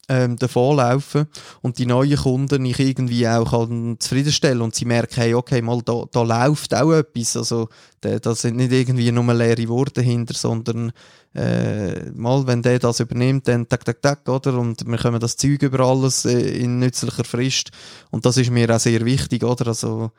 ähm, 0.09 0.37
davonlaufen 0.37 1.27
und 1.61 1.79
die 1.79 1.87
neuen 1.87 2.17
Kunden 2.17 2.65
ich 2.65 2.79
irgendwie 2.79 3.29
auch 3.29 3.51
kann 3.51 3.97
zufriedenstellen 3.99 4.63
und 4.63 4.75
sie 4.75 4.87
merken, 4.87 5.21
hey, 5.21 5.35
okay, 5.35 5.61
mal 5.61 5.83
da, 5.83 6.05
da 6.11 6.23
läuft 6.23 6.75
auch 6.75 6.93
etwas, 6.93 7.37
also 7.37 7.69
da, 8.01 8.19
da 8.19 8.35
sind 8.35 8.57
nicht 8.57 8.73
irgendwie 8.73 9.13
nur 9.13 9.35
leere 9.35 9.69
Worte 9.69 10.01
dahinter, 10.01 10.35
sondern 10.35 10.93
äh, 11.35 12.11
mal, 12.15 12.47
wenn 12.47 12.63
der 12.63 12.79
das 12.79 13.01
übernimmt, 13.01 13.49
dann 13.49 13.69
tak, 13.69 13.85
tak, 13.85 14.01
tak, 14.01 14.29
oder? 14.29 14.59
Und 14.59 14.87
wir 14.87 14.99
können 14.99 15.21
das 15.21 15.37
Zeug 15.37 15.63
über 15.63 15.81
alles 15.81 16.25
äh, 16.25 16.59
in 16.59 16.79
nützlicher 16.79 17.25
Frist 17.25 17.71
und 18.11 18.25
das 18.25 18.39
ist 18.39 18.51
mir 18.51 18.75
auch 18.75 18.81
sehr 18.81 19.05
wichtig, 19.05 19.45
oder? 19.45 19.69
Also 19.69 20.11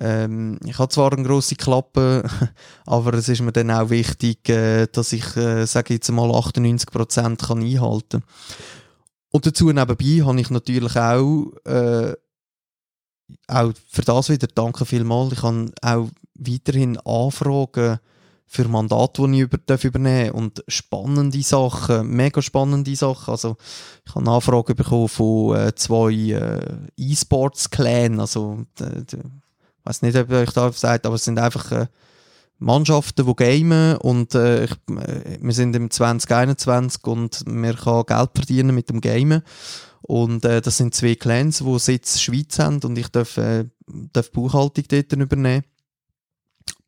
ähm, 0.00 0.58
ich 0.64 0.78
habe 0.78 0.90
zwar 0.90 1.12
eine 1.12 1.22
grosse 1.22 1.56
Klappe, 1.56 2.22
aber 2.86 3.14
es 3.14 3.28
ist 3.28 3.40
mir 3.40 3.52
dann 3.52 3.70
auch 3.70 3.90
wichtig, 3.90 4.48
äh, 4.48 4.86
dass 4.92 5.12
ich, 5.12 5.36
äh, 5.36 5.66
sage 5.66 5.94
jetzt 5.94 6.10
mal, 6.12 6.30
98% 6.30 7.46
kann 7.46 7.62
einhalten 7.62 8.22
Und 9.30 9.46
dazu 9.46 9.66
nebenbei 9.66 10.24
habe 10.24 10.40
ich 10.40 10.50
natürlich 10.50 10.96
auch, 10.96 11.52
äh, 11.64 12.14
auch 13.46 13.72
für 13.90 14.02
das 14.02 14.30
wieder, 14.30 14.46
danke 14.46 14.86
vielmals, 14.86 15.32
ich 15.32 15.42
habe 15.42 15.70
auch 15.82 16.08
weiterhin 16.34 16.96
Anfragen 16.98 17.98
für 18.46 18.66
Mandate, 18.66 19.28
die 19.28 19.34
ich 19.34 19.40
über, 19.42 19.58
darf 19.58 19.84
übernehmen 19.84 20.30
und 20.30 20.64
spannende 20.68 21.42
Sachen, 21.42 22.08
mega 22.08 22.40
spannende 22.40 22.96
Sachen. 22.96 23.32
Also 23.32 23.56
ich 24.06 24.14
habe 24.14 24.30
Anfragen 24.30 24.74
bekommen 24.74 25.08
von 25.08 25.54
äh, 25.54 25.74
zwei 25.74 26.12
äh, 26.12 26.78
E-Sports-Clan, 26.96 28.18
also 28.18 28.64
weiß 29.84 30.02
nicht, 30.02 30.16
ob 30.16 30.30
ich 30.30 30.50
da 30.50 30.72
sagt, 30.72 31.04
aber 31.04 31.16
es 31.16 31.24
sind 31.24 31.38
einfach 31.38 31.72
äh, 31.72 31.86
Mannschaften, 32.58 33.26
die 33.26 33.34
gamen 33.36 33.96
und 33.98 34.34
äh, 34.34 34.64
ich, 34.64 34.72
äh, 34.90 35.38
wir 35.40 35.52
sind 35.52 35.76
im 35.76 35.90
2021 35.90 37.04
und 37.06 37.46
man 37.46 37.76
kann 37.76 38.06
Geld 38.06 38.30
verdienen 38.34 38.74
mit 38.74 38.90
dem 38.90 39.00
Gamen 39.00 39.42
und 40.02 40.44
äh, 40.44 40.60
das 40.60 40.76
sind 40.76 40.94
zwei 40.94 41.14
Clans, 41.14 41.58
die 41.58 41.78
Sitz 41.78 42.20
Schweiz 42.20 42.58
haben 42.58 42.80
und 42.82 42.98
ich 42.98 43.08
darf, 43.08 43.36
äh, 43.36 43.66
darf 44.12 44.32
Buchhaltung 44.32 44.84
dort 44.88 45.12
übernehmen 45.12 45.64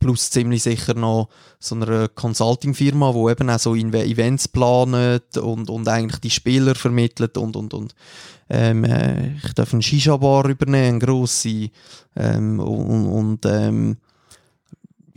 plus 0.00 0.30
ziemlich 0.30 0.62
sicher 0.62 0.94
noch 0.94 1.28
so 1.58 1.74
eine 1.74 2.08
Consulting-Firma, 2.08 3.14
wo 3.14 3.28
eben 3.30 3.50
auch 3.50 3.58
so 3.58 3.76
Events 3.76 4.48
planet 4.48 5.36
und, 5.36 5.68
und 5.68 5.88
eigentlich 5.88 6.20
die 6.20 6.30
Spieler 6.30 6.74
vermittelt 6.74 7.36
und, 7.36 7.54
und, 7.54 7.74
und. 7.74 7.94
Ähm, 8.48 8.84
äh, 8.84 9.36
ich 9.36 9.52
darf 9.52 9.72
eine 9.72 9.82
Shisha-Bar 9.82 10.48
übernehmen, 10.48 10.88
eine 10.88 10.98
grosse, 10.98 11.70
ähm, 12.16 12.58
und, 12.58 13.06
und 13.06 13.46
ähm, 13.46 13.98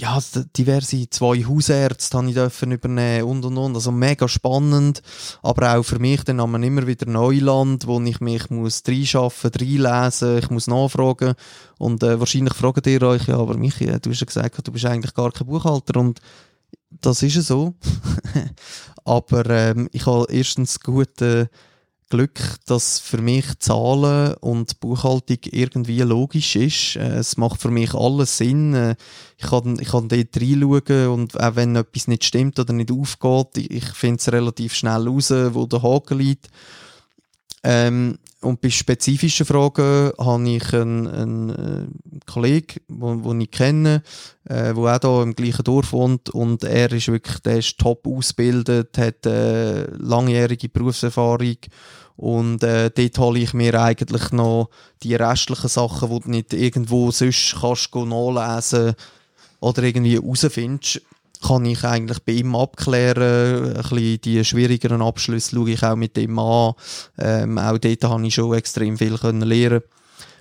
ja, 0.03 0.19
diverse 0.57 1.09
zwei 1.09 1.45
Hausärzte 1.45 2.17
habe 2.17 2.27
ich 2.27 2.33
dürfen 2.33 2.73
übernehmen 2.73 3.23
und 3.23 3.45
und 3.45 3.57
und. 3.57 3.75
Also 3.75 3.89
mega 3.91 4.27
spannend, 4.27 5.01
aber 5.41 5.77
auch 5.77 5.83
für 5.83 5.99
mich 5.99 6.23
dann 6.25 6.41
haben 6.41 6.51
wir 6.51 6.67
immer 6.67 6.85
wieder 6.85 7.05
Neuland, 7.05 7.87
wo 7.87 8.01
ich 8.01 8.19
mich 8.19 8.49
muss 8.49 8.83
reinschaffen, 8.85 9.51
reinlesen, 9.57 10.39
ich 10.39 10.49
muss 10.49 10.67
nachfragen 10.67 11.35
und 11.77 12.03
äh, 12.03 12.19
wahrscheinlich 12.19 12.53
fragen 12.53 12.83
ihr 12.85 13.01
euch, 13.01 13.27
ja, 13.27 13.37
aber 13.37 13.55
Michi, 13.55 13.85
du 13.85 14.09
hast 14.09 14.19
ja 14.19 14.25
gesagt, 14.25 14.67
du 14.67 14.73
bist 14.73 14.85
eigentlich 14.85 15.13
gar 15.13 15.31
kein 15.31 15.47
Buchhalter 15.47 15.97
und 15.97 16.19
das 16.99 17.23
ist 17.23 17.35
ja 17.35 17.41
so. 17.41 17.73
aber 19.05 19.49
ähm, 19.49 19.87
ich 19.93 20.05
habe 20.05 20.27
erstens 20.29 20.81
gute 20.81 21.49
Glück, 22.13 22.39
dass 22.67 22.99
für 22.99 23.17
mich 23.17 23.45
Zahlen 23.57 24.35
und 24.35 24.79
Buchhaltung 24.79 25.39
irgendwie 25.45 26.01
logisch 26.01 26.55
ist. 26.55 26.95
Äh, 26.95 27.15
es 27.15 27.37
macht 27.37 27.59
für 27.59 27.71
mich 27.71 27.95
alles 27.95 28.37
Sinn. 28.37 28.75
Äh, 28.75 28.95
ich 29.37 29.47
kann, 29.47 29.79
ich 29.79 29.89
kann 29.89 30.09
dort 30.09 30.37
reinschauen 30.39 31.07
und 31.07 31.39
auch 31.39 31.55
wenn 31.55 31.75
etwas 31.75 32.07
nicht 32.07 32.23
stimmt 32.23 32.59
oder 32.59 32.71
nicht 32.71 32.91
aufgeht, 32.91 33.57
ich, 33.57 33.71
ich 33.71 33.85
finde 33.93 34.19
es 34.19 34.31
relativ 34.31 34.75
schnell 34.75 35.07
raus, 35.07 35.31
wo 35.31 35.65
der 35.65 35.81
Haken 35.81 36.19
liegt. 36.19 36.49
Ähm, 37.63 38.19
und 38.41 38.59
bei 38.59 38.69
spezifischen 38.69 39.45
Fragen 39.45 40.11
habe 40.19 40.49
ich 40.49 40.73
einen, 40.73 41.07
einen 41.07 41.49
äh, 41.49 42.19
Kollegen, 42.29 42.81
den 42.89 43.41
ich 43.41 43.51
kenne, 43.51 44.03
äh, 44.43 44.73
der 44.73 44.75
auch 44.75 44.99
hier 45.01 45.23
im 45.23 45.33
gleichen 45.33 45.63
Dorf 45.63 45.93
wohnt 45.93 46.29
und 46.29 46.63
er 46.65 46.91
ist 46.91 47.07
wirklich, 47.07 47.39
der 47.39 47.59
ist 47.59 47.77
top 47.77 48.05
ausgebildet, 48.05 48.97
hat 48.97 49.25
äh, 49.25 49.85
langjährige 49.95 50.67
Berufserfahrung 50.67 51.57
und 52.15 52.63
äh, 52.63 52.91
dort 52.91 53.17
hole 53.17 53.39
ich 53.39 53.53
mir 53.53 53.79
eigentlich 53.81 54.31
noch 54.31 54.69
die 55.01 55.15
restlichen 55.15 55.69
Sachen, 55.69 56.09
die 56.09 56.19
du 56.19 56.29
nicht 56.29 56.53
irgendwo 56.53 57.11
sonst 57.11 57.55
kannst 57.59 57.95
nachlesen 57.95 58.93
oder 59.59 59.83
irgendwie 59.83 60.15
herausfindest, 60.15 61.01
kann 61.41 61.65
ich 61.65 61.83
eigentlich 61.83 62.19
bei 62.19 62.33
ihm 62.33 62.55
abklären. 62.55 63.75
Ein 63.75 63.81
bisschen 63.81 64.21
die 64.21 64.45
schwierigeren 64.45 65.01
Abschlüsse 65.01 65.55
schaue 65.55 65.71
ich 65.71 65.83
auch 65.83 65.95
mit 65.95 66.17
ihm 66.17 66.39
an. 66.39 66.73
Ähm, 67.17 67.57
auch 67.57 67.77
dort 67.77 68.03
habe 68.03 68.27
ich 68.27 68.35
schon 68.35 68.53
extrem 68.53 68.97
viel 68.97 69.15
lernen. 69.21 69.81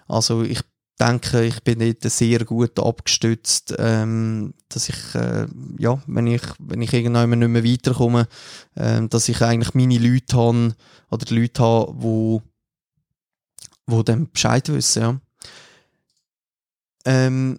Also 0.08 0.42
ich 0.42 0.60
denke, 1.01 1.45
ich 1.45 1.62
bin 1.62 1.78
dort 1.78 2.03
sehr 2.12 2.45
gut 2.45 2.78
abgestützt, 2.78 3.74
ähm, 3.78 4.55
dass 4.68 4.88
ich, 4.88 5.14
äh, 5.14 5.47
ja, 5.78 6.01
wenn 6.07 6.26
ich, 6.26 6.43
wenn 6.59 6.82
ich 6.82 6.93
irgendwann 6.93 7.30
nicht 7.30 7.49
mehr 7.49 7.64
weiterkomme, 7.64 8.28
äh, 8.74 9.07
dass 9.09 9.28
ich 9.28 9.43
eigentlich 9.43 9.74
meine 9.74 9.99
Leute 9.99 10.36
habe, 10.36 10.74
oder 11.11 11.34
Leute 11.34 11.62
habe, 11.62 11.95
wo, 11.97 12.43
wo 13.86 14.03
dann 14.03 14.30
Bescheid 14.30 14.68
wissen, 14.68 15.03
ja. 15.03 15.20
Ähm, 17.05 17.59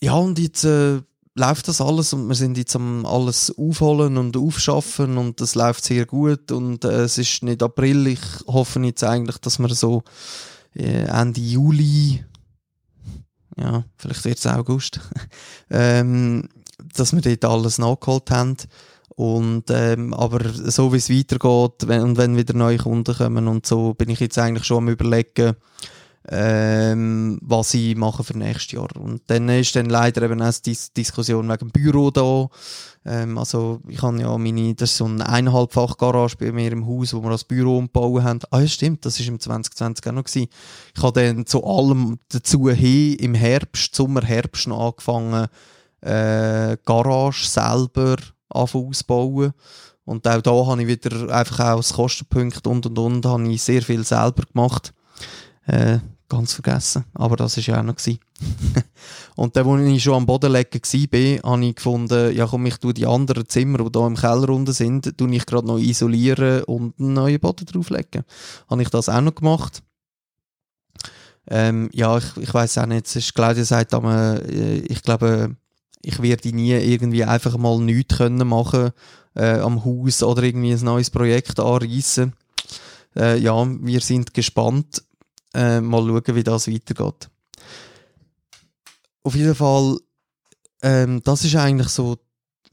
ja, 0.00 0.14
und 0.14 0.38
jetzt 0.40 0.64
äh, 0.64 1.00
läuft 1.34 1.68
das 1.68 1.80
alles 1.80 2.12
und 2.12 2.28
wir 2.28 2.34
sind 2.34 2.58
jetzt 2.58 2.74
am 2.74 3.06
alles 3.06 3.56
aufholen 3.56 4.18
und 4.18 4.36
aufschaffen 4.36 5.16
und 5.16 5.40
das 5.40 5.54
läuft 5.54 5.84
sehr 5.84 6.06
gut 6.06 6.50
und 6.50 6.84
äh, 6.84 7.04
es 7.04 7.18
ist 7.18 7.42
nicht 7.42 7.62
April, 7.62 8.08
ich 8.08 8.20
hoffe 8.46 8.80
jetzt 8.80 9.04
eigentlich, 9.04 9.38
dass 9.38 9.58
wir 9.58 9.72
so 9.74 10.02
Ende 10.74 11.40
Juli, 11.40 12.24
ja, 13.58 13.84
vielleicht 13.96 14.24
wird 14.24 14.38
es 14.38 14.46
August, 14.46 15.00
ähm, 15.70 16.48
dass 16.94 17.12
wir 17.12 17.20
dort 17.20 17.44
alles 17.44 17.78
nachgeholt 17.78 18.30
haben. 18.30 18.56
Und, 19.14 19.64
ähm, 19.68 20.14
aber 20.14 20.40
so 20.52 20.92
wie 20.92 20.96
es 20.96 21.10
weitergeht 21.10 21.86
wenn, 21.86 22.00
und 22.00 22.16
wenn 22.16 22.36
wieder 22.36 22.54
neue 22.54 22.78
Kunden 22.78 23.14
kommen 23.14 23.46
und 23.46 23.66
so, 23.66 23.92
bin 23.92 24.08
ich 24.08 24.20
jetzt 24.20 24.38
eigentlich 24.38 24.64
schon 24.64 24.78
am 24.78 24.88
überlegen, 24.88 25.54
ähm, 26.28 27.38
was 27.42 27.74
ich 27.74 27.96
mache 27.96 28.22
für 28.22 28.38
nächstes 28.38 28.72
Jahr. 28.72 28.88
Und 28.96 29.22
dann 29.26 29.48
ist 29.48 29.74
dann 29.74 29.86
leider 29.86 30.22
eben 30.22 30.40
auch 30.40 30.52
die 30.64 30.76
Diskussion 30.96 31.48
wegen 31.48 31.58
dem 31.58 31.70
Büro 31.70 32.10
da. 32.10 32.48
Ähm, 33.04 33.38
also 33.38 33.80
ich 33.88 34.00
habe 34.02 34.20
ja 34.20 34.36
meine, 34.38 34.74
das 34.74 34.90
ist 34.90 34.98
so 34.98 35.06
eine 35.06 35.28
eineinhalbfach 35.28 35.96
Garage 35.96 36.36
bei 36.36 36.52
mir 36.52 36.70
im 36.70 36.86
Haus, 36.86 37.12
wo 37.12 37.22
wir 37.22 37.30
das 37.30 37.44
Büro 37.44 37.78
umbauen 37.78 38.22
haben. 38.22 38.40
Ah 38.50 38.60
ja, 38.60 38.68
stimmt, 38.68 39.04
das 39.04 39.18
ist 39.18 39.28
im 39.28 39.40
2020 39.40 40.06
auch 40.06 40.12
noch 40.12 40.24
gewesen. 40.24 40.48
Ich 40.94 41.02
habe 41.02 41.20
dann 41.20 41.46
zu 41.46 41.64
allem 41.64 42.18
dazu 42.28 42.70
hin 42.70 43.16
im 43.16 43.34
Herbst, 43.34 43.94
Sommer, 43.94 44.22
Herbst 44.22 44.68
noch 44.68 44.90
angefangen, 44.90 45.48
äh, 46.02 46.76
Garage 46.84 47.46
selber 47.46 48.16
ausbauen. 48.48 49.52
Und 50.04 50.26
auch 50.26 50.42
da 50.42 50.66
habe 50.66 50.82
ich 50.82 50.88
wieder 50.88 51.32
einfach 51.34 51.60
auch 51.60 51.76
als 51.76 51.92
Kostenpunkt 51.92 52.66
und 52.66 52.86
und 52.86 52.98
und 52.98 53.26
habe 53.26 53.48
ich 53.48 53.62
sehr 53.62 53.82
viel 53.82 54.04
selber 54.04 54.44
gemacht. 54.52 54.92
Äh, 55.66 55.98
ganz 56.32 56.54
vergessen. 56.54 57.04
Aber 57.14 57.36
das 57.36 57.56
war 57.56 57.64
ja 57.64 57.80
auch 57.80 57.84
noch. 57.84 57.96
und 59.36 59.56
dann, 59.56 59.68
als 59.68 59.86
ich 59.86 60.02
schon 60.02 60.14
am 60.14 60.26
Boden 60.26 60.52
legen 60.52 60.80
war, 61.42 61.52
habe 61.52 61.64
ich 61.64 61.74
gefunden, 61.74 62.34
ja 62.34 62.46
komm, 62.46 62.66
ich 62.66 62.78
tue 62.78 62.94
die 62.94 63.06
anderen 63.06 63.46
Zimmer, 63.48 63.78
die 63.78 63.98
hier 63.98 64.06
im 64.06 64.16
Keller 64.16 64.48
unten 64.48 64.72
sind, 64.72 65.16
tue 65.18 65.34
ich 65.34 65.44
gerade 65.44 65.66
noch 65.66 65.78
isolieren 65.78 66.64
und 66.64 66.98
einen 66.98 67.12
neuen 67.12 67.38
Boden 67.38 67.66
drauflegen. 67.66 68.24
Habe 68.68 68.82
ich 68.82 68.88
das 68.88 69.10
auch 69.10 69.20
noch 69.20 69.34
gemacht. 69.34 69.82
Ähm, 71.48 71.90
ja, 71.92 72.16
ich, 72.16 72.36
ich 72.38 72.54
weiß 72.54 72.78
auch 72.78 72.86
nicht, 72.86 73.06
es 73.06 73.16
ist, 73.16 73.34
Claudia 73.34 73.64
sagt, 73.64 73.92
aber, 73.92 74.40
äh, 74.48 74.78
ich 74.78 75.02
glaube, 75.02 75.56
ich 76.02 76.22
werde 76.22 76.54
nie 76.54 76.72
irgendwie 76.72 77.24
einfach 77.24 77.56
mal 77.58 77.78
nichts 77.78 78.16
können 78.16 78.48
machen 78.48 78.92
äh, 79.34 79.58
am 79.58 79.84
Haus 79.84 80.22
oder 80.22 80.42
irgendwie 80.42 80.72
ein 80.72 80.84
neues 80.84 81.10
Projekt 81.10 81.60
anreißen. 81.60 82.32
Äh, 83.16 83.38
ja, 83.38 83.66
wir 83.66 84.00
sind 84.00 84.34
gespannt 84.34 85.02
äh, 85.54 85.80
mal 85.80 86.06
schauen, 86.06 86.36
wie 86.36 86.44
das 86.44 86.68
weitergeht. 86.68 87.30
Auf 89.24 89.34
jeden 89.34 89.54
Fall, 89.54 89.98
ähm, 90.82 91.22
das 91.22 91.44
ist 91.44 91.56
eigentlich 91.56 91.88
so 91.88 92.18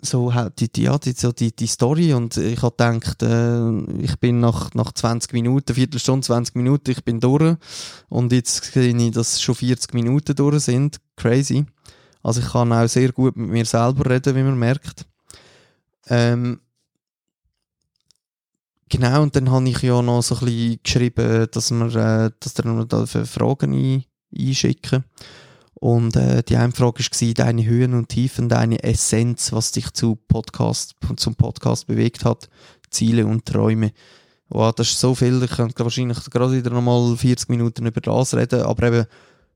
so 0.01 0.31
die, 0.57 0.71
die, 0.71 0.89
die, 1.03 1.11
so 1.11 1.31
die, 1.31 1.55
die 1.55 1.67
Story 1.67 2.13
und 2.13 2.37
ich 2.37 2.61
habe 2.61 2.75
gedacht, 2.75 3.21
äh, 3.21 4.01
ich 4.01 4.17
bin 4.19 4.39
nach, 4.39 4.73
nach 4.73 4.93
20 4.93 5.33
Minuten, 5.33 5.75
Viertelstunde, 5.75 6.25
20 6.25 6.55
Minuten, 6.55 6.91
ich 6.91 7.03
bin 7.03 7.19
durch 7.19 7.57
und 8.07 8.31
jetzt 8.31 8.63
sehe 8.71 8.95
ich, 8.95 9.11
dass 9.11 9.41
schon 9.41 9.55
40 9.55 9.93
Minuten 9.93 10.35
durch 10.35 10.63
sind. 10.63 10.99
Crazy. 11.17 11.65
Also 12.23 12.41
ich 12.41 12.49
kann 12.49 12.71
auch 12.71 12.87
sehr 12.87 13.11
gut 13.11 13.35
mit 13.35 13.49
mir 13.49 13.65
selber 13.65 14.09
reden, 14.09 14.35
wie 14.35 14.43
man 14.43 14.57
merkt. 14.57 15.05
Ähm, 16.07 16.59
genau, 18.89 19.21
und 19.21 19.35
dann 19.35 19.51
habe 19.51 19.69
ich 19.69 19.81
ja 19.81 20.01
noch 20.01 20.21
so 20.21 20.35
ein 20.35 20.45
bisschen 20.45 20.79
geschrieben, 20.83 21.47
dass 21.51 21.71
wir, 21.71 21.95
äh, 21.95 22.31
dass 22.39 22.57
wir 22.57 22.65
noch 22.65 23.07
Fragen 23.25 23.73
ein, 23.73 24.03
einschicken 24.37 25.05
und 25.79 26.15
äh, 26.15 26.43
die 26.43 26.57
eine 26.57 26.73
Frage 26.73 26.99
war, 26.99 27.33
deine 27.33 27.65
Höhen 27.65 27.93
und 27.93 28.09
Tiefen, 28.09 28.49
deine 28.49 28.83
Essenz, 28.83 29.53
was 29.53 29.71
dich 29.71 29.91
zu 29.93 30.15
Podcast, 30.15 30.95
zum 31.15 31.35
Podcast 31.35 31.87
bewegt 31.87 32.25
hat, 32.25 32.49
Ziele 32.89 33.25
und 33.25 33.45
Träume. 33.45 33.93
Wow, 34.49 34.73
das 34.73 34.89
ist 34.89 34.99
so 34.99 35.15
viel, 35.15 35.41
ich 35.43 35.51
könnte 35.51 35.83
wahrscheinlich 35.83 36.17
gerade 36.25 36.57
wieder 36.57 36.71
nochmal 36.71 37.15
40 37.15 37.49
Minuten 37.49 37.85
über 37.85 38.01
das 38.01 38.33
reden, 38.33 38.63
aber 38.63 38.87
eben 38.87 39.05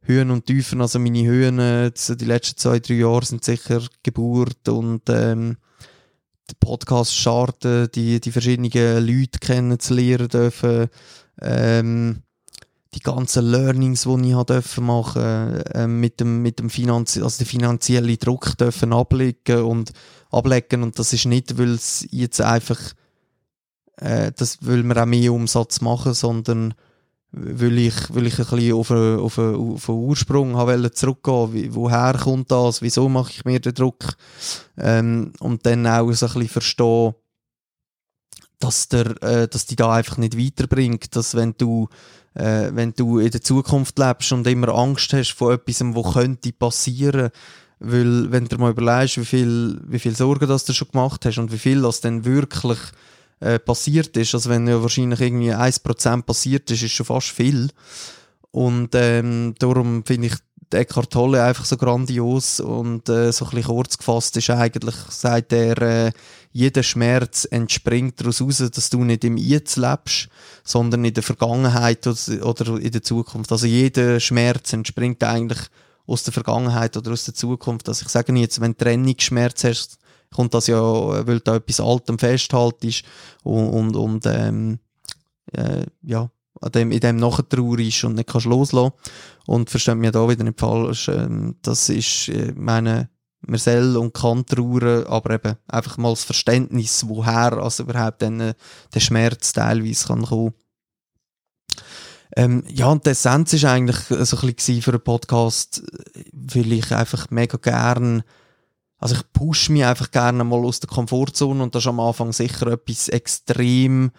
Höhen 0.02 0.32
und 0.32 0.46
Tiefen, 0.46 0.82
also 0.82 1.00
meine 1.00 1.26
Höhen, 1.26 1.60
äh, 1.60 1.92
die 1.92 2.26
letzten 2.26 2.58
zwei, 2.58 2.80
drei 2.80 2.96
Jahre 2.96 3.26
sind 3.26 3.44
sicher 3.44 3.82
Geburt 4.04 4.70
und 4.70 5.02
ähm, 5.10 5.58
der 6.54 6.68
Podcast 6.68 7.16
starten, 7.16 7.90
die, 7.94 8.20
die 8.20 8.32
verschiedenen 8.32 8.72
Leute 9.06 9.40
kennenzulernen 9.40 10.28
dürfen, 10.28 10.88
ähm, 11.42 12.24
die 12.94 13.00
ganzen 13.00 13.46
Learnings, 13.46 14.04
die 14.04 14.32
ich 14.32 14.44
dürfen 14.44 14.86
machen 14.86 15.62
äh, 15.74 15.88
mit 15.88 16.20
dem, 16.20 16.42
mit 16.42 16.60
dem 16.60 16.70
Finanz 16.70 17.18
also 17.18 17.44
den 17.44 17.48
finanziellen 17.48 18.18
Druck 18.20 18.58
dürfen 18.58 18.94
ablegen 18.94 19.64
und 19.64 19.94
ablegen. 20.30 20.84
Und 20.84 21.00
das 21.00 21.12
ist 21.12 21.26
nicht, 21.26 21.58
weil 21.58 21.74
es 21.74 22.08
jetzt 22.12 22.42
einfach 22.42 22.80
äh, 23.98 24.32
das 24.36 24.64
will 24.66 24.84
wir 24.84 25.02
auch 25.02 25.06
mehr 25.06 25.34
Umsatz 25.34 25.82
machen, 25.82 26.14
sondern 26.14 26.74
weil 27.36 27.80
ich, 27.80 27.96
weil 28.10 28.28
ich 28.28 28.40
ein 28.40 28.46
bisschen 28.46 28.74
auf, 28.74 28.92
einen, 28.92 29.20
auf, 29.20 29.40
einen, 29.40 29.56
auf 29.56 29.90
einen 29.90 29.98
Ursprung 30.00 30.56
habe 30.56 30.92
zurückgehen 30.92 31.54
Wie, 31.54 31.74
woher 31.74 32.14
kommt 32.14 32.52
das? 32.52 32.82
Wieso 32.82 33.10
mache 33.10 33.32
ich 33.32 33.44
mir 33.44 33.60
den 33.60 33.74
Druck? 33.74 34.16
Ähm, 34.78 35.34
und 35.40 35.66
dann 35.66 35.88
auch 35.88 36.12
so 36.14 36.28
ein 36.28 36.34
bisschen 36.34 36.48
verstehen, 36.48 37.16
dass, 38.60 38.88
der, 38.88 39.22
äh, 39.24 39.48
dass 39.48 39.66
die 39.66 39.76
da 39.76 39.92
einfach 39.94 40.18
nicht 40.18 40.38
weiterbringt, 40.38 41.16
dass 41.16 41.36
wenn 41.36 41.56
du 41.58 41.90
äh, 42.36 42.72
wenn 42.74 42.94
du 42.94 43.20
in 43.20 43.32
der 43.32 43.42
Zukunft 43.42 43.98
lebst 44.00 44.32
und 44.32 44.48
immer 44.48 44.70
Angst 44.70 45.14
hast 45.14 45.34
vor 45.34 45.54
etwas, 45.54 45.82
was 45.82 46.14
könnte 46.14 46.52
passieren, 46.52 47.30
weil 47.80 48.32
wenn 48.32 48.46
du 48.46 48.58
mal 48.58 48.72
überlegst, 48.72 49.18
wie 49.18 49.26
viel, 49.26 49.82
wie 49.86 50.00
viel 50.00 50.16
Sorgen 50.16 50.48
das 50.48 50.66
du 50.66 50.74
schon 50.74 50.90
gemacht 50.90 51.26
hast 51.26 51.38
und 51.38 51.52
wie 51.52 51.58
viel 51.58 51.82
das 51.82 52.02
dann 52.02 52.26
wirklich 52.26 52.80
äh, 53.40 53.60
passiert 53.60 54.16
ist, 54.18 54.34
also 54.34 54.50
wenn 54.50 54.68
ja 54.68 54.82
wahrscheinlich 54.82 55.22
irgendwie 55.22 55.54
1% 55.54 56.22
passiert 56.24 56.70
ist, 56.72 56.84
ist 56.84 56.92
schon 56.92 57.06
fast 57.06 57.30
viel. 57.30 57.70
Und 58.52 58.90
ähm, 58.94 59.56
darum 59.60 60.04
finde 60.06 60.28
ich 60.28 60.34
Eckhart 60.74 61.12
Tolle 61.12 61.44
einfach 61.44 61.66
so 61.66 61.78
grandios 61.78 62.60
und 62.60 63.10
äh, 63.10 63.32
so 63.32 63.46
ein 63.46 63.52
bisschen 63.52 63.64
kurz 63.64 63.98
gefasst 63.98 64.36
ist 64.38 64.50
eigentlich, 64.50 64.96
sagt 65.10 65.54
er, 65.54 65.82
äh, 65.82 66.12
jeder 66.52 66.84
Schmerz 66.84 67.48
entspringt 67.50 68.20
daraus 68.20 68.40
heraus, 68.40 68.58
dass 68.58 68.90
du 68.90 69.04
nicht 69.04 69.24
im 69.24 69.38
Jetzt 69.38 69.76
lebst, 69.78 70.30
sondern 70.64 71.06
in 71.06 71.14
der 71.14 71.24
Vergangenheit 71.24 72.06
oder 72.08 72.78
in 72.78 72.92
der 72.92 73.04
Zukunft. 73.04 73.52
Also 73.52 73.66
jeder 73.66 74.20
Schmerz 74.20 74.74
entspringt 74.74 75.24
eigentlich 75.24 75.60
aus 76.06 76.24
der 76.24 76.34
Vergangenheit 76.34 76.98
oder 76.98 77.12
aus 77.12 77.26
der 77.26 77.34
Zukunft. 77.34 77.88
Also 77.88 78.04
ich 78.06 78.10
sage 78.10 78.34
jetzt, 78.34 78.62
wenn 78.62 78.74
du 78.74 78.84
Trennungsschmerz 78.84 79.64
hast, 79.64 79.98
kommt 80.34 80.54
das 80.54 80.68
ja, 80.68 80.82
weil 80.82 81.40
da 81.40 81.56
etwas 81.56 81.80
Altem 81.80 82.20
festhaltest 82.20 83.04
und, 83.44 83.70
und, 83.70 83.96
und 83.96 84.26
ähm, 84.26 84.80
äh, 85.54 85.86
ja, 86.02 86.30
an 86.62 86.72
dem, 86.72 86.92
in 86.92 87.00
dem 87.00 87.18
nachher 87.18 87.48
traurig 87.48 87.90
ist 87.90 88.04
und 88.04 88.16
nicht 88.16 88.30
kannst 88.30 88.48
loslassen. 88.48 88.94
Und 89.46 89.70
versteht 89.70 89.98
mir 89.98 90.12
da 90.12 90.28
wieder 90.30 90.44
nicht 90.44 90.60
falsch, 90.60 91.10
ähm, 91.10 91.56
das 91.62 91.90
ist, 91.90 92.30
äh, 92.30 92.54
meine, 92.56 93.10
soll 93.52 93.98
und 93.98 94.14
kann 94.14 94.46
trauern, 94.46 95.06
aber 95.06 95.34
eben 95.36 95.56
einfach 95.68 95.98
mal 95.98 96.12
das 96.12 96.24
Verständnis, 96.24 97.06
woher 97.08 97.54
also 97.54 97.84
überhaupt 97.84 98.22
dann, 98.22 98.40
äh, 98.40 98.54
der 98.94 99.00
Schmerz 99.02 99.52
teilweise 99.52 100.08
kann 100.08 100.24
kommen. 100.24 100.54
Ähm, 102.36 102.64
ja, 102.68 102.88
und 102.88 103.06
die 103.06 103.12
Essenz 103.12 103.54
ist 103.54 103.66
eigentlich 103.66 103.98
so 103.98 104.38
ein 104.38 104.54
bisschen 104.54 104.82
für 104.82 104.92
einen 104.92 105.04
Podcast, 105.04 105.84
weil 106.32 106.72
ich 106.72 106.92
einfach 106.92 107.30
mega 107.30 107.58
gern, 107.58 108.24
also 109.04 109.16
ich 109.16 109.34
push 109.34 109.68
mich 109.68 109.84
einfach 109.84 110.12
gerne 110.12 110.46
mal 110.46 110.64
aus 110.64 110.80
der 110.80 110.90
Komfortzone 110.90 111.62
und 111.62 111.76
das 111.76 111.84
ist 111.84 111.88
am 111.90 112.00
Anfang 112.00 112.32
sicher 112.32 112.68
etwas 112.68 113.10
extrem 113.10 114.12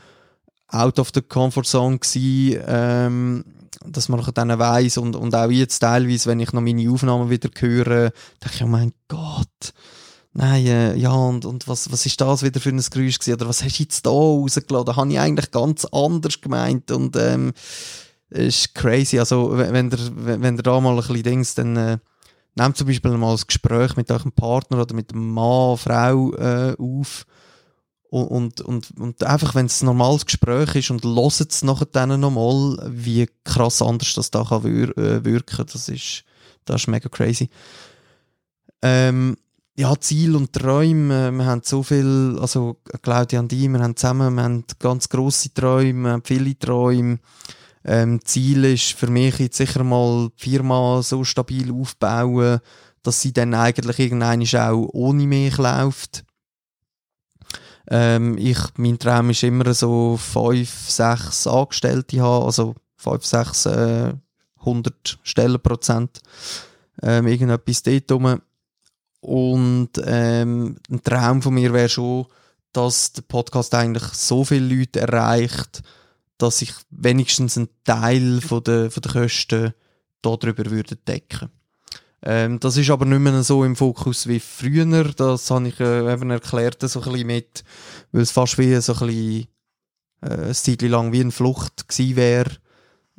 out 0.68 0.98
of 0.98 1.10
the 1.14 1.22
comfort 1.22 1.64
zone 1.64 1.98
gewesen, 1.98 2.62
ähm, 2.66 3.44
dass 3.86 4.10
man 4.10 4.22
dann 4.34 4.58
weiss 4.58 4.98
und, 4.98 5.16
und 5.16 5.34
auch 5.34 5.50
jetzt 5.50 5.78
teilweise, 5.78 6.28
wenn 6.28 6.40
ich 6.40 6.52
noch 6.52 6.60
meine 6.60 6.90
Aufnahmen 6.90 7.30
wieder 7.30 7.48
höre, 7.58 8.10
denke 8.42 8.56
ich, 8.56 8.62
oh 8.62 8.66
mein 8.66 8.92
Gott, 9.08 9.72
nein, 10.34 10.66
äh, 10.66 10.94
ja, 10.96 11.12
und, 11.12 11.46
und 11.46 11.66
was, 11.66 11.90
was 11.90 12.04
ist 12.04 12.20
das 12.20 12.42
wieder 12.42 12.60
für 12.60 12.68
ein 12.68 12.76
Geräusch 12.76 13.18
gewesen? 13.18 13.36
Oder 13.36 13.48
was 13.48 13.64
hast 13.64 13.78
du 13.78 13.84
jetzt 13.84 14.04
da 14.04 14.10
rausgeladen? 14.10 14.96
Habe 14.96 15.10
ich 15.10 15.18
eigentlich 15.18 15.50
ganz 15.50 15.86
anders 15.86 16.42
gemeint 16.42 16.90
und, 16.90 17.16
ähm, 17.16 17.54
ist 18.28 18.74
crazy. 18.74 19.18
Also, 19.18 19.56
wenn 19.56 19.90
ihr, 19.90 19.98
wenn 20.14 20.56
da 20.58 20.80
mal 20.80 20.90
ein 20.90 20.96
bisschen 20.96 21.22
denkst, 21.22 21.54
dann, 21.54 21.76
äh, 21.76 21.98
nehmt 22.54 22.76
zum 22.76 22.86
Beispiel 22.86 23.16
mal 23.16 23.34
ein 23.34 23.42
Gespräch 23.46 23.96
mit 23.96 24.10
eurem 24.10 24.32
Partner 24.32 24.82
oder 24.82 24.94
mit 24.94 25.12
einem 25.12 25.32
Mann, 25.32 25.76
Frau, 25.76 26.32
äh, 26.34 26.76
auf 26.78 27.26
und, 28.10 28.60
und, 28.60 28.92
und 28.96 29.24
einfach, 29.24 29.56
wenn 29.56 29.66
es 29.66 29.82
ein 29.82 29.86
normales 29.86 30.24
Gespräch 30.24 30.76
ist 30.76 30.90
und 30.92 31.02
loset 31.02 31.50
es 31.50 31.64
nachher 31.64 31.86
dann 31.86 32.20
nochmal, 32.20 32.78
wie 32.88 33.28
krass 33.42 33.82
anders 33.82 34.14
das 34.14 34.30
da 34.30 34.44
kann 34.44 34.62
wir, 34.62 34.96
äh, 34.96 35.24
wirken, 35.24 35.66
das 35.72 35.88
ist, 35.88 36.22
das 36.64 36.82
ist 36.82 36.86
mega 36.86 37.08
crazy. 37.08 37.50
Ähm, 38.82 39.36
ja, 39.76 39.98
Ziel 39.98 40.36
und 40.36 40.52
Träume, 40.52 41.32
wir 41.32 41.44
haben 41.44 41.62
so 41.64 41.82
viel, 41.82 42.38
also 42.40 42.76
Claudia 43.02 43.40
und 43.40 43.52
ich, 43.52 43.68
wir 43.68 43.80
haben 43.80 43.96
zusammen, 43.96 44.34
wir 44.36 44.44
haben 44.44 44.64
ganz 44.78 45.08
grosse 45.08 45.52
Träume, 45.52 46.20
viele 46.22 46.56
Träume. 46.56 47.18
Ähm, 47.84 48.24
Ziel 48.24 48.64
ist 48.64 48.92
für 48.92 49.08
mich 49.08 49.38
jetzt 49.38 49.58
sicher 49.58 49.84
mal 49.84 50.30
die 50.38 50.50
Firma 50.50 51.02
so 51.02 51.22
stabil 51.24 51.70
aufbauen, 51.70 52.60
dass 53.02 53.20
sie 53.20 53.32
dann 53.32 53.54
eigentlich 53.54 53.98
irgendwann 53.98 54.42
auch 54.42 54.88
ohne 54.92 55.26
mich 55.26 55.58
läuft. 55.58 56.24
Ähm, 57.88 58.38
ich, 58.38 58.58
mein 58.76 58.98
Traum 58.98 59.30
ist 59.30 59.42
immer 59.42 59.74
so 59.74 60.16
fünf, 60.16 60.88
sechs 60.88 61.46
Angestellte 61.46 62.22
haben, 62.22 62.46
also 62.46 62.74
fünf, 62.96 63.26
sechs, 63.26 63.66
äh, 63.66 64.14
100 64.60 65.18
Stellenprozent, 65.22 66.22
ähm, 67.02 67.26
irgendetwas 67.26 67.82
dort 67.82 68.10
rum. 68.10 68.40
Und 69.20 69.90
ähm, 70.04 70.76
ein 70.90 71.02
Traum 71.02 71.42
von 71.42 71.54
mir 71.54 71.72
wäre 71.72 71.88
schon, 71.88 72.26
dass 72.72 73.12
der 73.12 73.22
Podcast 73.22 73.74
eigentlich 73.74 74.04
so 74.04 74.44
viele 74.44 74.74
Leute 74.74 75.00
erreicht, 75.00 75.82
dass 76.44 76.62
ich 76.62 76.72
wenigstens 76.90 77.56
einen 77.56 77.68
Teil 77.84 78.40
von 78.40 78.62
der, 78.62 78.90
von 78.90 79.02
der 79.02 79.12
Kosten 79.12 79.74
darüber 80.22 80.70
würde 80.70 80.96
decken 80.96 81.50
ähm, 82.26 82.58
das 82.58 82.78
ist 82.78 82.88
aber 82.88 83.04
nicht 83.04 83.18
mehr 83.18 83.42
so 83.42 83.64
im 83.64 83.76
Fokus 83.76 84.26
wie 84.26 84.40
früher. 84.40 85.04
Das 85.12 85.50
habe 85.50 85.68
ich 85.68 85.78
äh, 85.78 86.10
eben 86.10 86.30
erklärt, 86.30 86.80
so 86.80 87.02
ein 87.02 87.12
bisschen 87.12 87.26
mit, 87.26 87.64
weil 88.12 88.22
es 88.22 88.30
fast 88.30 88.56
wie 88.56 88.74
so 88.80 88.94
ein 88.94 89.06
bisschen 89.06 89.46
äh, 90.22 90.54
Zeit 90.54 90.80
lang 90.82 91.12
wie 91.12 91.20
eine 91.20 91.32
Flucht 91.32 91.86
gewesen 91.86 92.16
wäre. 92.16 92.50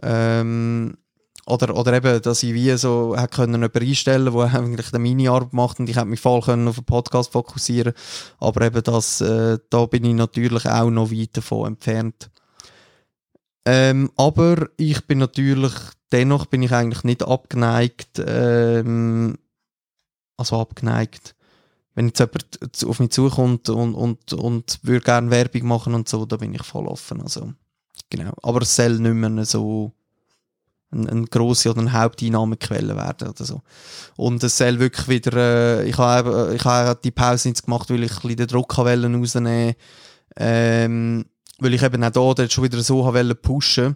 Ähm, 0.02 0.98
oder, 1.46 1.78
oder 1.78 1.94
eben, 1.94 2.20
dass 2.20 2.42
ich 2.42 2.56
wie 2.56 2.76
so 2.78 3.16
können 3.30 3.54
jemanden 3.54 3.88
einstellen 3.88 4.34
der 4.34 4.54
eigentlich 4.56 4.92
eine 4.92 5.00
Mini-Arbeit 5.04 5.54
macht 5.54 5.80
und 5.80 5.88
ich 5.88 5.98
hätte 5.98 6.08
mich 6.08 6.20
voll 6.20 6.42
können 6.42 6.68
auf 6.68 6.76
den 6.76 6.86
Podcast 6.86 7.32
fokussieren 7.32 7.94
Aber 8.40 8.66
eben 8.66 8.82
das, 8.82 9.22
äh, 9.22 9.60
da 9.70 9.86
bin 9.86 10.04
ich 10.06 10.16
natürlich 10.16 10.66
auch 10.66 10.90
noch 10.90 11.12
weit 11.12 11.38
davon 11.38 11.68
entfernt. 11.68 12.32
Ähm, 13.66 14.12
aber 14.16 14.70
ich 14.78 15.06
bin 15.08 15.18
natürlich, 15.18 15.74
dennoch 16.12 16.46
bin 16.46 16.62
ich 16.62 16.72
eigentlich 16.72 17.04
nicht 17.04 17.24
abgeneigt, 17.24 18.22
ähm, 18.26 19.38
also 20.38 20.60
abgeneigt. 20.60 21.36
Wenn 21.96 22.08
jetzt 22.08 22.20
jemand 22.20 22.86
auf 22.86 23.00
mich 23.00 23.10
zukommt 23.12 23.70
und, 23.70 23.96
und, 23.96 24.34
und 24.34 24.80
würde 24.84 25.06
gerne 25.06 25.32
Werbung 25.32 25.68
machen 25.68 25.94
und 25.96 26.08
so, 26.08 26.26
da 26.26 26.38
bin 26.38 26.54
ich 26.54 26.64
voll 26.64 26.88
offen. 26.88 27.22
Also, 27.22 27.54
genau. 28.10 28.34
Aber 28.44 28.62
es 28.62 28.76
soll 28.76 29.00
nicht 29.00 29.14
mehr 29.14 29.46
so 29.46 29.94
eine, 30.92 31.10
eine 31.10 31.26
grosse 31.26 31.72
oder 31.72 31.82
eine 31.82 31.94
Haupteinnahmequelle 31.94 32.96
werden 32.96 33.30
oder 33.30 33.46
so. 33.46 33.62
Und 34.18 34.44
es 34.44 34.58
soll 34.58 34.80
wirklich 34.80 35.08
wieder, 35.08 35.38
äh, 35.38 35.90
ich 35.90 35.98
habe 35.98 36.54
ich 36.56 36.66
habe 36.66 37.00
die 37.04 37.12
Pause 37.12 37.50
jetzt 37.50 37.64
gemacht, 37.64 37.90
weil 37.90 38.04
ich 38.04 38.12
ein 38.12 38.22
bisschen 38.22 38.38
den 38.38 38.48
Druck 38.48 38.78
rausnehmen 38.78 39.22
wollte. 39.22 39.76
Ähm, 40.38 41.26
weil 41.60 41.74
ich 41.74 41.84
eben 41.84 42.04
auch 42.04 42.34
da 42.34 42.50
schon 42.50 42.64
wieder 42.64 42.82
so 42.82 43.06
wollte 43.06 43.36
pushen, 43.36 43.96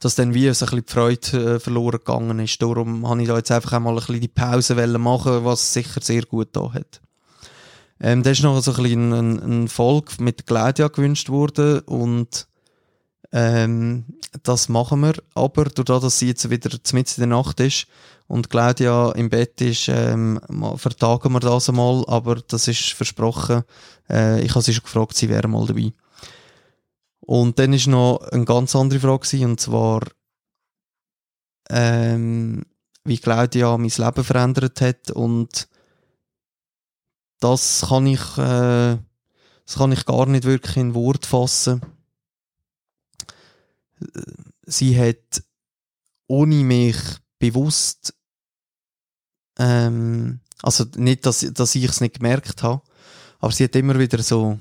dass 0.00 0.14
dann 0.14 0.34
wie 0.34 0.52
so 0.52 0.66
ein 0.66 0.70
bisschen 0.70 0.84
die 0.86 0.92
Freude 0.92 1.54
äh, 1.54 1.60
verloren 1.60 1.98
gegangen 1.98 2.38
ist. 2.38 2.60
Darum 2.60 3.08
habe 3.08 3.22
ich 3.22 3.28
da 3.28 3.36
jetzt 3.36 3.50
einfach 3.50 3.72
einmal 3.72 3.94
ein 3.94 4.00
bisschen 4.00 4.20
die 4.20 4.28
Pause 4.28 4.74
machen, 4.98 5.44
was 5.44 5.72
sicher 5.72 6.00
sehr 6.02 6.22
gut 6.22 6.48
da 6.52 6.72
hat. 6.72 7.00
Ähm, 8.00 8.22
da 8.22 8.30
ist 8.30 8.42
noch 8.42 8.60
so 8.60 8.72
ein 8.72 8.82
bisschen 8.82 9.12
ein, 9.12 9.62
ein 9.62 9.68
Volk 9.68 10.20
mit 10.20 10.46
Claudia 10.46 10.88
gewünscht 10.88 11.28
worden 11.28 11.80
und 11.80 12.48
ähm, 13.32 14.04
das 14.42 14.68
machen 14.68 15.00
wir. 15.00 15.14
Aber 15.34 15.64
dadurch, 15.64 16.02
dass 16.02 16.18
sie 16.18 16.28
jetzt 16.28 16.50
wieder 16.50 16.70
mitten 16.92 17.22
in 17.22 17.28
der 17.30 17.38
Nacht 17.38 17.60
ist 17.60 17.86
und 18.26 18.50
Claudia 18.50 19.12
im 19.12 19.28
Bett 19.28 19.60
ist, 19.60 19.88
ähm, 19.88 20.40
vertagen 20.76 21.32
wir 21.32 21.40
das 21.40 21.68
einmal. 21.68 22.04
Aber 22.06 22.36
das 22.36 22.68
ist 22.68 22.92
versprochen. 22.92 23.62
Äh, 24.10 24.42
ich 24.42 24.50
habe 24.50 24.62
sie 24.62 24.74
schon 24.74 24.84
gefragt, 24.84 25.16
sie 25.16 25.28
wäre 25.28 25.48
mal 25.48 25.66
dabei. 25.66 25.92
Und 27.26 27.58
dann 27.58 27.72
ist 27.72 27.86
noch 27.86 28.18
eine 28.32 28.44
ganz 28.44 28.76
andere 28.76 29.00
Frage 29.00 29.46
und 29.46 29.58
zwar, 29.58 30.02
ähm, 31.70 32.66
wie 33.04 33.18
Claudia 33.18 33.78
mein 33.78 33.90
Leben 33.96 34.24
verändert 34.24 34.80
hat 34.82 35.10
und 35.10 35.68
das 37.40 37.86
kann 37.88 38.06
ich, 38.06 38.20
äh, 38.36 38.98
das 39.66 39.76
kann 39.76 39.92
ich 39.92 40.04
gar 40.04 40.26
nicht 40.26 40.44
wirklich 40.44 40.76
in 40.76 40.94
Wort 40.94 41.24
fassen. 41.24 41.80
Sie 44.66 44.98
hat 44.98 45.42
ohne 46.26 46.56
mich 46.56 46.96
bewusst, 47.38 48.14
ähm, 49.58 50.40
also 50.62 50.84
nicht, 50.96 51.24
dass, 51.24 51.40
dass 51.40 51.74
ich 51.74 51.84
es 51.84 52.02
nicht 52.02 52.16
gemerkt 52.16 52.62
habe, 52.62 52.82
aber 53.38 53.52
sie 53.52 53.64
hat 53.64 53.76
immer 53.76 53.98
wieder 53.98 54.22
so 54.22 54.58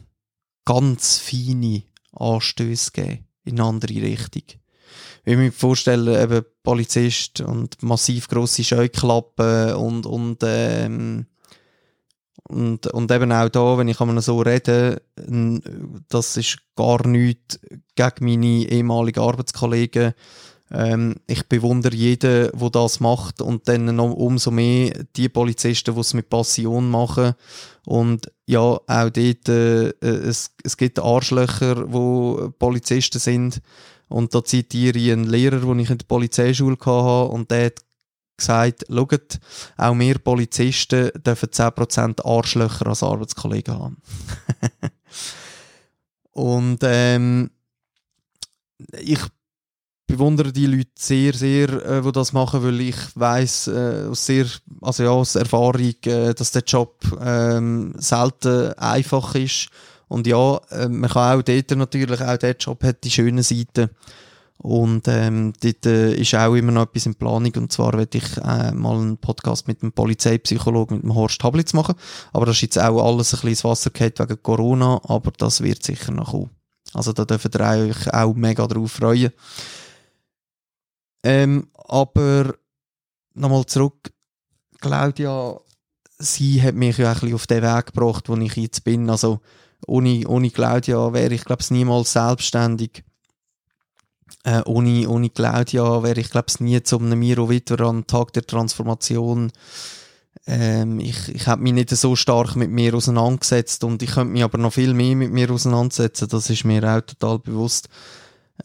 ganz 0.66 1.18
feine 1.18 1.84
Anstöße 2.14 2.91
gegeben 2.91 3.26
in 3.45 3.59
eine 3.59 3.70
andere 3.70 4.01
Richtung. 4.01 4.43
Ich 5.26 5.38
mir 5.38 5.51
vorstelle, 5.51 6.22
eben 6.22 6.45
Polizist 6.64 7.41
und 7.41 7.82
massiv 7.82 8.28
grosse 8.28 8.64
Scheuklappen 8.64 9.74
und, 9.74 10.05
und, 10.05 10.39
ähm, 10.43 11.26
und, 12.49 12.88
und 12.88 13.11
eben 13.11 13.32
auch 13.32 13.49
da, 13.49 13.78
wenn 13.78 13.88
ich 13.88 13.97
kann 13.97 14.20
so 14.22 14.41
reden, 14.41 14.99
das 16.09 16.38
ist 16.38 16.59
gar 16.76 17.07
nichts 17.07 17.59
gegen 17.95 18.26
meine 18.26 18.70
ehemaligen 18.70 19.22
Arbeitskollegen. 19.22 20.14
Ähm, 20.74 21.17
ich 21.28 21.47
bewundere 21.47 21.95
jeden, 21.95 22.49
der 22.51 22.69
das 22.71 22.99
macht 22.99 23.41
und 23.41 23.67
dann 23.67 23.95
noch 23.95 24.11
umso 24.11 24.49
mehr 24.49 25.05
die 25.15 25.30
Polizisten, 25.30 25.93
die 25.93 26.01
es 26.01 26.15
mit 26.15 26.30
Passion 26.30 26.89
machen. 26.89 27.36
Und 27.86 28.32
ja, 28.47 28.59
auch 28.59 28.82
dort, 28.88 29.49
äh, 29.49 29.89
es, 30.01 30.51
es 30.63 30.76
gibt 30.76 30.99
Arschlöcher, 30.99 31.86
die 31.86 32.49
Polizisten 32.57 33.19
sind. 33.19 33.61
Und 34.09 34.34
da 34.34 34.43
zitiere 34.43 34.97
ich 34.97 35.11
einen 35.11 35.26
Lehrer, 35.26 35.59
den 35.59 35.80
ich 35.80 35.89
in 35.91 35.99
der 35.99 36.05
Polizeischule 36.05 36.78
hatte, 36.80 37.32
und 37.32 37.51
der 37.51 37.67
hat 37.67 37.82
gesagt, 38.36 38.86
schaut, 38.89 39.39
auch 39.78 39.97
wir 39.97 40.17
Polizisten 40.19 41.11
dürfen 41.24 41.49
10% 41.49 42.26
Arschlöcher 42.26 42.88
als 42.88 43.03
Arbeitskollegen 43.03 43.78
haben. 43.78 44.01
und 46.32 46.80
ähm, 46.82 47.51
ich 48.99 49.19
bewundere 50.08 50.51
die 50.51 50.66
Leute 50.66 50.91
sehr, 50.97 51.34
sehr, 51.34 51.70
äh, 51.86 52.01
die 52.01 52.12
das 52.12 52.34
machen, 52.34 52.64
weil 52.64 52.82
ich 52.82 52.95
weiß 53.16 53.68
äh, 53.68 54.08
aus 54.10 54.26
sehr, 54.26 54.45
also 54.82 55.04
ja, 55.04 55.10
aus 55.10 55.36
Erfahrung, 55.36 55.95
äh, 56.06 56.34
dass 56.34 56.51
der 56.51 56.64
Job 56.64 57.04
ähm, 57.22 57.93
selten 57.97 58.74
einfach 58.74 59.36
ist. 59.36 59.70
Und 60.08 60.28
ja, 60.28 60.58
äh, 60.70 60.88
man 60.89 61.10
kann 61.10 61.39
auch 61.39 61.43
dort 61.43 61.72
natürlich, 61.72 62.22
auch 62.22 62.38
der 62.38 62.56
Job 62.58 62.84
hat 62.84 63.04
die 63.04 63.12
schönen 63.12 63.43
Seiten. 63.43 63.89
Und 64.58 65.08
ähm, 65.08 65.54
dort 65.62 65.86
äh, 65.86 66.14
ist 66.14 66.36
auch 66.36 66.54
immer 66.56 66.72
noch 66.72 66.84
etwas 66.84 67.06
in 67.06 67.16
Planung. 67.16 67.51
Und 67.58 67.72
zwar 67.72 67.93
werde 67.93 68.18
ich 68.18 68.38
äh, 68.38 68.72
mal 68.72 68.97
einen 68.97 69.18
Podcast 69.18 69.68
mit 69.68 69.82
dem 69.82 69.91
Polizeipsychologen, 69.91 70.97
mit 70.97 71.04
dem 71.04 71.16
Horst 71.16 71.43
Hablitz 71.43 71.74
machen. 71.74 71.95
Aber 72.32 72.45
das 72.45 72.58
ist 72.58 72.62
jetzt 72.62 72.80
auch 72.80 73.04
alles 73.04 73.34
ein 73.34 73.38
bisschen 73.38 73.49
ins 73.49 73.64
Wasser 73.64 73.89
gehalten 73.89 74.30
wegen 74.30 74.41
Corona. 74.41 75.01
Aber 75.04 75.32
das 75.38 75.62
wird 75.62 75.84
sicher 75.84 76.12
noch 76.12 76.32
kommen. 76.32 76.51
Also 76.93 77.12
da 77.12 77.26
dürft 77.26 77.56
ihr 77.56 77.62
euch 77.62 78.14
auch 78.14 78.36
mega 78.36 78.68
drauf 78.68 78.91
freuen. 78.91 79.32
Ähm, 81.24 81.67
aber 81.76 82.55
nochmal 83.34 83.65
zurück. 83.65 84.11
Claudia, 84.82 85.59
sie 86.19 86.61
hat 86.61 86.76
mich 86.76 86.97
ja 86.97 87.09
ein 87.09 87.19
bisschen 87.19 87.36
auf 87.36 87.47
den 87.47 87.63
Weg 87.63 87.86
gebracht, 87.88 88.30
wo 88.30 88.36
ich 88.36 88.55
jetzt 88.55 88.84
bin. 88.84 89.09
Also 89.09 89.39
ohne, 89.88 90.28
ohne 90.28 90.49
Claudia 90.49 91.13
wäre 91.13 91.34
ich, 91.34 91.45
glaube 91.45 91.61
ich, 91.61 91.71
niemals 91.71 92.13
selbstständig 92.13 93.03
äh, 94.43 94.61
ohne, 94.65 95.07
ohne 95.07 95.30
Claudia 95.30 96.03
wäre 96.03 96.19
ich, 96.19 96.30
glaube 96.30 96.47
ich, 96.49 96.59
nie 96.59 96.82
zu 96.84 96.99
einem 96.99 97.19
Miro 97.19 97.49
Witter 97.49 97.80
an 97.82 98.07
Tag 98.07 98.34
der 98.34 98.45
Transformation. 98.45 99.51
Ähm, 100.45 100.99
ich 100.99 101.30
ich 101.30 101.47
habe 101.47 101.61
mich 101.61 101.74
nicht 101.74 101.89
so 101.91 102.15
stark 102.15 102.55
mit 102.55 102.69
mir 102.69 102.93
auseinandergesetzt 102.93 103.84
und 103.84 104.01
ich 104.01 104.11
könnte 104.11 104.34
mich 104.34 104.43
aber 104.43 104.57
noch 104.57 104.74
viel 104.74 104.93
mehr 104.93 105.15
mit 105.15 105.32
mir 105.32 105.49
auseinandersetzen. 105.49 106.28
Das 106.28 106.49
ist 106.49 106.65
mir 106.65 106.84
auch 106.84 107.01
total 107.01 107.39
bewusst. 107.39 107.88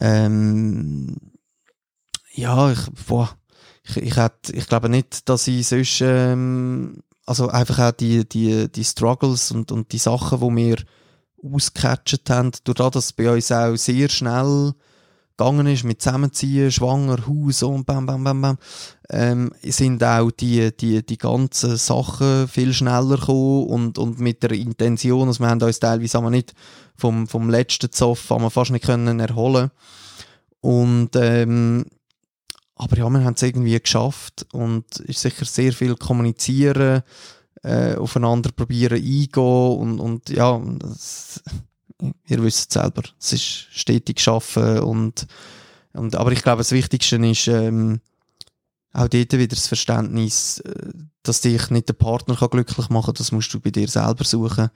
Ähm, 0.01 1.15
ja, 2.33 2.71
ich, 2.71 2.79
boah, 3.07 3.29
ich, 3.83 3.97
ich, 3.97 4.17
hätte, 4.17 4.53
ich 4.53 4.67
glaube 4.67 4.89
nicht, 4.89 5.27
dass 5.29 5.47
ich 5.47 5.67
sonst, 5.67 6.01
ähm, 6.01 7.01
also 7.25 7.49
einfach 7.49 7.79
auch 7.79 7.91
die, 7.91 8.27
die, 8.27 8.71
die 8.71 8.83
Struggles 8.83 9.51
und, 9.51 9.71
und 9.71 9.91
die 9.91 9.97
Sachen, 9.97 10.39
die 10.39 10.55
wir 10.55 10.77
ausgecatcht 11.43 12.29
haben, 12.29 12.51
durch 12.63 12.77
das, 12.77 12.91
dass 12.91 13.13
bei 13.13 13.31
uns 13.31 13.51
auch 13.51 13.75
sehr 13.75 14.09
schnell 14.09 14.73
gegangen 15.37 15.67
ist 15.67 15.85
mit 15.85 16.01
Zusammenziehen, 16.01 16.69
Schwanger, 16.69 17.25
Haus 17.25 17.63
und 17.63 17.85
bam, 17.85 18.05
bam, 18.05 18.23
bam, 18.25 18.41
bam, 18.41 18.57
ähm, 19.09 19.51
sind 19.63 20.03
auch 20.03 20.31
die, 20.31 20.75
die, 20.75 21.05
die 21.05 21.17
ganzen 21.17 21.77
Sachen 21.77 22.47
viel 22.49 22.73
schneller 22.73 23.17
gekommen 23.17 23.67
und, 23.67 23.97
und 23.97 24.19
mit 24.19 24.43
der 24.43 24.51
Intention, 24.51 25.29
also 25.29 25.39
wir 25.41 25.49
haben 25.49 25.61
uns 25.61 25.79
teilweise 25.79 26.17
aber 26.17 26.29
nicht 26.29 26.53
vom, 26.97 27.25
vom 27.27 27.49
letzten 27.49 27.91
Zoff 27.91 28.29
haben 28.29 28.43
wir 28.43 28.49
fast 28.49 28.71
nicht 28.71 28.85
können 28.85 29.21
erholen. 29.21 29.71
Und 30.59 31.11
ähm, 31.15 31.85
aber 32.79 32.97
ja, 32.97 33.09
wir 33.09 33.23
haben 33.25 33.33
es 33.33 33.41
irgendwie 33.41 33.77
geschafft 33.77 34.47
und 34.53 34.99
ist 35.01 35.19
sicher 35.19 35.43
sehr 35.43 35.73
viel 35.73 35.95
kommunizieren, 35.95 37.03
äh, 37.61 37.95
aufeinander 37.95 38.51
probieren 38.53 38.97
eingehen 38.97 39.77
und, 39.77 39.99
und 39.99 40.29
ja, 40.29 40.59
das, 40.79 41.43
ihr 42.25 42.41
wisst 42.41 42.69
es 42.69 42.81
selber, 42.81 43.03
es 43.19 43.33
ist 43.33 43.43
stetig 43.45 44.21
schaffen 44.21 44.79
und, 44.79 45.27
und 45.91 46.15
aber 46.15 46.31
ich 46.31 46.41
glaube, 46.41 46.61
das 46.61 46.71
Wichtigste 46.71 47.17
ist 47.17 47.47
ähm, 47.49 47.99
auch 48.93 49.09
dort 49.09 49.33
wieder 49.33 49.47
das 49.47 49.67
Verständnis, 49.67 50.59
äh, 50.59 50.93
dass 51.23 51.41
dich 51.41 51.69
nicht 51.71 51.89
der 51.89 51.93
Partner 51.93 52.37
kann 52.37 52.49
glücklich 52.49 52.89
machen 52.89 53.07
kann, 53.07 53.15
das 53.15 53.33
musst 53.33 53.53
du 53.53 53.59
bei 53.59 53.71
dir 53.71 53.89
selber 53.89 54.23
suchen. 54.23 54.69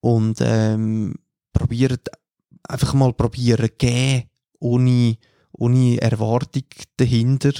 Und 0.00 0.38
ähm, 0.40 1.16
probiert 1.52 2.08
einfach 2.66 2.94
mal 2.94 3.12
probieren, 3.12 3.68
gehen, 3.76 4.30
ohne, 4.58 5.18
ohne 5.60 6.00
Erwartung 6.00 6.64
dahinter. 6.96 7.52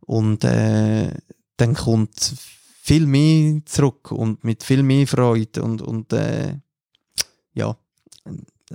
Und 0.00 0.44
äh, 0.44 1.12
dann 1.56 1.74
kommt 1.74 2.34
viel 2.82 3.06
mehr 3.06 3.60
zurück 3.66 4.10
und 4.12 4.42
mit 4.44 4.62
viel 4.62 4.82
mehr 4.82 5.06
Freude 5.06 5.62
und, 5.62 5.82
und 5.82 6.12
äh, 6.12 6.56
ja, 7.52 7.76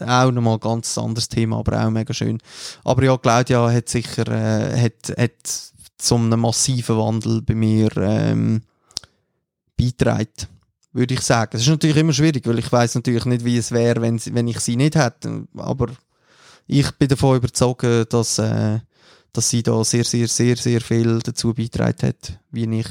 auch 0.02 0.32
nochmal 0.32 0.56
ein 0.56 0.60
ganz 0.60 0.98
anderes 0.98 1.30
Thema, 1.30 1.60
aber 1.60 1.86
auch 1.86 1.90
mega 1.90 2.14
schön. 2.14 2.40
Aber 2.84 3.04
ja, 3.04 3.18
Claudia 3.18 3.72
hat 3.72 3.90
sicher 3.90 4.28
äh, 4.28 4.80
hat, 4.80 5.18
hat 5.18 5.72
zu 5.98 6.16
einem 6.16 6.42
massiven 6.42 6.98
Wandel 6.98 7.42
bei 7.42 7.56
mir 7.56 7.90
ähm, 7.98 8.62
beitragen, 9.78 10.48
würde 10.92 11.14
ich 11.14 11.22
sagen. 11.22 11.52
Es 11.56 11.64
ist 11.64 11.70
natürlich 11.70 11.98
immer 11.98 12.14
schwierig, 12.14 12.46
weil 12.46 12.60
ich 12.60 12.72
weiß 12.72 12.96
natürlich 12.96 13.26
nicht, 13.26 13.46
wie 13.46 13.58
es 13.58 13.72
wäre, 13.72 14.02
wenn, 14.02 14.20
wenn 14.34 14.48
ich 14.48 14.60
sie 14.60 14.76
nicht 14.76 14.96
hätte. 14.96 15.48
Aber 15.56 15.88
ich 16.68 16.92
bin 16.92 17.08
davon 17.08 17.38
überzeugt, 17.38 18.14
dass, 18.14 18.40
äh, 18.40 18.80
dass 19.34 19.50
sie 19.50 19.64
da 19.64 19.84
sehr, 19.84 20.04
sehr, 20.04 20.28
sehr, 20.28 20.56
sehr 20.56 20.82
viel 20.82 21.20
dazu 21.20 21.54
beitragen 21.54 22.08
hat, 22.08 22.40
wie 22.52 22.80
ich 22.80 22.88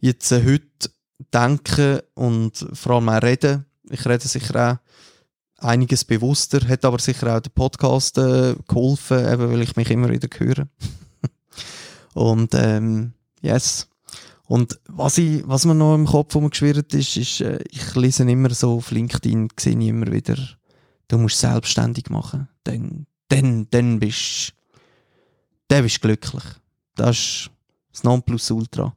jetzt 0.00 0.32
äh, 0.32 0.44
heute 0.44 0.90
denke 1.32 2.04
und 2.14 2.66
vor 2.72 2.96
allem 2.96 3.08
auch 3.08 3.22
reden. 3.22 3.66
Ich 3.90 4.06
rede 4.06 4.26
sicher 4.26 4.80
auch 5.58 5.64
einiges 5.64 6.04
bewusster, 6.04 6.66
hat 6.66 6.84
aber 6.84 6.98
sicher 6.98 7.36
auch 7.36 7.40
der 7.40 7.50
Podcast 7.50 8.18
äh, 8.18 8.54
geholfen, 8.66 9.18
eben 9.18 9.50
weil 9.50 9.62
ich 9.62 9.76
mich 9.76 9.90
immer 9.90 10.08
wieder 10.08 10.28
höre. 10.36 10.66
und 12.14 12.54
ähm, 12.54 13.12
yes. 13.40 13.88
Und 14.46 14.78
was, 14.88 15.18
ich, 15.18 15.46
was 15.46 15.64
mir 15.64 15.74
noch 15.74 15.94
im 15.94 16.06
Kopf 16.06 16.34
umgeschwirrt 16.34 16.92
ist, 16.94 17.16
ist, 17.16 17.40
äh, 17.40 17.60
ich 17.70 17.94
lese 17.94 18.28
immer 18.28 18.50
so 18.50 18.76
auf 18.76 18.90
LinkedIn, 18.90 19.48
sehe 19.58 19.78
ich 19.78 19.88
immer 19.88 20.10
wieder, 20.10 20.36
du 21.08 21.18
musst 21.18 21.38
selbstständig 21.38 22.10
machen. 22.10 22.48
Dann, 22.64 23.06
dann, 23.28 23.68
dann 23.70 23.98
bist 23.98 24.54
dann 25.68 25.82
bist 25.84 25.96
du 25.96 26.08
glücklich. 26.08 26.44
Das 26.96 27.16
ist 27.16 27.50
das 27.92 28.04
Nonplusultra. 28.04 28.94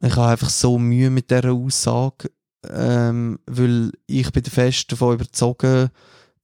Ich 0.00 0.16
habe 0.16 0.28
einfach 0.28 0.50
so 0.50 0.78
Mühe 0.78 1.10
mit 1.10 1.30
dieser 1.30 1.52
Aussage, 1.52 2.30
ähm, 2.68 3.38
weil 3.46 3.92
ich 4.06 4.30
bin 4.32 4.44
fest 4.44 4.92
davon 4.92 5.14
überzeugt, 5.14 5.90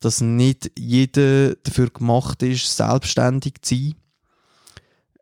dass 0.00 0.20
nicht 0.20 0.70
jeder 0.78 1.54
dafür 1.56 1.90
gemacht 1.90 2.42
ist, 2.42 2.76
selbstständig 2.76 3.62
zu 3.62 3.74
sein, 3.74 3.94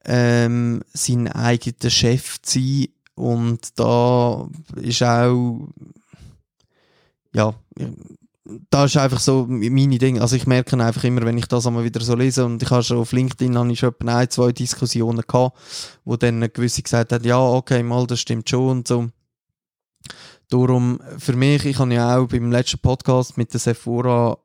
ähm, 0.04 0.82
sein 0.92 1.28
eigener 1.28 1.90
Chef 1.90 2.40
zu 2.42 2.60
sein 2.60 2.88
und 3.14 3.78
da 3.78 4.48
ist 4.76 5.02
auch, 5.02 5.68
ja, 7.34 7.54
da 8.70 8.84
ist 8.84 8.96
einfach 8.96 9.20
so 9.20 9.46
meine 9.48 9.98
Dinge. 9.98 10.20
Also 10.20 10.36
ich 10.36 10.46
merke 10.46 10.76
einfach 10.82 11.04
immer, 11.04 11.22
wenn 11.22 11.38
ich 11.38 11.46
das 11.46 11.66
einmal 11.66 11.84
wieder 11.84 12.00
so 12.00 12.14
lese 12.14 12.44
und 12.44 12.62
ich 12.62 12.70
habe 12.70 12.82
schon 12.82 12.98
auf 12.98 13.12
LinkedIn 13.12 13.56
habe 13.56 13.72
ich 13.72 13.78
schon 13.78 13.94
ein, 14.06 14.30
zwei 14.30 14.52
Diskussionen 14.52 15.22
gehabt, 15.26 15.58
wo 16.04 16.16
dann 16.16 16.40
gewisse 16.52 16.82
gesagt 16.82 17.12
haben, 17.12 17.24
ja, 17.24 17.40
okay, 17.40 17.82
mal, 17.82 18.06
das 18.06 18.20
stimmt 18.20 18.48
schon 18.48 18.68
und 18.68 18.88
so. 18.88 19.08
Darum, 20.48 21.00
für 21.18 21.34
mich, 21.34 21.64
ich 21.64 21.78
habe 21.78 21.94
ja 21.94 22.18
auch 22.18 22.26
beim 22.26 22.50
letzten 22.50 22.78
Podcast 22.78 23.36
mit 23.36 23.52
der 23.52 23.60
Sephora, 23.60 24.36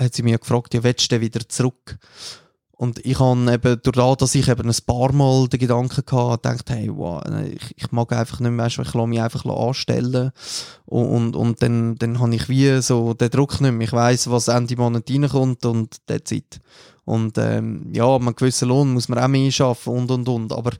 hat 0.00 0.14
sie 0.14 0.22
mich 0.22 0.38
gefragt, 0.38 0.74
ja, 0.74 0.82
willst 0.84 1.10
du 1.10 1.20
wieder 1.20 1.48
zurück? 1.48 1.98
Und 2.82 2.98
ich 3.06 3.20
habe 3.20 3.52
eben, 3.52 3.80
durch 3.80 3.94
das, 3.94 4.16
dass 4.16 4.34
ich 4.34 4.48
eben 4.48 4.68
ein 4.68 4.76
paar 4.84 5.12
Mal 5.12 5.46
den 5.46 5.60
Gedanken 5.60 6.02
hatte, 6.04 6.48
gedacht, 6.48 6.68
hey, 6.68 6.90
wow, 6.92 7.22
ich, 7.46 7.76
ich 7.76 7.92
mag 7.92 8.10
einfach 8.10 8.40
nicht 8.40 8.50
mehr, 8.50 8.66
ich 8.66 8.76
lasse 8.76 9.06
mich 9.06 9.22
einfach 9.22 9.46
anstellen. 9.46 10.32
Und, 10.86 11.06
und, 11.06 11.36
und 11.36 11.62
dann, 11.62 11.94
dann 11.94 12.18
habe 12.18 12.34
ich 12.34 12.48
wie 12.48 12.82
so 12.82 13.14
den 13.14 13.30
Druck 13.30 13.60
nicht 13.60 13.70
mehr. 13.70 13.86
Ich 13.86 13.92
weiss, 13.92 14.28
was 14.28 14.48
Ende 14.48 14.74
Monat 14.74 15.08
reinkommt 15.08 15.64
und 15.64 15.94
der 16.08 16.24
Zeit. 16.24 16.58
Und, 17.04 17.38
ähm, 17.38 17.92
ja, 17.94 18.16
einen 18.16 18.34
gewissen 18.34 18.68
Lohn 18.68 18.92
muss 18.92 19.08
man 19.08 19.20
auch 19.20 19.28
mehr 19.28 19.52
schaffen 19.52 19.92
und, 19.92 20.10
und, 20.10 20.28
und. 20.28 20.52
Aber 20.52 20.72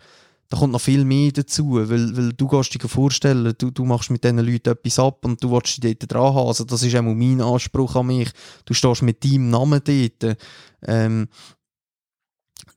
da 0.48 0.56
kommt 0.56 0.72
noch 0.72 0.80
viel 0.80 1.04
mehr 1.04 1.30
dazu, 1.30 1.74
weil, 1.88 2.16
weil 2.16 2.32
du 2.32 2.48
gehst 2.48 2.74
dir 2.74 2.88
vorstellen, 2.88 3.54
du, 3.56 3.70
du 3.70 3.84
machst 3.84 4.10
mit 4.10 4.24
diesen 4.24 4.40
Leuten 4.40 4.70
etwas 4.70 4.98
ab 4.98 5.24
und 5.24 5.40
du 5.40 5.52
willst 5.52 5.80
dich 5.80 5.98
dort 6.00 6.12
dran 6.12 6.34
haben. 6.34 6.48
Also 6.48 6.64
das 6.64 6.82
ist 6.82 6.96
auch 6.96 7.02
mein 7.02 7.40
Anspruch 7.40 7.94
an 7.94 8.08
mich. 8.08 8.30
Du 8.64 8.74
stehst 8.74 9.02
mit 9.02 9.24
deinem 9.24 9.50
Namen 9.50 9.80
dort. 9.84 10.36
Ähm, 10.84 11.28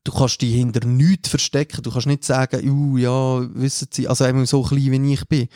du 0.06 0.12
kannst 0.14 0.42
dich 0.42 0.54
hinter 0.54 0.88
nichts 0.88 1.30
verstecken. 1.30 1.82
Du 1.84 1.92
kannst 1.92 2.08
nicht 2.08 2.24
sagen, 2.24 2.70
uh, 2.70 2.98
ja, 2.98 3.46
wissen 3.54 3.90
Sie, 3.92 4.08
also 4.08 4.26
eben 4.26 4.46
so 4.46 4.62
klein 4.62 4.92
wie 4.92 5.14
ich 5.14 5.28
bin. 5.28 5.50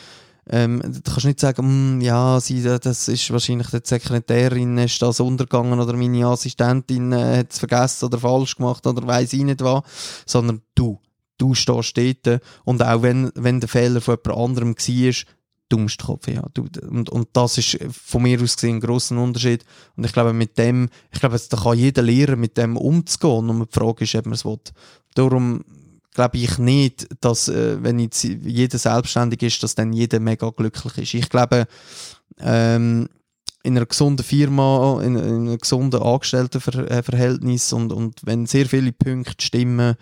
Ähm, 0.51 0.81
du 0.81 1.01
kannst 1.01 1.25
nicht 1.25 1.39
sagen, 1.39 1.97
mm, 1.97 2.01
ja, 2.01 2.41
sie, 2.41 2.63
das 2.63 3.07
ist 3.07 3.31
wahrscheinlich 3.31 3.67
die 3.67 3.81
Sekretärin, 3.83 4.79
ist 4.79 4.99
das 4.99 5.19
untergegangen 5.19 5.79
oder 5.79 5.93
meine 5.93 6.25
Assistentin 6.25 7.11
äh, 7.11 7.37
hat 7.37 7.51
es 7.51 7.59
vergessen 7.59 8.05
oder 8.05 8.17
falsch 8.17 8.55
gemacht 8.55 8.87
oder 8.87 9.05
weiß 9.05 9.33
ich 9.33 9.43
nicht 9.43 9.61
was, 9.61 9.83
sondern 10.25 10.61
du. 10.73 10.99
Du 11.37 11.53
stehst 11.53 11.69
dort 12.25 12.41
und 12.65 12.83
auch 12.83 13.01
wenn, 13.03 13.31
wenn 13.35 13.59
der 13.61 13.69
Fehler 13.69 14.01
von 14.01 14.17
jemand 14.25 14.39
anderem 14.39 14.75
war, 14.75 15.13
Dummstkopf, 15.69 16.27
ja. 16.27 16.43
Und, 16.89 17.09
und 17.09 17.27
das 17.33 17.57
ist 17.57 17.77
von 17.91 18.23
mir 18.23 18.41
aus 18.41 18.55
gesehen 18.55 18.77
ein 18.77 18.79
grosser 18.79 19.17
Unterschied. 19.17 19.63
Und 19.95 20.05
ich 20.05 20.13
glaube, 20.13 20.33
mit 20.33 20.57
dem, 20.57 20.89
ich 21.11 21.19
glaube, 21.19 21.39
da 21.49 21.57
kann 21.57 21.77
jeder 21.77 22.01
lernen, 22.01 22.39
mit 22.39 22.57
dem 22.57 22.75
umzugehen. 22.75 23.49
Und 23.49 23.59
die 23.73 23.79
Frage 23.79 24.03
ist, 24.03 24.15
ob 24.15 24.25
man 24.25 24.33
es 24.33 24.45
will. 24.45 24.59
Darum 25.15 25.63
glaube 26.13 26.37
ich 26.37 26.57
nicht, 26.57 27.07
dass, 27.21 27.47
äh, 27.47 27.81
wenn 27.81 27.99
jetzt 27.99 28.23
jeder 28.23 28.77
selbstständig 28.77 29.41
ist, 29.43 29.63
dass 29.63 29.75
dann 29.75 29.93
jeder 29.93 30.19
mega 30.19 30.49
glücklich 30.49 30.97
ist. 30.97 31.13
Ich 31.13 31.29
glaube, 31.29 31.67
ähm, 32.39 33.07
in 33.63 33.77
einer 33.77 33.85
gesunden 33.85 34.25
Firma, 34.25 35.01
in, 35.03 35.15
in 35.15 35.23
einem 35.23 35.57
gesunden 35.57 36.01
Angestelltenverhältnis 36.01 37.73
und, 37.73 37.91
und 37.91 38.19
wenn 38.23 38.45
sehr 38.45 38.65
viele 38.65 38.91
Punkte 38.91 39.45
stimmen, 39.45 39.95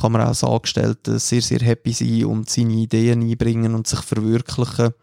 kann 0.00 0.12
man 0.12 0.22
als 0.22 0.44
Angestellter 0.44 1.18
sehr, 1.18 1.42
sehr 1.42 1.60
happy 1.60 1.92
sein 1.92 2.24
und 2.24 2.48
seine 2.48 2.74
Ideen 2.74 3.22
einbringen 3.22 3.74
und 3.74 3.86
sich 3.86 4.00
verwirklichen. 4.00 4.94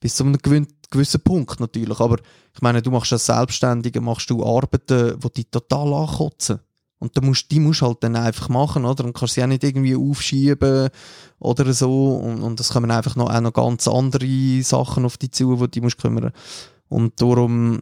Bis 0.00 0.16
zu 0.16 0.24
einem 0.24 0.38
gewissen 0.90 1.20
Punkt 1.22 1.60
natürlich. 1.60 1.98
Aber 2.00 2.18
ich 2.54 2.62
meine, 2.62 2.82
du 2.82 2.90
machst 2.90 3.12
als 3.12 3.26
Selbstständiger, 3.26 4.00
machst 4.00 4.30
du 4.30 4.44
Arbeiten, 4.44 5.18
die 5.18 5.32
dich 5.32 5.50
total 5.50 5.92
ankotzen. 5.94 6.60
Und 6.98 7.16
da 7.16 7.20
musst, 7.20 7.50
die 7.50 7.60
musst 7.60 7.82
du 7.82 7.86
halt 7.86 8.02
dann 8.02 8.16
einfach 8.16 8.48
machen, 8.48 8.84
oder? 8.84 9.04
Und 9.04 9.14
kannst 9.14 9.34
sie 9.34 9.42
auch 9.42 9.46
nicht 9.46 9.64
irgendwie 9.64 9.96
aufschieben 9.96 10.88
oder 11.38 11.72
so. 11.72 12.16
Und, 12.16 12.42
und 12.42 12.60
es 12.60 12.70
kommen 12.70 12.90
einfach 12.90 13.16
noch, 13.16 13.30
auch 13.30 13.40
noch 13.40 13.52
ganz 13.52 13.88
andere 13.88 14.62
Sachen 14.62 15.04
auf 15.04 15.18
dich 15.18 15.32
zu, 15.32 15.66
die 15.66 15.80
du 15.80 15.84
musst 15.84 15.98
kümmern. 15.98 16.32
Und 16.88 17.20
darum, 17.20 17.80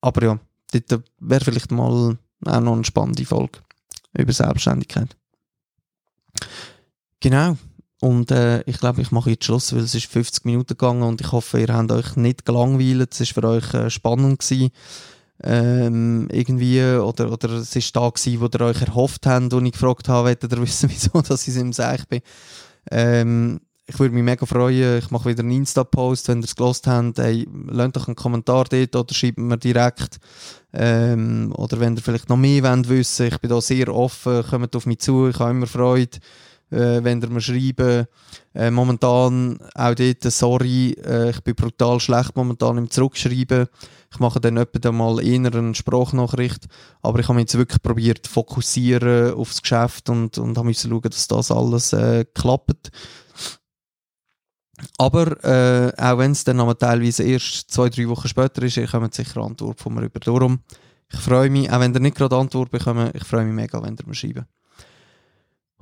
aber 0.00 0.24
ja, 0.24 0.40
dort 0.88 1.04
wäre 1.20 1.44
vielleicht 1.44 1.70
mal 1.70 2.16
auch 2.46 2.60
noch 2.60 2.72
eine 2.72 2.84
spannende 2.84 3.24
Folge 3.24 3.60
über 4.16 4.32
Selbstständigkeit. 4.32 5.16
Genau. 7.24 7.56
Und 8.02 8.30
äh, 8.32 8.60
ich 8.64 8.76
glaube, 8.76 9.00
ich 9.00 9.10
mache 9.10 9.30
jetzt 9.30 9.46
Schluss, 9.46 9.72
weil 9.72 9.80
es 9.80 9.94
ist 9.94 10.12
50 10.12 10.44
Minuten 10.44 10.68
gegangen 10.68 11.02
und 11.02 11.22
ich 11.22 11.32
hoffe, 11.32 11.58
ihr 11.58 11.72
habt 11.72 11.90
euch 11.90 12.16
nicht 12.16 12.44
gelangweilt. 12.44 13.18
Es 13.18 13.34
war 13.34 13.42
für 13.42 13.48
euch 13.48 13.72
äh, 13.72 13.88
spannend 13.88 14.40
gewesen. 14.40 14.68
Ähm, 15.42 16.28
irgendwie, 16.30 16.82
oder, 16.82 17.32
oder 17.32 17.48
es 17.52 17.74
ist 17.74 17.96
da 17.96 18.10
gewesen, 18.10 18.40
wo 18.42 18.48
ihr 18.52 18.60
euch 18.60 18.82
erhofft 18.82 19.24
habt 19.24 19.54
und 19.54 19.64
ich 19.64 19.72
gefragt 19.72 20.06
habe, 20.10 20.28
wollt 20.28 20.42
ihr 20.42 20.60
wissen, 20.60 20.90
wieso 20.94 21.22
dass 21.22 21.48
ich 21.48 21.56
im 21.56 21.72
Seich 21.72 22.06
bin. 22.08 22.20
Ähm, 22.90 23.60
ich 23.86 23.98
würde 23.98 24.14
mich 24.14 24.22
mega 24.22 24.44
freuen. 24.44 24.98
Ich 24.98 25.10
mache 25.10 25.30
wieder 25.30 25.40
einen 25.40 25.52
Insta-Post, 25.52 26.28
wenn 26.28 26.40
ihr 26.40 26.44
es 26.44 26.56
gelost 26.56 26.86
habt. 26.86 27.16
Hey, 27.18 27.48
lasst 27.68 27.96
doch 27.96 28.06
einen 28.06 28.16
Kommentar 28.16 28.66
dort 28.68 28.96
oder 28.96 29.14
schreibt 29.14 29.38
mir 29.38 29.56
direkt. 29.56 30.18
Ähm, 30.74 31.54
oder 31.56 31.80
wenn 31.80 31.96
ihr 31.96 32.02
vielleicht 32.02 32.28
noch 32.28 32.36
mehr 32.36 32.62
wollt 32.64 32.90
wissen, 32.90 33.28
ich 33.28 33.38
bin 33.38 33.48
da 33.48 33.62
sehr 33.62 33.88
offen, 33.94 34.44
kommt 34.44 34.76
auf 34.76 34.84
mich 34.84 34.98
zu, 34.98 35.28
ich 35.28 35.38
habe 35.38 35.52
immer 35.52 35.66
Freude 35.66 36.18
äh, 36.74 37.04
wenn 37.04 37.22
ihr 37.22 37.30
mir 37.30 37.40
schreiben. 37.40 38.06
Äh, 38.54 38.70
momentan 38.70 39.58
auch 39.74 39.94
dort, 39.94 40.22
sorry, 40.24 40.92
äh, 41.04 41.30
ich 41.30 41.40
bin 41.42 41.54
brutal 41.54 42.00
schlecht 42.00 42.36
momentan 42.36 42.78
im 42.78 42.90
Zurückschreiben. 42.90 43.68
Ich 44.12 44.18
mache 44.20 44.40
dann 44.40 44.56
etwa 44.56 44.92
mal 44.92 45.24
eher 45.24 45.52
eine 45.54 45.74
Sprachnachricht, 45.74 46.66
aber 47.02 47.18
ich 47.18 47.28
habe 47.28 47.36
mich 47.36 47.44
jetzt 47.44 47.58
wirklich 47.58 47.82
probiert 47.82 48.26
fokussieren 48.26 49.34
aufs 49.34 49.62
Geschäft 49.62 50.08
und, 50.08 50.38
und 50.38 50.56
habe 50.56 50.68
müssen 50.68 50.90
schauen, 50.90 51.02
dass 51.02 51.28
das 51.28 51.50
alles 51.50 51.92
äh, 51.92 52.24
klappt. 52.34 52.90
Aber 54.98 55.42
äh, 55.44 55.92
auch 55.96 56.18
wenn 56.18 56.32
es 56.32 56.44
dann 56.44 56.60
aber 56.60 56.76
teilweise 56.76 57.22
erst 57.22 57.70
zwei, 57.70 57.88
drei 57.88 58.08
Wochen 58.08 58.28
später 58.28 58.62
ist, 58.62 58.76
ihr 58.76 58.86
kommt 58.86 59.14
sicher 59.14 59.40
Antwort 59.40 59.80
von 59.80 59.94
mir 59.94 60.02
über. 60.02 60.20
Darum, 60.20 60.60
ich 61.12 61.20
freue 61.20 61.50
mich, 61.50 61.70
auch 61.70 61.80
wenn 61.80 61.94
ihr 61.94 62.00
nicht 62.00 62.16
gerade 62.16 62.36
Antwort 62.36 62.70
bekommt, 62.70 63.14
ich 63.14 63.24
freue 63.24 63.44
mich 63.44 63.54
mega, 63.54 63.82
wenn 63.82 63.96
ihr 63.96 64.06
mir 64.06 64.14
schreibt. 64.14 64.46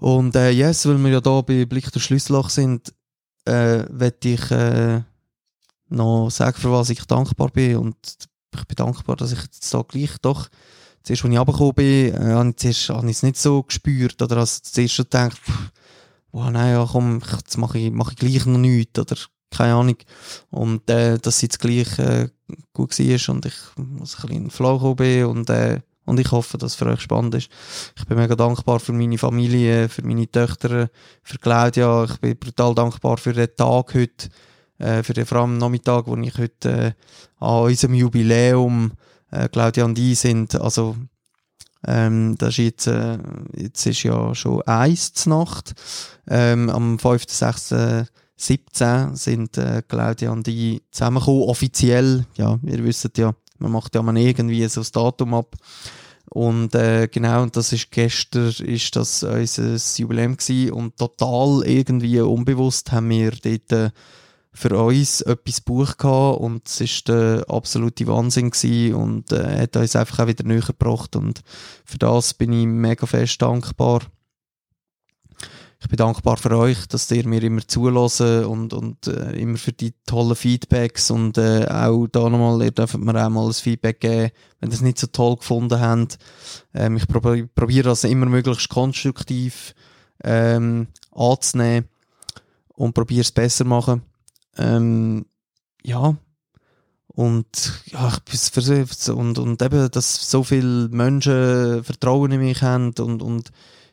Und 0.02 0.34
äh, 0.34 0.50
yes, 0.50 0.84
weil 0.84 0.98
wir 0.98 1.12
ja 1.12 1.20
da 1.20 1.42
bei 1.42 1.64
Blick 1.64 1.92
durch 1.92 2.04
Schlüsselloch 2.06 2.50
sind, 2.50 2.92
äh, 3.44 3.84
werde 3.88 4.28
ich 4.28 4.50
äh, 4.50 5.00
noch 5.90 6.28
sagen, 6.28 6.56
für 6.60 6.72
was 6.72 6.90
ich 6.90 7.04
dankbar 7.04 7.50
bin. 7.50 7.76
Und 7.76 7.96
ich 8.52 8.64
bin 8.66 8.74
dankbar, 8.74 9.14
dass 9.14 9.30
ich 9.30 9.40
jetzt 9.40 9.72
da 9.72 9.82
gleich 9.82 10.10
doch, 10.20 10.48
zuerst, 11.04 11.24
als 11.24 11.30
ich 11.30 11.38
runtergekommen 11.38 11.74
bin, 11.74 12.14
äh, 12.14 12.32
habe 12.32 12.52
ich, 12.58 12.90
ich 12.90 12.90
es 12.90 13.22
nicht 13.22 13.36
so 13.36 13.62
gespürt. 13.62 14.20
Oder 14.20 14.38
als 14.38 14.56
ich 14.56 14.72
zuerst 14.72 14.94
schon 14.94 15.04
gedacht, 15.04 15.40
boah, 16.32 16.50
nein, 16.50 16.72
ja, 16.72 16.88
komm, 16.90 17.20
jetzt 17.38 17.56
mache 17.56 17.78
ich, 17.78 17.92
mache 17.92 18.14
ich 18.14 18.18
gleich 18.18 18.44
noch 18.44 18.58
nichts. 18.58 18.98
Oder 18.98 19.14
keine 19.50 19.74
Ahnung. 19.74 19.98
Und 20.50 20.90
äh, 20.90 21.16
dass 21.18 21.36
es 21.36 21.42
jetzt 21.42 21.60
gleich 21.60 21.96
äh, 22.00 22.28
gut 22.72 22.98
war 22.98 23.34
und 23.34 23.46
ich 23.46 23.54
muss 23.76 24.16
ein 24.16 24.22
bisschen 24.22 24.30
in 24.30 24.42
den 24.46 24.50
Flow 24.50 24.78
gekommen 24.78 24.96
bin 24.96 25.26
und 25.26 25.48
äh, 25.48 25.80
und 26.04 26.18
ich 26.18 26.30
hoffe, 26.30 26.58
dass 26.58 26.72
es 26.72 26.76
für 26.76 26.86
euch 26.86 27.00
spannend 27.00 27.34
ist. 27.34 27.48
Ich 27.96 28.06
bin 28.06 28.18
mega 28.18 28.34
dankbar 28.34 28.80
für 28.80 28.92
meine 28.92 29.18
Familie, 29.18 29.88
für 29.88 30.04
meine 30.04 30.30
Töchter, 30.30 30.90
für 31.22 31.38
Claudia. 31.38 32.04
Ich 32.04 32.16
bin 32.18 32.38
brutal 32.38 32.74
dankbar 32.74 33.18
für 33.18 33.32
den 33.32 33.48
Tag 33.56 33.94
heute, 33.94 34.28
äh, 34.78 35.02
für 35.02 35.12
den 35.12 35.26
vor 35.26 35.38
allem 35.38 35.58
Nachmittag, 35.58 36.06
wo 36.06 36.16
ich 36.16 36.36
heute 36.38 36.70
äh, 36.70 36.92
an 37.38 37.64
unserem 37.64 37.94
Jubiläum, 37.94 38.92
äh, 39.30 39.48
Claudia 39.48 39.84
und 39.84 39.98
ich 39.98 40.18
sind, 40.18 40.54
also 40.54 40.96
ähm, 41.86 42.36
das 42.38 42.50
ist 42.50 42.58
jetzt, 42.58 42.86
äh, 42.86 43.18
jetzt 43.56 43.86
ist 43.86 44.02
ja 44.02 44.34
schon 44.34 44.62
eins 44.62 45.12
zur 45.14 45.38
Nacht. 45.38 45.74
Ähm, 46.28 46.70
am 46.70 46.98
5., 46.98 47.24
6., 47.28 47.74
17 48.36 49.14
sind 49.14 49.56
äh, 49.56 49.82
Claudia 49.86 50.30
und 50.32 50.48
ich 50.48 50.82
zusammengekommen, 50.90 51.42
offiziell. 51.42 52.26
Ja, 52.36 52.58
ihr 52.62 52.84
wisst 52.84 53.16
ja, 53.16 53.34
man 53.62 53.72
macht 53.72 53.94
ja 53.94 54.02
mal 54.02 54.16
irgendwie 54.16 54.66
so 54.68 54.80
das 54.80 54.92
Datum 54.92 55.34
ab. 55.34 55.56
Und 56.28 56.74
äh, 56.74 57.08
genau, 57.08 57.42
und 57.42 57.56
das 57.56 57.72
ist 57.72 57.90
gestern 57.90 58.48
ist 58.48 58.96
das 58.96 59.22
unser 59.22 59.76
Jubiläum 59.96 60.36
gewesen. 60.36 60.72
Und 60.72 60.96
total 60.96 61.62
irgendwie 61.66 62.20
unbewusst 62.20 62.92
haben 62.92 63.10
wir 63.10 63.32
dort 63.32 63.72
äh, 63.72 63.90
für 64.54 64.76
uns 64.76 65.20
etwas 65.20 65.60
Buch 65.60 65.96
gehabt. 65.96 66.40
Und 66.40 66.66
es 66.66 66.80
ist 66.80 67.08
der 67.08 67.44
absolute 67.48 68.06
Wahnsinn 68.06 68.50
gewesen 68.50 68.94
und 68.94 69.32
äh, 69.32 69.62
hat 69.62 69.76
uns 69.76 69.96
einfach 69.96 70.20
auch 70.20 70.26
wieder 70.26 70.44
näher 70.44 70.62
gebracht. 70.62 71.16
Und 71.16 71.42
für 71.84 71.98
das 71.98 72.34
bin 72.34 72.52
ich 72.52 72.66
mega 72.66 73.06
fest 73.06 73.42
dankbar 73.42 74.00
ich 75.82 75.88
bin 75.88 75.96
dankbar 75.96 76.36
für 76.36 76.56
euch, 76.56 76.86
dass 76.86 77.10
ihr 77.10 77.26
mir 77.26 77.42
immer 77.42 77.66
zulassen 77.66 78.44
und, 78.44 78.72
und 78.72 79.08
äh, 79.08 79.32
immer 79.32 79.58
für 79.58 79.72
die 79.72 79.92
tollen 80.06 80.36
Feedbacks 80.36 81.10
und 81.10 81.38
äh, 81.38 81.66
auch 81.66 82.06
da 82.06 82.30
nochmal, 82.30 82.62
ihr 82.62 82.70
dürft 82.70 82.96
mir 82.98 83.26
auch 83.26 83.30
mal 83.30 83.46
ein 83.46 83.52
Feedback 83.52 83.98
geben, 83.98 84.30
wenn 84.60 84.70
ihr 84.70 84.74
es 84.74 84.80
nicht 84.80 84.98
so 84.98 85.08
toll 85.08 85.36
gefunden 85.36 85.80
habt. 85.80 86.18
Ähm, 86.72 86.96
ich 86.96 87.08
probiere 87.08 87.48
probier 87.48 87.82
das 87.82 88.04
immer 88.04 88.26
möglichst 88.26 88.68
konstruktiv 88.68 89.74
ähm, 90.22 90.86
anzunehmen 91.10 91.88
und 92.68 92.94
probiere 92.94 93.22
es 93.22 93.32
besser 93.32 93.64
machen. 93.64 94.02
Ähm, 94.56 95.26
ja, 95.82 96.16
und 97.08 97.82
ja, 97.86 98.12
ich 98.32 98.52
bin 98.52 99.16
und, 99.16 99.38
und 99.38 99.60
eben, 99.60 99.90
dass 99.90 100.30
so 100.30 100.44
viele 100.44 100.88
Menschen 100.90 101.82
Vertrauen 101.82 102.30
in 102.30 102.40
mich 102.40 102.62
haben 102.62 102.94
und, 103.00 103.20
und 103.20 103.50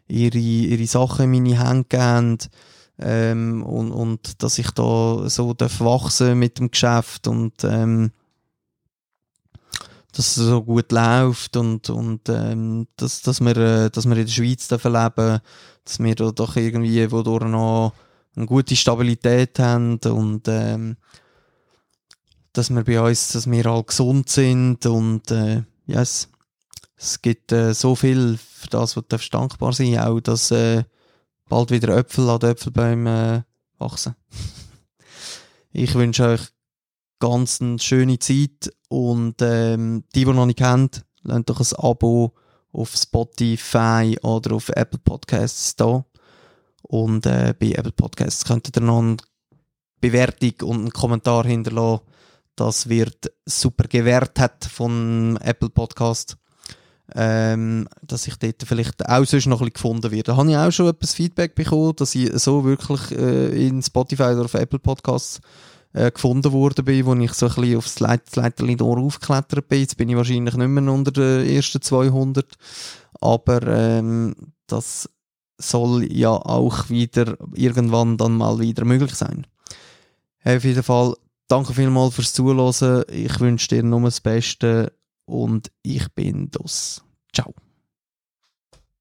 ihre, 0.10 0.38
ihre 0.38 0.88
Sachen 0.88 1.34
in 1.34 1.44
meine 1.44 1.64
Hände 1.64 1.86
geben. 1.88 2.38
ähm, 3.00 3.64
und, 3.64 3.92
und 3.92 4.44
dass 4.44 4.58
ich 4.58 4.72
da 4.72 5.30
so 5.30 5.54
darf 5.54 5.80
wachsen 5.80 6.38
mit 6.38 6.60
dem 6.60 6.72
Geschäft 6.72 7.28
und 7.28 7.64
ähm, 7.64 8.12
dass 10.12 10.36
es 10.36 10.36
so 10.36 10.64
gut 10.64 10.92
läuft 10.92 11.56
und, 11.56 11.90
und 11.90 12.28
ähm, 12.30 12.88
dass, 12.98 13.22
dass, 13.22 13.40
wir, 13.40 13.56
äh, 13.56 13.90
dass 13.90 14.06
wir 14.06 14.18
in 14.18 14.26
der 14.26 14.32
Schweiz 14.32 14.68
dürfen 14.68 14.94
leben 14.94 15.40
dass 15.86 16.00
wir 16.00 16.16
da 16.16 16.32
doch 16.32 16.56
irgendwie 16.56 17.10
wodurch 17.12 17.46
noch 17.46 17.94
eine 18.36 18.46
gute 18.46 18.76
Stabilität 18.76 19.58
haben 19.60 19.98
und 19.98 20.48
ähm, 20.48 20.98
dass 22.54 22.70
wir 22.70 22.84
bei 22.84 23.02
uns, 23.02 23.30
dass 23.30 23.50
wir 23.50 23.66
alle 23.66 23.84
gesund 23.84 24.30
sind 24.30 24.86
und 24.86 25.32
äh, 25.32 25.64
yes, 25.86 26.30
es 27.00 27.22
gibt 27.22 27.52
äh, 27.54 27.74
so 27.74 27.96
viel 27.96 28.38
für 28.38 28.68
das, 28.68 28.98
was 28.98 29.08
du 29.08 29.18
dankbar 29.32 29.72
sein 29.74 29.98
auch 30.00 30.20
dass 30.20 30.52
äh, 30.52 30.84
bald 31.48 31.72
wieder 31.72 31.96
Äpfel 31.98 32.30
an 32.30 32.40
den 32.40 32.52
Äpfelbäumen 32.52 33.08
äh, 33.08 33.42
wachsen. 33.78 34.16
ich 35.72 35.96
wünsche 35.96 36.28
euch 36.28 36.42
ganz 37.20 37.62
eine 37.62 37.80
schöne 37.80 38.20
Zeit 38.20 38.72
und 38.90 39.36
ähm, 39.42 40.04
die, 40.14 40.26
die 40.26 40.32
noch 40.32 40.46
nicht 40.46 40.60
kennt, 40.60 41.06
lasst 41.24 41.50
doch 41.50 41.60
ein 41.60 41.80
Abo 41.80 42.36
auf 42.72 42.96
Spotify 42.96 44.18
oder 44.22 44.56
auf 44.56 44.70
Apple 44.70 45.00
Podcasts 45.00 45.76
da. 45.76 46.06
Und 46.82 47.26
äh, 47.26 47.54
bei 47.58 47.72
Apple 47.72 47.92
Podcasts 47.92 48.46
könntet 48.46 48.78
ihr 48.78 48.82
noch 48.82 49.00
eine 49.00 49.18
Bewertung 50.02 50.54
und 50.70 50.76
einen 50.78 50.94
Kommentar 50.94 51.46
hinterlassen. 51.46 52.04
Das 52.56 52.90
wird 52.90 53.32
super 53.46 53.86
gewertet 53.88 54.66
von 54.66 55.38
Apple 55.42 55.70
Podcast 55.70 56.39
ähm, 57.16 57.88
dass 58.02 58.28
ich 58.28 58.36
dort 58.38 58.64
vielleicht 58.64 59.08
auch 59.08 59.26
sonst 59.26 59.48
noch 59.48 59.62
ein 59.62 59.70
gefunden 59.70 60.12
werde. 60.12 60.24
Da 60.24 60.38
habe 60.38 60.50
ich 60.50 60.58
auch 60.58 60.72
schon 60.72 60.90
etwas 60.90 61.14
Feedback 61.14 61.56
bekommen, 61.56 61.96
dass 61.96 62.16
ich 62.16 62.32
so 62.40 62.64
wirklich 62.64 63.12
äh, 63.12 63.68
in 63.68 63.82
Spotify 63.82 64.24
oder 64.34 64.46
auf 64.46 64.54
Apple 64.54 64.80
Podcasts 64.80 65.42
äh, 65.94 66.12
gefunden 66.12 66.52
worden 66.52 66.86
bin, 66.86 67.06
wo 67.06 67.16
ich 67.16 67.34
so 67.34 67.48
ein 67.48 67.56
bisschen 67.56 67.78
aufs 67.78 68.00
Leit 68.00 68.36
Leiterli 68.36 68.78
aufgeklettert 68.80 69.68
bin. 69.68 69.80
Jetzt 69.80 69.98
bin 69.98 70.10
ich 70.10 70.16
wahrscheinlich 70.16 70.56
nicht 70.56 70.68
mehr 70.68 70.94
unter 70.94 71.12
den 71.12 71.48
ersten 71.48 71.82
200, 71.82 72.46
aber 73.22 73.64
ähm, 73.68 74.36
das 74.68 75.10
soll 75.58 76.12
ja 76.12 76.30
auch 76.30 76.90
wieder 76.90 77.38
irgendwann 77.54 78.18
dann 78.18 78.38
mal 78.38 78.60
wieder 78.60 78.86
möglich 78.86 79.16
sein. 79.16 79.46
Auf 80.46 80.64
jeden 80.64 80.84
Fall, 80.84 81.16
danke 81.48 81.74
vielmals 81.74 82.16
fürs 82.16 82.34
Zuhören. 82.34 83.04
Ich 83.12 83.40
wünsche 83.40 83.68
dir 83.68 83.84
nur 83.84 84.02
das 84.02 84.22
Beste 84.22 84.94
und 85.30 85.72
ich 85.84 86.12
bin 86.14 86.50
das. 86.52 87.04
Ciao. 87.34 87.54